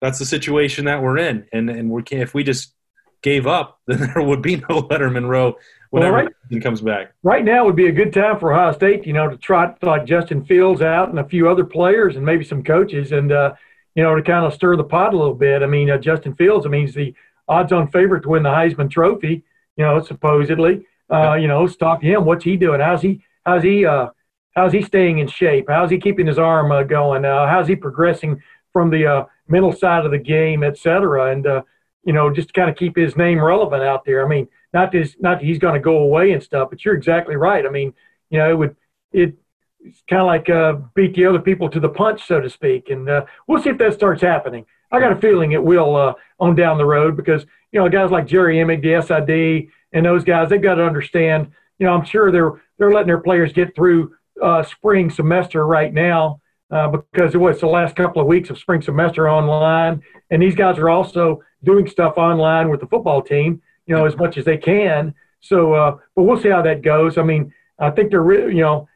[0.02, 1.46] that's the situation that we're in.
[1.54, 2.74] And and we can't if we just
[3.22, 5.58] gave up, then there would be no Lettermen row
[5.90, 6.28] whenever right.
[6.28, 7.14] the season comes back.
[7.24, 10.06] right now would be a good time for Ohio State, you know, to trot like
[10.06, 13.54] Justin Fields out and a few other players and maybe some coaches and, uh,
[13.96, 15.64] you know, to kind of stir the pot a little bit.
[15.64, 17.14] I mean, uh, Justin Fields, I mean, he's the
[17.48, 19.44] odds on favorite to win the Heisman Trophy,
[19.76, 20.86] you know, supposedly.
[21.12, 22.26] Uh, you know, let's talk to him.
[22.26, 22.80] What's he doing?
[22.80, 24.08] How's he, how's he, uh,
[24.56, 25.66] how's he staying in shape?
[25.70, 27.26] How's he keeping his arm uh, going?
[27.26, 28.42] Uh, how's he progressing
[28.74, 31.32] from the uh, mental side of the game, et cetera?
[31.32, 31.62] And, uh,
[32.04, 34.26] you know, just to kind of keep his name relevant out there.
[34.26, 36.96] I mean, not this, not that he's going to go away and stuff, but you're
[36.96, 37.66] exactly right.
[37.66, 37.94] I mean,
[38.30, 38.76] you know, it would,
[39.12, 39.36] it,
[39.82, 42.90] it's kind of like uh, beat the other people to the punch, so to speak.
[42.90, 44.66] And uh, we'll see if that starts happening.
[44.92, 48.12] I got a feeling it will uh, on down the road because you know guys
[48.12, 51.52] like Jerry Emig, the SID, and those guys they've got to understand.
[51.78, 55.94] You know, I'm sure they're they're letting their players get through uh, spring semester right
[55.94, 56.42] now
[56.72, 60.56] uh, because it was the last couple of weeks of spring semester online, and these
[60.56, 63.62] guys are also doing stuff online with the football team.
[63.86, 65.16] You know, as much as they can.
[65.42, 67.18] So, uh, but we'll see how that goes.
[67.18, 68.88] I mean, I think they're re- you know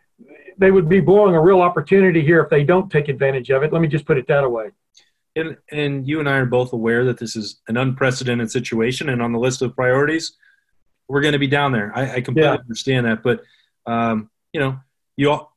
[0.57, 3.73] they would be blowing a real opportunity here if they don't take advantage of it.
[3.73, 4.69] Let me just put it that way.
[5.35, 9.21] And and you and I are both aware that this is an unprecedented situation, and
[9.21, 10.37] on the list of priorities,
[11.13, 11.91] we're going to be down there.
[11.95, 12.57] I, I completely Yeah.
[12.57, 13.43] understand that, but
[13.85, 14.79] um, you know,
[15.15, 15.29] you.
[15.31, 15.55] all-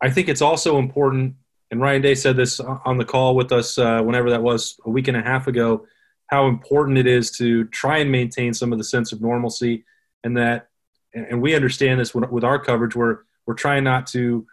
[0.00, 1.34] I think it's also important,
[1.70, 4.90] and Ryan Day said this on the call with us uh, whenever that was a
[4.90, 5.86] week and a half ago,
[6.26, 9.84] how important it is to try and maintain some of the sense of normalcy,
[10.22, 10.68] and that,
[11.14, 12.94] and we understand this with, with our coverage.
[12.94, 14.46] We're we're trying not to,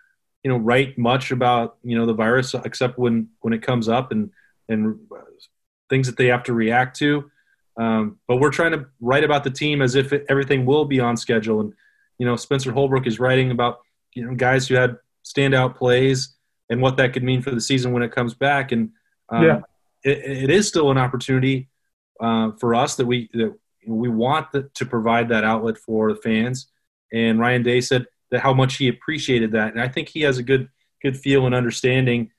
[0.44, 4.12] you know, write much about you know the virus except when when it comes up
[4.12, 4.32] and
[4.70, 4.98] and
[5.90, 7.30] things that they have to react to.
[7.80, 11.00] Um, but we're trying to write about the team as if it, everything will be
[11.00, 11.62] on schedule.
[11.62, 11.74] And
[12.18, 13.80] you know, Spencer Holbrook is writing about
[14.14, 16.36] you know guys who had standout plays
[16.70, 18.72] and what that could mean for the season when it comes back.
[18.72, 18.92] And
[19.30, 19.62] um, Yeah.
[20.04, 21.70] it, it is still an opportunity
[22.20, 23.58] uh, for us that we that
[23.88, 26.68] we want the, to provide that outlet for the fans.
[27.12, 30.38] And Ryan Day said that how much he appreciated that, and I think he has
[30.38, 30.70] a good
[31.02, 32.32] good feel and understanding.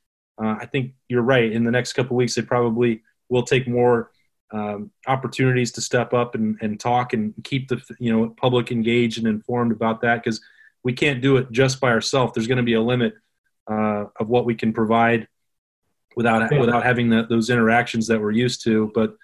[0.43, 1.51] Uh, I think you're right.
[1.51, 4.12] In the next couple of weeks, they probably will take more
[4.53, 9.19] um, opportunities to step up and, and talk and keep the you know public engaged
[9.19, 10.41] and informed about that because
[10.85, 12.33] we can't do it just by ourselves.
[12.35, 13.15] There's going to be a limit
[13.71, 15.29] uh, of what we can provide
[16.17, 16.61] without Yeah.
[16.61, 18.91] without having the, those interactions that we're used to.
[18.95, 19.17] But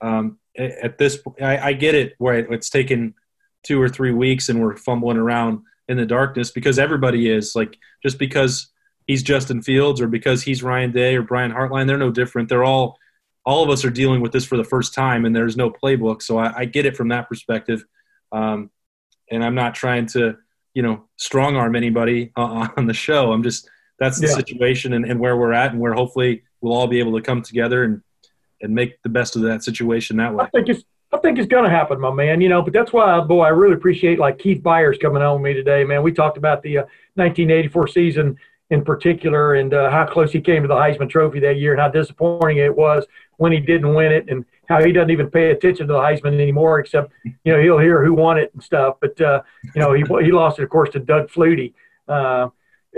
[0.00, 3.14] um, at this, point, I, I get it where it's taken
[3.62, 7.78] two or three weeks and we're fumbling around in the darkness because everybody is like
[8.02, 8.68] just because
[9.06, 12.48] he's Justin Fields or because he's Ryan Day or Brian Hartline, they're no different.
[12.48, 12.98] They're all
[13.46, 16.20] all of us are dealing with this for the first time and there's no playbook.
[16.20, 17.84] So I, I get it from that perspective.
[18.32, 18.70] Um,
[19.30, 20.36] and I'm not trying to,
[20.74, 23.32] you know, strong arm anybody uh, on the show.
[23.32, 23.70] I'm just,
[24.00, 24.34] that's the Yeah.
[24.34, 27.40] situation and, and where we're at and where hopefully we'll all be able to come
[27.40, 28.02] together and,
[28.60, 30.44] and make the best of that situation that way.
[30.44, 30.82] I think it's
[31.12, 32.40] I think it's going to happen, my man.
[32.40, 35.42] You know, but that's why, boy, I really appreciate like Keith Byars coming on with
[35.42, 36.02] me today, man.
[36.02, 36.82] We talked about the uh,
[37.14, 38.36] 1984 season
[38.70, 41.80] in particular and uh, how close he came to the Heisman Trophy that year and
[41.80, 43.04] how disappointing it was
[43.36, 46.34] when he didn't win it and how he doesn't even pay attention to the Heisman
[46.34, 48.96] anymore, except you know he'll hear who won it and stuff.
[49.00, 49.42] But uh,
[49.74, 51.74] you know he he lost it, of course, to Doug Flutie.
[52.08, 52.48] Uh,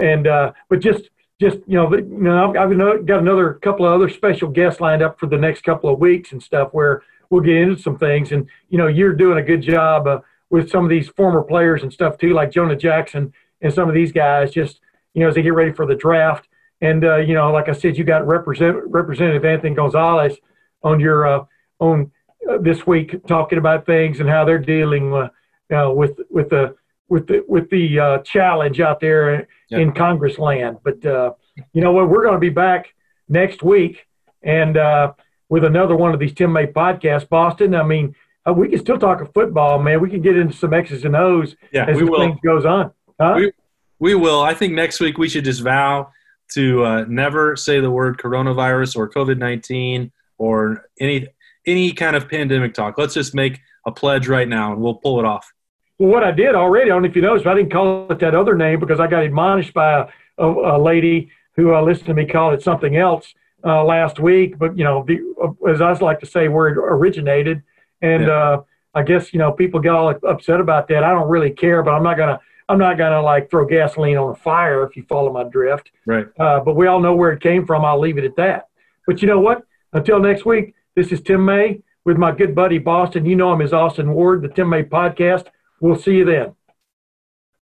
[0.00, 3.92] and uh, but just just you know, you know, I've, I've got another couple of
[3.92, 7.42] other special guests lined up for the next couple of weeks and stuff where we'll
[7.42, 8.32] get into some things.
[8.32, 10.20] And you know, you're doing a good job uh,
[10.50, 13.94] with some of these former players and stuff too, like Jonah Jackson and some of
[13.94, 14.50] these guys.
[14.50, 14.80] Just
[15.18, 16.48] you know, as they get ready for the draft.
[16.80, 20.36] And uh, you know, like I said, you got represent, Representative Anthony Gonzalez
[20.84, 21.44] on your uh,
[21.80, 22.12] on
[22.48, 25.28] uh, this week talking about things and how they're dealing uh,
[25.76, 26.76] uh, with with the
[27.08, 29.78] with the with the uh, challenge out there Yeah.
[29.80, 30.78] in Congress land.
[30.84, 31.32] But uh,
[31.72, 32.08] you know what?
[32.08, 32.94] We're going to be back
[33.28, 34.06] next week
[34.44, 35.14] and uh,
[35.48, 37.28] with another one of these Tim May podcasts.
[37.28, 37.74] Boston.
[37.74, 38.14] I mean,
[38.48, 40.00] uh, we can still talk of football, man.
[40.00, 42.92] We can get into some X's and O's Yeah, as we the thing goes on.
[43.20, 43.34] Huh?
[43.38, 43.52] We-
[43.98, 44.40] We will.
[44.40, 46.12] I think next week we should just vow
[46.54, 51.26] to uh, never say the word coronavirus or COVID nineteen or any
[51.66, 52.96] any kind of pandemic talk.
[52.96, 55.52] Let's just make a pledge right now, and we'll pull it off.
[55.98, 58.10] Well, what I did already, I don't know if you noticed, but I didn't call
[58.10, 60.06] it that other name because I got admonished by a,
[60.38, 63.34] a, a lady who uh, listened to me call it something else
[63.64, 64.58] uh, last week.
[64.58, 67.64] But, you know, the, uh, as I like to say, where it originated.
[68.00, 68.28] And Yeah.
[68.32, 68.62] uh,
[68.94, 71.02] I guess, you know, people get all upset about that.
[71.02, 72.40] I don't really care, but I'm not going to.
[72.68, 75.90] I'm not going to like throw gasoline on a fire if you follow my drift.
[76.06, 76.26] Right.
[76.38, 77.84] Uh, but we all know where it came from.
[77.84, 78.68] I'll leave it at that.
[79.06, 79.62] But you know what?
[79.92, 83.24] Until next week, this is Tim May with my good buddy Boston.
[83.24, 85.46] You know him as Austin Ward, the Tim May podcast.
[85.80, 86.54] We'll see you then.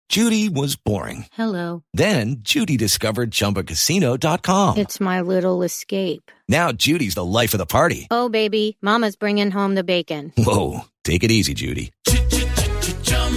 [0.07, 1.25] Judy was boring.
[1.33, 1.83] Hello.
[1.93, 4.77] Then Judy discovered ChumbaCasino.com.
[4.77, 6.31] It's my little escape.
[6.47, 8.07] Now Judy's the life of the party.
[8.11, 10.31] Oh, baby, Mama's bringing home the bacon.
[10.37, 11.91] Whoa, take it easy, Judy.